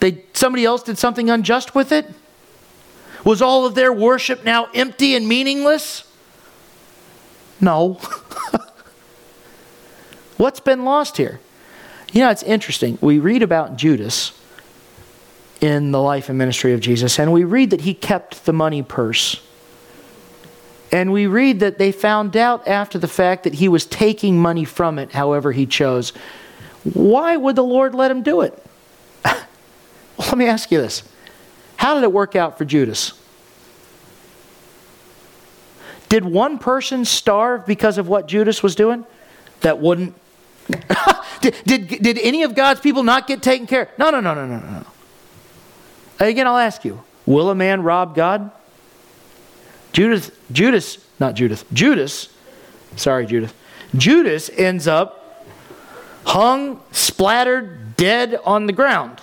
they, 0.00 0.24
somebody 0.32 0.64
else 0.64 0.82
did 0.82 0.98
something 0.98 1.30
unjust 1.30 1.74
with 1.74 1.92
it? 1.92 2.06
Was 3.24 3.40
all 3.40 3.64
of 3.64 3.74
their 3.74 3.92
worship 3.92 4.44
now 4.44 4.68
empty 4.74 5.14
and 5.14 5.26
meaningless? 5.26 6.04
No. 7.60 7.94
What's 10.36 10.60
been 10.60 10.84
lost 10.84 11.16
here? 11.16 11.40
You 12.12 12.20
know, 12.20 12.30
it's 12.30 12.42
interesting. 12.42 12.98
We 13.00 13.18
read 13.18 13.42
about 13.42 13.76
Judas 13.76 14.38
in 15.60 15.92
the 15.92 16.00
life 16.00 16.28
and 16.28 16.38
ministry 16.38 16.72
of 16.72 16.80
Jesus, 16.80 17.18
and 17.18 17.32
we 17.32 17.44
read 17.44 17.70
that 17.70 17.82
he 17.82 17.94
kept 17.94 18.44
the 18.44 18.52
money 18.52 18.82
purse. 18.82 19.40
And 20.92 21.12
we 21.12 21.26
read 21.26 21.60
that 21.60 21.78
they 21.78 21.90
found 21.90 22.36
out 22.36 22.68
after 22.68 22.98
the 22.98 23.08
fact 23.08 23.44
that 23.44 23.54
he 23.54 23.68
was 23.68 23.84
taking 23.84 24.38
money 24.38 24.64
from 24.64 24.98
it 24.98 25.12
however 25.12 25.50
he 25.50 25.66
chose. 25.66 26.12
Why 26.84 27.36
would 27.36 27.56
the 27.56 27.64
Lord 27.64 27.94
let 27.94 28.10
him 28.10 28.22
do 28.22 28.42
it? 28.42 28.64
well, 29.24 29.36
let 30.18 30.38
me 30.38 30.46
ask 30.46 30.70
you 30.70 30.78
this 30.78 31.02
how 31.76 31.94
did 31.94 32.04
it 32.04 32.12
work 32.12 32.36
out 32.36 32.56
for 32.56 32.64
Judas? 32.64 33.12
Did 36.08 36.24
one 36.24 36.58
person 36.58 37.04
starve 37.04 37.66
because 37.66 37.98
of 37.98 38.06
what 38.06 38.28
Judas 38.28 38.62
was 38.62 38.74
doing? 38.74 39.04
That 39.62 39.80
wouldn't. 39.80 40.14
did, 41.40 41.54
did, 41.64 41.88
did 41.88 42.18
any 42.18 42.42
of 42.42 42.54
God's 42.54 42.80
people 42.80 43.02
not 43.02 43.26
get 43.26 43.42
taken 43.42 43.66
care 43.66 43.82
of? 43.82 43.88
No, 43.98 44.10
no, 44.10 44.20
no, 44.20 44.34
no, 44.34 44.46
no, 44.46 44.58
no. 44.58 44.86
Again, 46.20 46.46
I'll 46.46 46.58
ask 46.58 46.84
you 46.84 47.02
will 47.26 47.50
a 47.50 47.54
man 47.54 47.82
rob 47.82 48.14
God? 48.14 48.50
Judas, 49.92 50.30
Judas, 50.50 50.98
not 51.20 51.34
Judas, 51.34 51.64
Judas, 51.72 52.28
sorry, 52.96 53.26
Judas, 53.26 53.52
Judas 53.96 54.50
ends 54.50 54.88
up 54.88 55.44
hung, 56.24 56.80
splattered, 56.90 57.96
dead 57.96 58.38
on 58.44 58.66
the 58.66 58.72
ground 58.72 59.20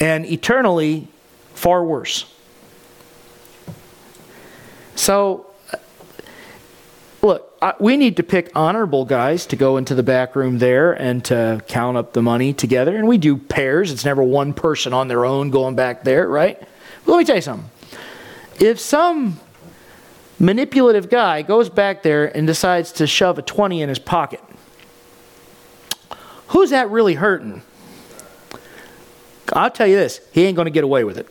and 0.00 0.24
eternally 0.26 1.08
far 1.54 1.84
worse. 1.84 2.32
So, 4.94 5.46
look, 7.22 7.56
I, 7.62 7.74
we 7.78 7.96
need 7.96 8.16
to 8.16 8.22
pick 8.22 8.50
honorable 8.54 9.04
guys 9.04 9.46
to 9.46 9.56
go 9.56 9.76
into 9.76 9.94
the 9.94 10.02
back 10.02 10.34
room 10.34 10.58
there 10.58 10.92
and 10.92 11.24
to 11.26 11.62
count 11.68 11.96
up 11.96 12.12
the 12.12 12.22
money 12.22 12.52
together. 12.52 12.96
And 12.96 13.06
we 13.06 13.16
do 13.16 13.36
pairs, 13.36 13.92
it's 13.92 14.04
never 14.04 14.22
one 14.22 14.52
person 14.52 14.92
on 14.92 15.08
their 15.08 15.24
own 15.24 15.50
going 15.50 15.76
back 15.76 16.02
there, 16.02 16.28
right? 16.28 16.58
But 17.04 17.12
let 17.12 17.18
me 17.18 17.24
tell 17.24 17.36
you 17.36 17.42
something. 17.42 17.70
If 18.60 18.80
some 18.80 19.38
manipulative 20.38 21.08
guy 21.08 21.42
goes 21.42 21.68
back 21.68 22.02
there 22.02 22.36
and 22.36 22.46
decides 22.46 22.90
to 22.92 23.06
shove 23.06 23.38
a 23.38 23.42
20 23.42 23.82
in 23.82 23.88
his 23.88 24.00
pocket, 24.00 24.40
who's 26.48 26.70
that 26.70 26.90
really 26.90 27.14
hurting? 27.14 27.62
I'll 29.52 29.70
tell 29.70 29.86
you 29.86 29.96
this 29.96 30.20
he 30.32 30.44
ain't 30.44 30.56
going 30.56 30.66
to 30.66 30.72
get 30.72 30.84
away 30.84 31.04
with 31.04 31.18
it. 31.18 31.28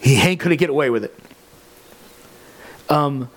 He 0.00 0.16
ain't 0.16 0.40
going 0.40 0.50
to 0.50 0.56
get 0.56 0.68
away 0.68 0.90
with 0.90 1.04
it. 1.04 1.16
Um, 2.88 3.30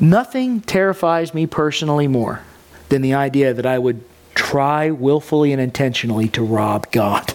nothing 0.00 0.60
terrifies 0.60 1.34
me 1.34 1.46
personally 1.46 2.08
more 2.08 2.42
than 2.88 3.02
the 3.02 3.14
idea 3.14 3.54
that 3.54 3.66
I 3.66 3.78
would 3.78 4.02
try 4.34 4.90
willfully 4.90 5.52
and 5.52 5.60
intentionally 5.60 6.28
to 6.28 6.42
rob 6.42 6.90
God. 6.90 7.34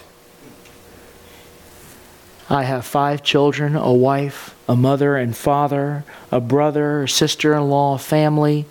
I 2.49 2.63
have 2.63 2.85
five 2.85 3.23
children, 3.23 3.75
a 3.75 3.93
wife, 3.93 4.55
a 4.67 4.75
mother 4.75 5.15
and 5.17 5.35
father, 5.35 6.03
a 6.31 6.39
brother, 6.39 7.03
a 7.03 7.09
sister 7.09 7.55
in 7.55 7.69
law, 7.69 7.97
family. 7.97 8.65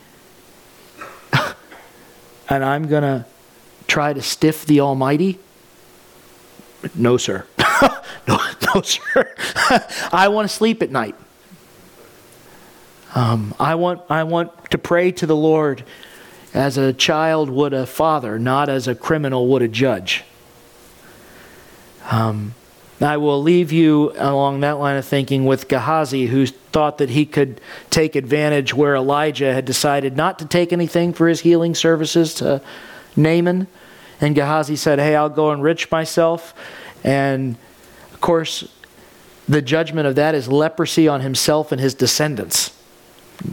and 2.48 2.64
I'm 2.64 2.86
going 2.86 3.02
to 3.02 3.26
try 3.88 4.12
to 4.12 4.22
stiff 4.22 4.64
the 4.64 4.80
Almighty? 4.80 5.38
No, 6.94 7.16
sir. 7.16 7.46
no, 8.28 8.38
no, 8.74 8.82
sir. 8.82 9.34
I 10.12 10.28
want 10.28 10.48
to 10.48 10.54
sleep 10.54 10.82
at 10.82 10.90
night. 10.90 11.16
Um, 13.14 13.54
I, 13.60 13.76
want, 13.76 14.02
I 14.10 14.24
want 14.24 14.70
to 14.70 14.78
pray 14.78 15.12
to 15.12 15.26
the 15.26 15.36
Lord 15.36 15.84
as 16.52 16.76
a 16.76 16.92
child 16.92 17.48
would 17.48 17.72
a 17.72 17.86
father, 17.86 18.38
not 18.38 18.68
as 18.68 18.88
a 18.88 18.94
criminal 18.94 19.46
would 19.48 19.62
a 19.62 19.68
judge. 19.68 20.24
Um, 22.10 22.54
I 23.00 23.16
will 23.16 23.42
leave 23.42 23.72
you 23.72 24.12
along 24.16 24.60
that 24.60 24.78
line 24.78 24.96
of 24.96 25.04
thinking 25.04 25.44
with 25.44 25.68
Gehazi, 25.68 26.26
who 26.26 26.46
thought 26.46 26.98
that 26.98 27.10
he 27.10 27.26
could 27.26 27.60
take 27.90 28.16
advantage 28.16 28.72
where 28.72 28.94
Elijah 28.94 29.52
had 29.52 29.64
decided 29.64 30.16
not 30.16 30.38
to 30.38 30.46
take 30.46 30.72
anything 30.72 31.12
for 31.12 31.28
his 31.28 31.40
healing 31.40 31.74
services 31.74 32.34
to 32.34 32.62
Naaman. 33.16 33.66
And 34.20 34.34
Gehazi 34.34 34.76
said, 34.76 34.98
Hey, 34.98 35.16
I'll 35.16 35.28
go 35.28 35.52
enrich 35.52 35.90
myself. 35.90 36.54
And 37.02 37.56
of 38.12 38.20
course, 38.20 38.68
the 39.48 39.60
judgment 39.60 40.06
of 40.06 40.14
that 40.14 40.34
is 40.34 40.48
leprosy 40.48 41.08
on 41.08 41.20
himself 41.20 41.72
and 41.72 41.80
his 41.80 41.94
descendants. 41.94 42.73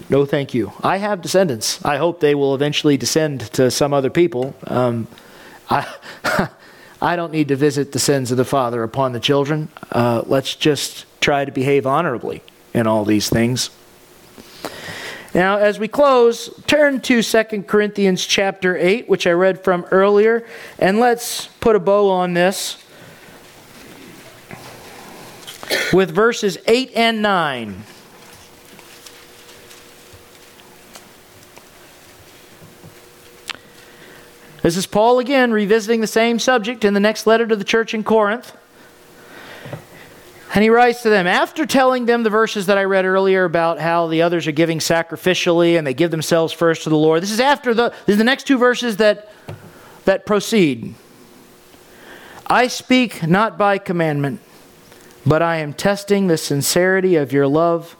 No, 0.09 0.25
thank 0.25 0.53
you. 0.53 0.73
I 0.83 0.97
have 0.97 1.21
descendants. 1.21 1.83
I 1.83 1.97
hope 1.97 2.19
they 2.19 2.35
will 2.35 2.55
eventually 2.55 2.97
descend 2.97 3.41
to 3.53 3.71
some 3.71 3.93
other 3.93 4.09
people. 4.09 4.55
Um, 4.65 5.07
I, 5.69 5.87
I 7.01 7.15
don't 7.15 7.31
need 7.31 7.47
to 7.47 7.55
visit 7.55 7.91
the 7.91 7.99
sins 7.99 8.31
of 8.31 8.37
the 8.37 8.45
father 8.45 8.83
upon 8.83 9.11
the 9.13 9.19
children. 9.19 9.69
Uh, 9.91 10.23
let's 10.25 10.55
just 10.55 11.05
try 11.19 11.45
to 11.45 11.51
behave 11.51 11.87
honorably 11.87 12.43
in 12.73 12.87
all 12.87 13.05
these 13.05 13.29
things. 13.29 13.69
Now, 15.33 15.57
as 15.57 15.79
we 15.79 15.87
close, 15.87 16.53
turn 16.67 16.99
to 17.01 17.23
2 17.23 17.63
Corinthians 17.63 18.25
chapter 18.25 18.75
8, 18.75 19.07
which 19.07 19.25
I 19.25 19.31
read 19.31 19.63
from 19.63 19.85
earlier, 19.89 20.45
and 20.77 20.99
let's 20.99 21.47
put 21.61 21.75
a 21.75 21.79
bow 21.79 22.09
on 22.09 22.33
this 22.33 22.83
with 25.93 26.11
verses 26.11 26.57
8 26.67 26.91
and 26.95 27.21
9. 27.21 27.83
This 34.61 34.77
is 34.77 34.85
Paul 34.85 35.19
again 35.19 35.51
revisiting 35.51 36.01
the 36.01 36.07
same 36.07 36.37
subject 36.37 36.85
in 36.85 36.93
the 36.93 36.99
next 36.99 37.25
letter 37.25 37.47
to 37.47 37.55
the 37.55 37.63
church 37.63 37.93
in 37.93 38.03
Corinth. 38.03 38.55
And 40.53 40.63
he 40.63 40.69
writes 40.69 41.01
to 41.03 41.09
them 41.09 41.27
after 41.27 41.65
telling 41.65 42.05
them 42.05 42.23
the 42.23 42.29
verses 42.29 42.65
that 42.65 42.77
I 42.77 42.83
read 42.83 43.05
earlier 43.05 43.45
about 43.45 43.79
how 43.79 44.07
the 44.07 44.21
others 44.21 44.47
are 44.47 44.51
giving 44.51 44.79
sacrificially 44.79 45.77
and 45.77 45.87
they 45.87 45.93
give 45.93 46.11
themselves 46.11 46.51
first 46.51 46.83
to 46.83 46.89
the 46.89 46.97
Lord. 46.97 47.23
This 47.23 47.31
is 47.31 47.39
after 47.39 47.73
the 47.73 47.89
this 48.05 48.15
is 48.15 48.17
the 48.17 48.25
next 48.25 48.47
two 48.47 48.57
verses 48.57 48.97
that 48.97 49.31
that 50.05 50.25
proceed. 50.25 50.93
I 52.47 52.67
speak 52.67 53.25
not 53.25 53.57
by 53.57 53.77
commandment, 53.77 54.41
but 55.25 55.41
I 55.41 55.57
am 55.57 55.73
testing 55.73 56.27
the 56.27 56.37
sincerity 56.37 57.15
of 57.15 57.31
your 57.31 57.47
love 57.47 57.95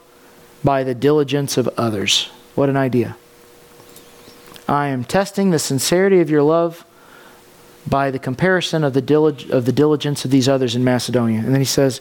by 0.62 0.84
the 0.84 0.94
diligence 0.94 1.56
of 1.56 1.68
others. 1.78 2.26
What 2.54 2.68
an 2.68 2.76
idea. 2.76 3.16
I 4.72 4.88
am 4.88 5.04
testing 5.04 5.50
the 5.50 5.58
sincerity 5.58 6.20
of 6.20 6.30
your 6.30 6.42
love 6.42 6.86
by 7.86 8.10
the 8.10 8.18
comparison 8.18 8.84
of 8.84 8.94
the, 8.94 9.02
dilig- 9.02 9.50
of 9.50 9.66
the 9.66 9.72
diligence 9.72 10.24
of 10.24 10.30
these 10.30 10.48
others 10.48 10.74
in 10.74 10.82
Macedonia. 10.82 11.40
And 11.40 11.52
then 11.52 11.60
he 11.60 11.66
says, 11.66 12.00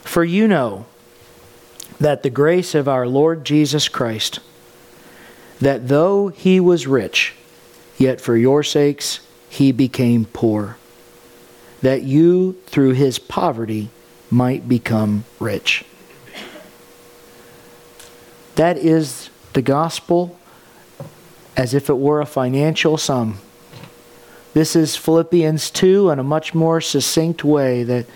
For 0.00 0.24
you 0.24 0.48
know 0.48 0.86
that 2.00 2.22
the 2.22 2.30
grace 2.30 2.74
of 2.74 2.88
our 2.88 3.06
Lord 3.06 3.44
Jesus 3.44 3.88
Christ, 3.88 4.40
that 5.60 5.88
though 5.88 6.28
he 6.28 6.58
was 6.58 6.86
rich, 6.86 7.34
yet 7.98 8.18
for 8.18 8.34
your 8.34 8.62
sakes 8.62 9.20
he 9.50 9.70
became 9.70 10.24
poor, 10.24 10.78
that 11.82 12.02
you 12.02 12.54
through 12.64 12.92
his 12.92 13.18
poverty 13.18 13.90
might 14.30 14.66
become 14.66 15.26
rich. 15.38 15.84
That 18.54 18.78
is 18.78 19.28
the 19.52 19.60
gospel 19.60 20.35
as 21.56 21.74
if 21.74 21.88
it 21.88 21.98
were 21.98 22.20
a 22.20 22.26
financial 22.26 22.96
sum. 22.96 23.38
This 24.52 24.76
is 24.76 24.96
Philippians 24.96 25.70
2 25.70 26.10
in 26.10 26.18
a 26.18 26.24
much 26.24 26.54
more 26.54 26.80
succinct 26.80 27.44
way 27.44 27.82
that 27.84 28.06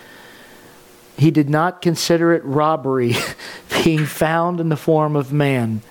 he 1.16 1.30
did 1.30 1.51
not 1.51 1.82
consider 1.82 2.32
it 2.32 2.45
robbery, 2.45 3.14
being 3.84 4.07
found 4.07 4.59
in 4.59 4.68
the 4.68 4.76
form 4.76 5.16
of 5.16 5.32
man, 5.32 5.82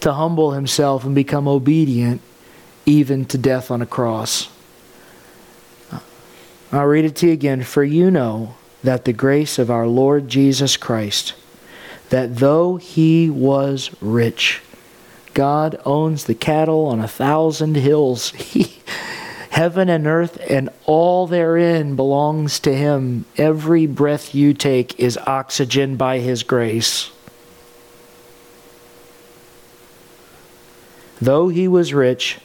to 0.00 0.12
humble 0.12 0.52
himself 0.52 1.04
and 1.04 1.14
become 1.14 1.48
obedient 1.48 2.20
even 2.84 3.24
to 3.24 3.38
death 3.38 3.70
on 3.70 3.80
a 3.80 3.86
cross. 3.86 4.48
I'll 6.72 6.86
read 6.86 7.04
it 7.04 7.16
to 7.16 7.26
you 7.26 7.32
again. 7.32 7.62
For 7.62 7.84
you 7.84 8.10
know 8.10 8.54
that 8.82 9.04
the 9.04 9.12
grace 9.12 9.58
of 9.58 9.70
our 9.70 9.86
Lord 9.86 10.28
Jesus 10.28 10.76
Christ, 10.76 11.34
that 12.08 12.36
though 12.36 12.76
he 12.76 13.30
was 13.30 13.90
rich, 14.00 14.60
God 15.34 15.80
owns 15.84 16.24
the 16.24 16.34
cattle 16.34 16.86
on 16.86 17.00
a 17.00 17.08
thousand 17.08 17.76
hills. 17.76 18.32
He, 18.52 18.82
heaven 19.50 19.90
and 19.90 20.06
earth 20.06 20.38
and 20.48 20.70
all 20.86 21.26
therein 21.26 21.94
belongs 21.94 22.58
to 22.60 22.74
him. 22.74 23.26
Every 23.36 23.86
breath 23.86 24.34
you 24.34 24.54
take 24.54 24.98
is 24.98 25.18
oxygen 25.18 25.96
by 25.96 26.20
his 26.20 26.42
grace. 26.42 27.10
Though 31.20 31.48
he 31.48 31.68
was 31.68 31.92
rich, 31.92 32.38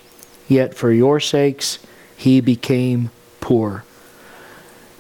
yet 0.50 0.76
for 0.76 0.92
your 0.92 1.22
sakes 1.22 1.80
he 2.18 2.42
became 2.42 3.10
poor. 3.40 3.86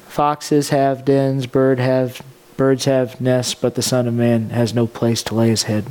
Foxes 0.07 0.69
have 0.69 1.03
dens, 1.03 1.45
bird 1.45 1.77
have, 1.77 2.21
birds 2.55 2.85
have 2.85 3.19
nests, 3.19 3.53
but 3.53 3.75
the 3.75 3.81
Son 3.81 4.07
of 4.07 4.13
Man 4.13 4.49
has 4.51 4.73
no 4.73 4.88
place 4.88 5.21
to 5.23 5.35
lay 5.35 5.49
his 5.49 5.63
head. 5.63 5.88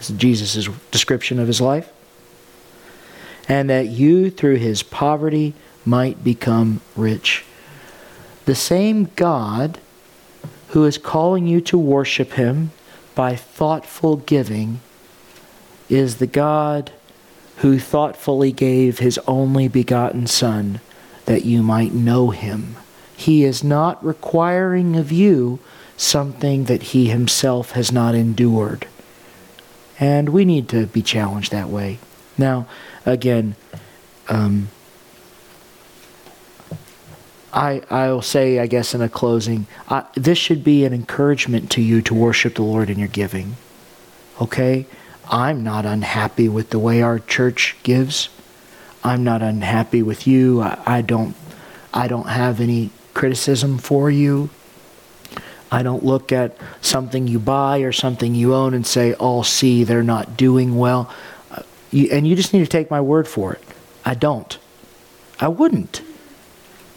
Is 0.00 0.08
Jesus' 0.08 0.68
description 0.90 1.38
of 1.38 1.46
his 1.46 1.60
life. 1.60 1.92
And 3.48 3.70
that 3.70 3.88
you, 3.88 4.30
through 4.30 4.56
his 4.56 4.82
poverty, 4.82 5.54
might 5.84 6.22
become 6.22 6.80
rich. 6.96 7.44
The 8.44 8.54
same 8.54 9.10
God 9.16 9.78
who 10.68 10.84
is 10.84 10.98
calling 10.98 11.46
you 11.46 11.60
to 11.62 11.78
worship 11.78 12.32
him 12.32 12.72
by 13.14 13.34
thoughtful 13.34 14.16
giving 14.16 14.80
is 15.88 16.16
the 16.16 16.26
God 16.26 16.92
who 17.58 17.78
thoughtfully 17.78 18.52
gave 18.52 18.98
his 18.98 19.18
only 19.26 19.66
begotten 19.66 20.26
Son 20.26 20.80
that 21.24 21.44
you 21.44 21.62
might 21.62 21.92
know 21.92 22.30
him. 22.30 22.76
He 23.16 23.44
is 23.44 23.64
not 23.64 24.04
requiring 24.04 24.96
of 24.96 25.10
you 25.10 25.58
something 25.96 26.64
that 26.64 26.82
he 26.84 27.08
himself 27.08 27.72
has 27.72 27.90
not 27.90 28.14
endured. 28.14 28.86
And 30.00 30.28
we 30.28 30.44
need 30.44 30.68
to 30.70 30.86
be 30.86 31.02
challenged 31.02 31.52
that 31.52 31.68
way. 31.68 31.98
Now, 32.36 32.66
again, 33.04 33.56
um, 34.28 34.68
I, 37.52 37.82
I'll 37.90 38.22
say, 38.22 38.58
I 38.58 38.66
guess, 38.66 38.94
in 38.94 39.00
a 39.00 39.08
closing, 39.08 39.66
uh, 39.88 40.02
this 40.14 40.38
should 40.38 40.62
be 40.62 40.84
an 40.84 40.92
encouragement 40.92 41.70
to 41.72 41.82
you 41.82 42.02
to 42.02 42.14
worship 42.14 42.54
the 42.54 42.62
Lord 42.62 42.90
in 42.90 42.98
your 42.98 43.08
giving. 43.08 43.56
Okay? 44.40 44.86
I'm 45.30 45.62
not 45.62 45.84
unhappy 45.84 46.48
with 46.48 46.70
the 46.70 46.78
way 46.78 47.02
our 47.02 47.18
church 47.18 47.76
gives. 47.82 48.28
I'm 49.04 49.24
not 49.24 49.42
unhappy 49.42 50.02
with 50.02 50.26
you. 50.26 50.62
I, 50.62 50.78
I 50.86 51.02
don't 51.02 51.34
I 51.92 52.06
don't 52.06 52.28
have 52.28 52.60
any 52.60 52.90
criticism 53.14 53.78
for 53.78 54.10
you. 54.10 54.50
I 55.70 55.82
don't 55.82 56.04
look 56.04 56.32
at 56.32 56.56
something 56.80 57.28
you 57.28 57.38
buy 57.38 57.78
or 57.80 57.92
something 57.92 58.34
you 58.34 58.54
own 58.54 58.74
and 58.74 58.86
say, 58.86 59.14
"Oh, 59.20 59.42
see, 59.42 59.84
they're 59.84 60.02
not 60.02 60.36
doing 60.36 60.78
well." 60.78 61.10
Uh, 61.50 61.62
you, 61.90 62.08
and 62.10 62.26
you 62.26 62.34
just 62.34 62.52
need 62.52 62.60
to 62.60 62.66
take 62.66 62.90
my 62.90 63.00
word 63.00 63.28
for 63.28 63.52
it. 63.52 63.62
I 64.04 64.14
don't. 64.14 64.58
I 65.40 65.48
wouldn't. 65.48 66.02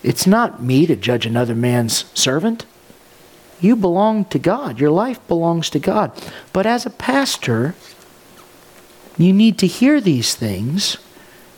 It's 0.03 0.25
not 0.25 0.63
me 0.63 0.85
to 0.87 0.95
judge 0.95 1.25
another 1.25 1.53
man's 1.53 2.05
servant. 2.13 2.65
You 3.59 3.75
belong 3.75 4.25
to 4.25 4.39
God. 4.39 4.79
Your 4.79 4.89
life 4.89 5.25
belongs 5.27 5.69
to 5.71 5.79
God. 5.79 6.11
But 6.51 6.65
as 6.65 6.85
a 6.85 6.89
pastor, 6.89 7.75
you 9.17 9.33
need 9.33 9.59
to 9.59 9.67
hear 9.67 10.01
these 10.01 10.33
things 10.33 10.97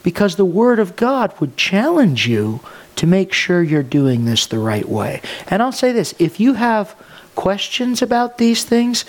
because 0.04 0.36
the 0.36 0.46
Word 0.46 0.80
of 0.80 0.98
God 0.98 1.34
would 1.40 1.56
challenge 1.56 2.28
you 2.28 2.60
to 2.96 3.08
make 3.08 3.34
sure 3.34 3.62
you're 3.64 3.84
doing 3.84 4.26
this 4.26 4.46
the 4.46 4.60
right 4.60 4.88
way. 4.88 5.22
And 5.48 5.62
I'll 5.62 5.72
say 5.72 5.92
this 5.92 6.14
if 6.20 6.40
you 6.40 6.54
have 6.54 6.96
questions 7.36 8.02
about 8.02 8.38
these 8.38 8.64
things, 8.64 9.02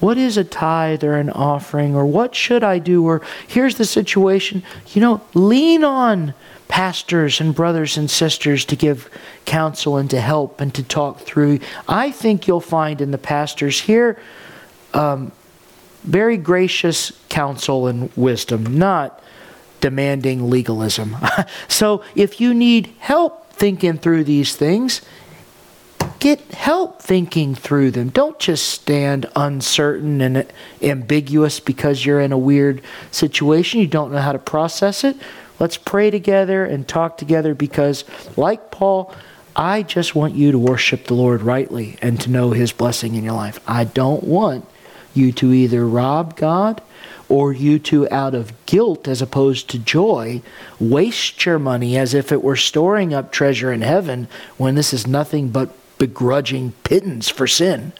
what 0.00 0.16
is 0.16 0.36
a 0.36 0.44
tithe 0.44 1.04
or 1.04 1.14
an 1.14 1.30
offering, 1.30 1.94
or 1.94 2.06
what 2.06 2.34
should 2.34 2.64
I 2.64 2.78
do, 2.78 3.04
or 3.04 3.22
here's 3.46 3.76
the 3.76 3.84
situation, 3.84 4.62
you 4.88 5.00
know, 5.00 5.20
lean 5.34 5.84
on 5.84 6.34
pastors 6.68 7.40
and 7.40 7.54
brothers 7.54 7.96
and 7.96 8.10
sisters 8.10 8.64
to 8.64 8.76
give 8.76 9.10
counsel 9.44 9.96
and 9.96 10.08
to 10.10 10.20
help 10.20 10.60
and 10.60 10.72
to 10.74 10.82
talk 10.82 11.20
through. 11.20 11.58
I 11.88 12.10
think 12.10 12.46
you'll 12.46 12.60
find 12.60 13.00
in 13.00 13.10
the 13.10 13.18
pastors 13.18 13.80
here 13.80 14.18
um, 14.94 15.32
very 16.04 16.36
gracious 16.36 17.12
counsel 17.28 17.86
and 17.86 18.10
wisdom, 18.16 18.78
not 18.78 19.22
demanding 19.80 20.50
legalism. 20.50 21.16
so 21.68 22.02
if 22.14 22.40
you 22.40 22.54
need 22.54 22.94
help 22.98 23.52
thinking 23.52 23.98
through 23.98 24.24
these 24.24 24.56
things, 24.56 25.02
get 26.18 26.40
help 26.52 27.02
thinking 27.02 27.54
through 27.54 27.90
them. 27.90 28.10
Don't 28.10 28.38
just 28.38 28.68
stand 28.68 29.26
uncertain 29.34 30.20
and 30.20 30.46
ambiguous 30.82 31.60
because 31.60 32.04
you're 32.04 32.20
in 32.20 32.32
a 32.32 32.38
weird 32.38 32.82
situation. 33.10 33.80
You 33.80 33.86
don't 33.86 34.12
know 34.12 34.18
how 34.18 34.32
to 34.32 34.38
process 34.38 35.02
it. 35.04 35.16
Let's 35.58 35.76
pray 35.76 36.10
together 36.10 36.64
and 36.64 36.88
talk 36.88 37.18
together 37.18 37.54
because, 37.54 38.04
like 38.36 38.70
Paul, 38.70 39.14
I 39.54 39.82
just 39.82 40.14
want 40.14 40.34
you 40.34 40.52
to 40.52 40.58
worship 40.58 41.04
the 41.04 41.14
Lord 41.14 41.42
rightly 41.42 41.98
and 42.00 42.18
to 42.20 42.30
know 42.30 42.52
his 42.52 42.72
blessing 42.72 43.14
in 43.14 43.24
your 43.24 43.34
life. 43.34 43.60
I 43.66 43.84
don't 43.84 44.24
want 44.24 44.66
you 45.14 45.32
to 45.32 45.52
either 45.52 45.86
rob 45.86 46.36
God 46.36 46.82
or 47.28 47.52
you 47.52 47.78
to, 47.78 48.08
out 48.10 48.34
of 48.34 48.52
guilt 48.66 49.06
as 49.06 49.22
opposed 49.22 49.70
to 49.70 49.78
joy, 49.78 50.42
waste 50.78 51.46
your 51.46 51.58
money 51.58 51.96
as 51.96 52.12
if 52.12 52.32
it 52.32 52.42
were 52.42 52.56
storing 52.56 53.14
up 53.14 53.30
treasure 53.30 53.72
in 53.72 53.82
heaven 53.82 54.26
when 54.56 54.74
this 54.74 54.92
is 54.92 55.06
nothing 55.06 55.48
but 55.48 55.70
begrudging 55.98 56.72
pittance 56.82 57.28
for 57.28 57.46
sin. 57.46 57.92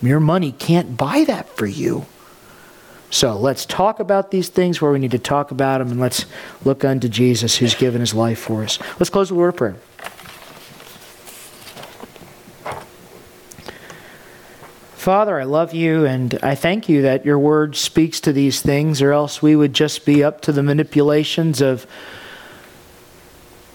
Your 0.00 0.20
money 0.20 0.52
can't 0.52 0.96
buy 0.96 1.24
that 1.24 1.48
for 1.56 1.66
you. 1.66 2.06
So 3.10 3.36
let's 3.36 3.64
talk 3.64 4.00
about 4.00 4.30
these 4.30 4.48
things 4.48 4.80
where 4.80 4.90
we 4.90 4.98
need 4.98 5.12
to 5.12 5.18
talk 5.18 5.50
about 5.50 5.78
them 5.78 5.92
and 5.92 6.00
let's 6.00 6.26
look 6.64 6.84
unto 6.84 7.08
Jesus 7.08 7.56
who's 7.58 7.74
given 7.74 8.00
his 8.00 8.14
life 8.14 8.38
for 8.38 8.64
us. 8.64 8.78
Let's 8.98 9.10
close 9.10 9.30
a 9.30 9.34
word 9.34 9.50
of 9.50 9.56
prayer. 9.56 9.76
Father, 15.04 15.38
I 15.38 15.44
love 15.44 15.74
you 15.74 16.06
and 16.06 16.38
I 16.42 16.54
thank 16.54 16.88
you 16.88 17.02
that 17.02 17.26
your 17.26 17.38
word 17.38 17.76
speaks 17.76 18.20
to 18.20 18.32
these 18.32 18.62
things, 18.62 19.02
or 19.02 19.12
else 19.12 19.42
we 19.42 19.54
would 19.54 19.74
just 19.74 20.06
be 20.06 20.24
up 20.24 20.40
to 20.40 20.50
the 20.50 20.62
manipulations 20.62 21.60
of 21.60 21.86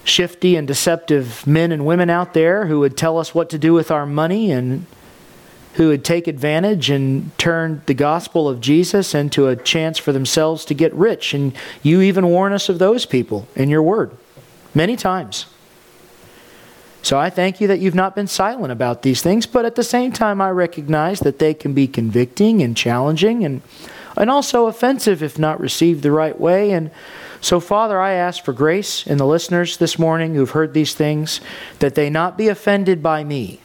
shifty 0.02 0.56
and 0.56 0.66
deceptive 0.66 1.46
men 1.46 1.70
and 1.70 1.86
women 1.86 2.10
out 2.10 2.34
there 2.34 2.66
who 2.66 2.80
would 2.80 2.96
tell 2.96 3.16
us 3.16 3.32
what 3.32 3.48
to 3.50 3.58
do 3.58 3.72
with 3.72 3.92
our 3.92 4.06
money 4.06 4.50
and 4.50 4.86
who 5.74 5.90
would 5.90 6.04
take 6.04 6.26
advantage 6.26 6.90
and 6.90 7.30
turn 7.38 7.82
the 7.86 7.94
gospel 7.94 8.48
of 8.48 8.60
Jesus 8.60 9.14
into 9.14 9.46
a 9.46 9.54
chance 9.54 9.98
for 9.98 10.10
themselves 10.10 10.64
to 10.64 10.74
get 10.74 10.92
rich. 10.94 11.32
And 11.32 11.52
you 11.80 12.00
even 12.00 12.26
warn 12.26 12.52
us 12.52 12.68
of 12.68 12.80
those 12.80 13.06
people 13.06 13.46
in 13.54 13.68
your 13.68 13.84
word 13.84 14.10
many 14.74 14.96
times. 14.96 15.46
So 17.02 17.18
I 17.18 17.30
thank 17.30 17.60
you 17.60 17.66
that 17.68 17.80
you've 17.80 17.94
not 17.94 18.14
been 18.14 18.26
silent 18.26 18.72
about 18.72 19.02
these 19.02 19.22
things, 19.22 19.46
but 19.46 19.64
at 19.64 19.74
the 19.74 19.82
same 19.82 20.12
time, 20.12 20.40
I 20.40 20.50
recognize 20.50 21.20
that 21.20 21.38
they 21.38 21.54
can 21.54 21.72
be 21.72 21.88
convicting 21.88 22.62
and 22.62 22.76
challenging 22.76 23.44
and, 23.44 23.62
and 24.16 24.30
also 24.30 24.66
offensive 24.66 25.22
if 25.22 25.38
not 25.38 25.60
received 25.60 26.02
the 26.02 26.12
right 26.12 26.38
way. 26.38 26.72
And 26.72 26.90
so, 27.40 27.58
Father, 27.58 27.98
I 27.98 28.12
ask 28.12 28.44
for 28.44 28.52
grace 28.52 29.06
in 29.06 29.16
the 29.16 29.26
listeners 29.26 29.78
this 29.78 29.98
morning 29.98 30.34
who've 30.34 30.50
heard 30.50 30.74
these 30.74 30.94
things, 30.94 31.40
that 31.78 31.94
they 31.94 32.10
not 32.10 32.36
be 32.36 32.48
offended 32.48 33.02
by 33.02 33.24
me, 33.24 33.60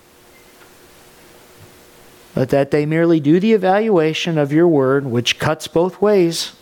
but 2.33 2.49
that 2.49 2.71
they 2.71 2.85
merely 2.85 3.19
do 3.19 3.39
the 3.39 3.51
evaluation 3.51 4.37
of 4.37 4.53
your 4.53 4.67
word, 4.67 5.05
which 5.05 5.39
cuts 5.39 5.67
both 5.67 6.01
ways, 6.01 6.53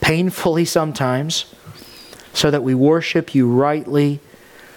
painfully 0.00 0.64
sometimes, 0.64 1.54
so 2.32 2.50
that 2.50 2.62
we 2.62 2.74
worship 2.74 3.34
you 3.34 3.46
rightly 3.46 4.20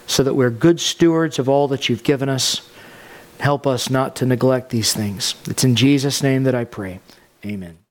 so 0.08 0.24
that 0.24 0.34
we're 0.34 0.49
good 0.49 0.80
stewards 0.80 1.39
of 1.39 1.49
all 1.49 1.68
that 1.70 1.89
you've 1.89 2.03
given 2.03 2.30
us. 2.30 2.68
Help 3.39 3.68
us 3.68 3.89
not 3.89 4.16
to 4.18 4.26
neglect 4.26 4.70
these 4.70 4.93
things. 4.93 5.36
It's 5.47 5.64
in 5.64 5.76
Jesus' 5.76 6.24
name 6.24 6.43
that 6.43 6.56
I 6.56 6.64
pray. 6.64 6.99
Amen. 7.45 7.78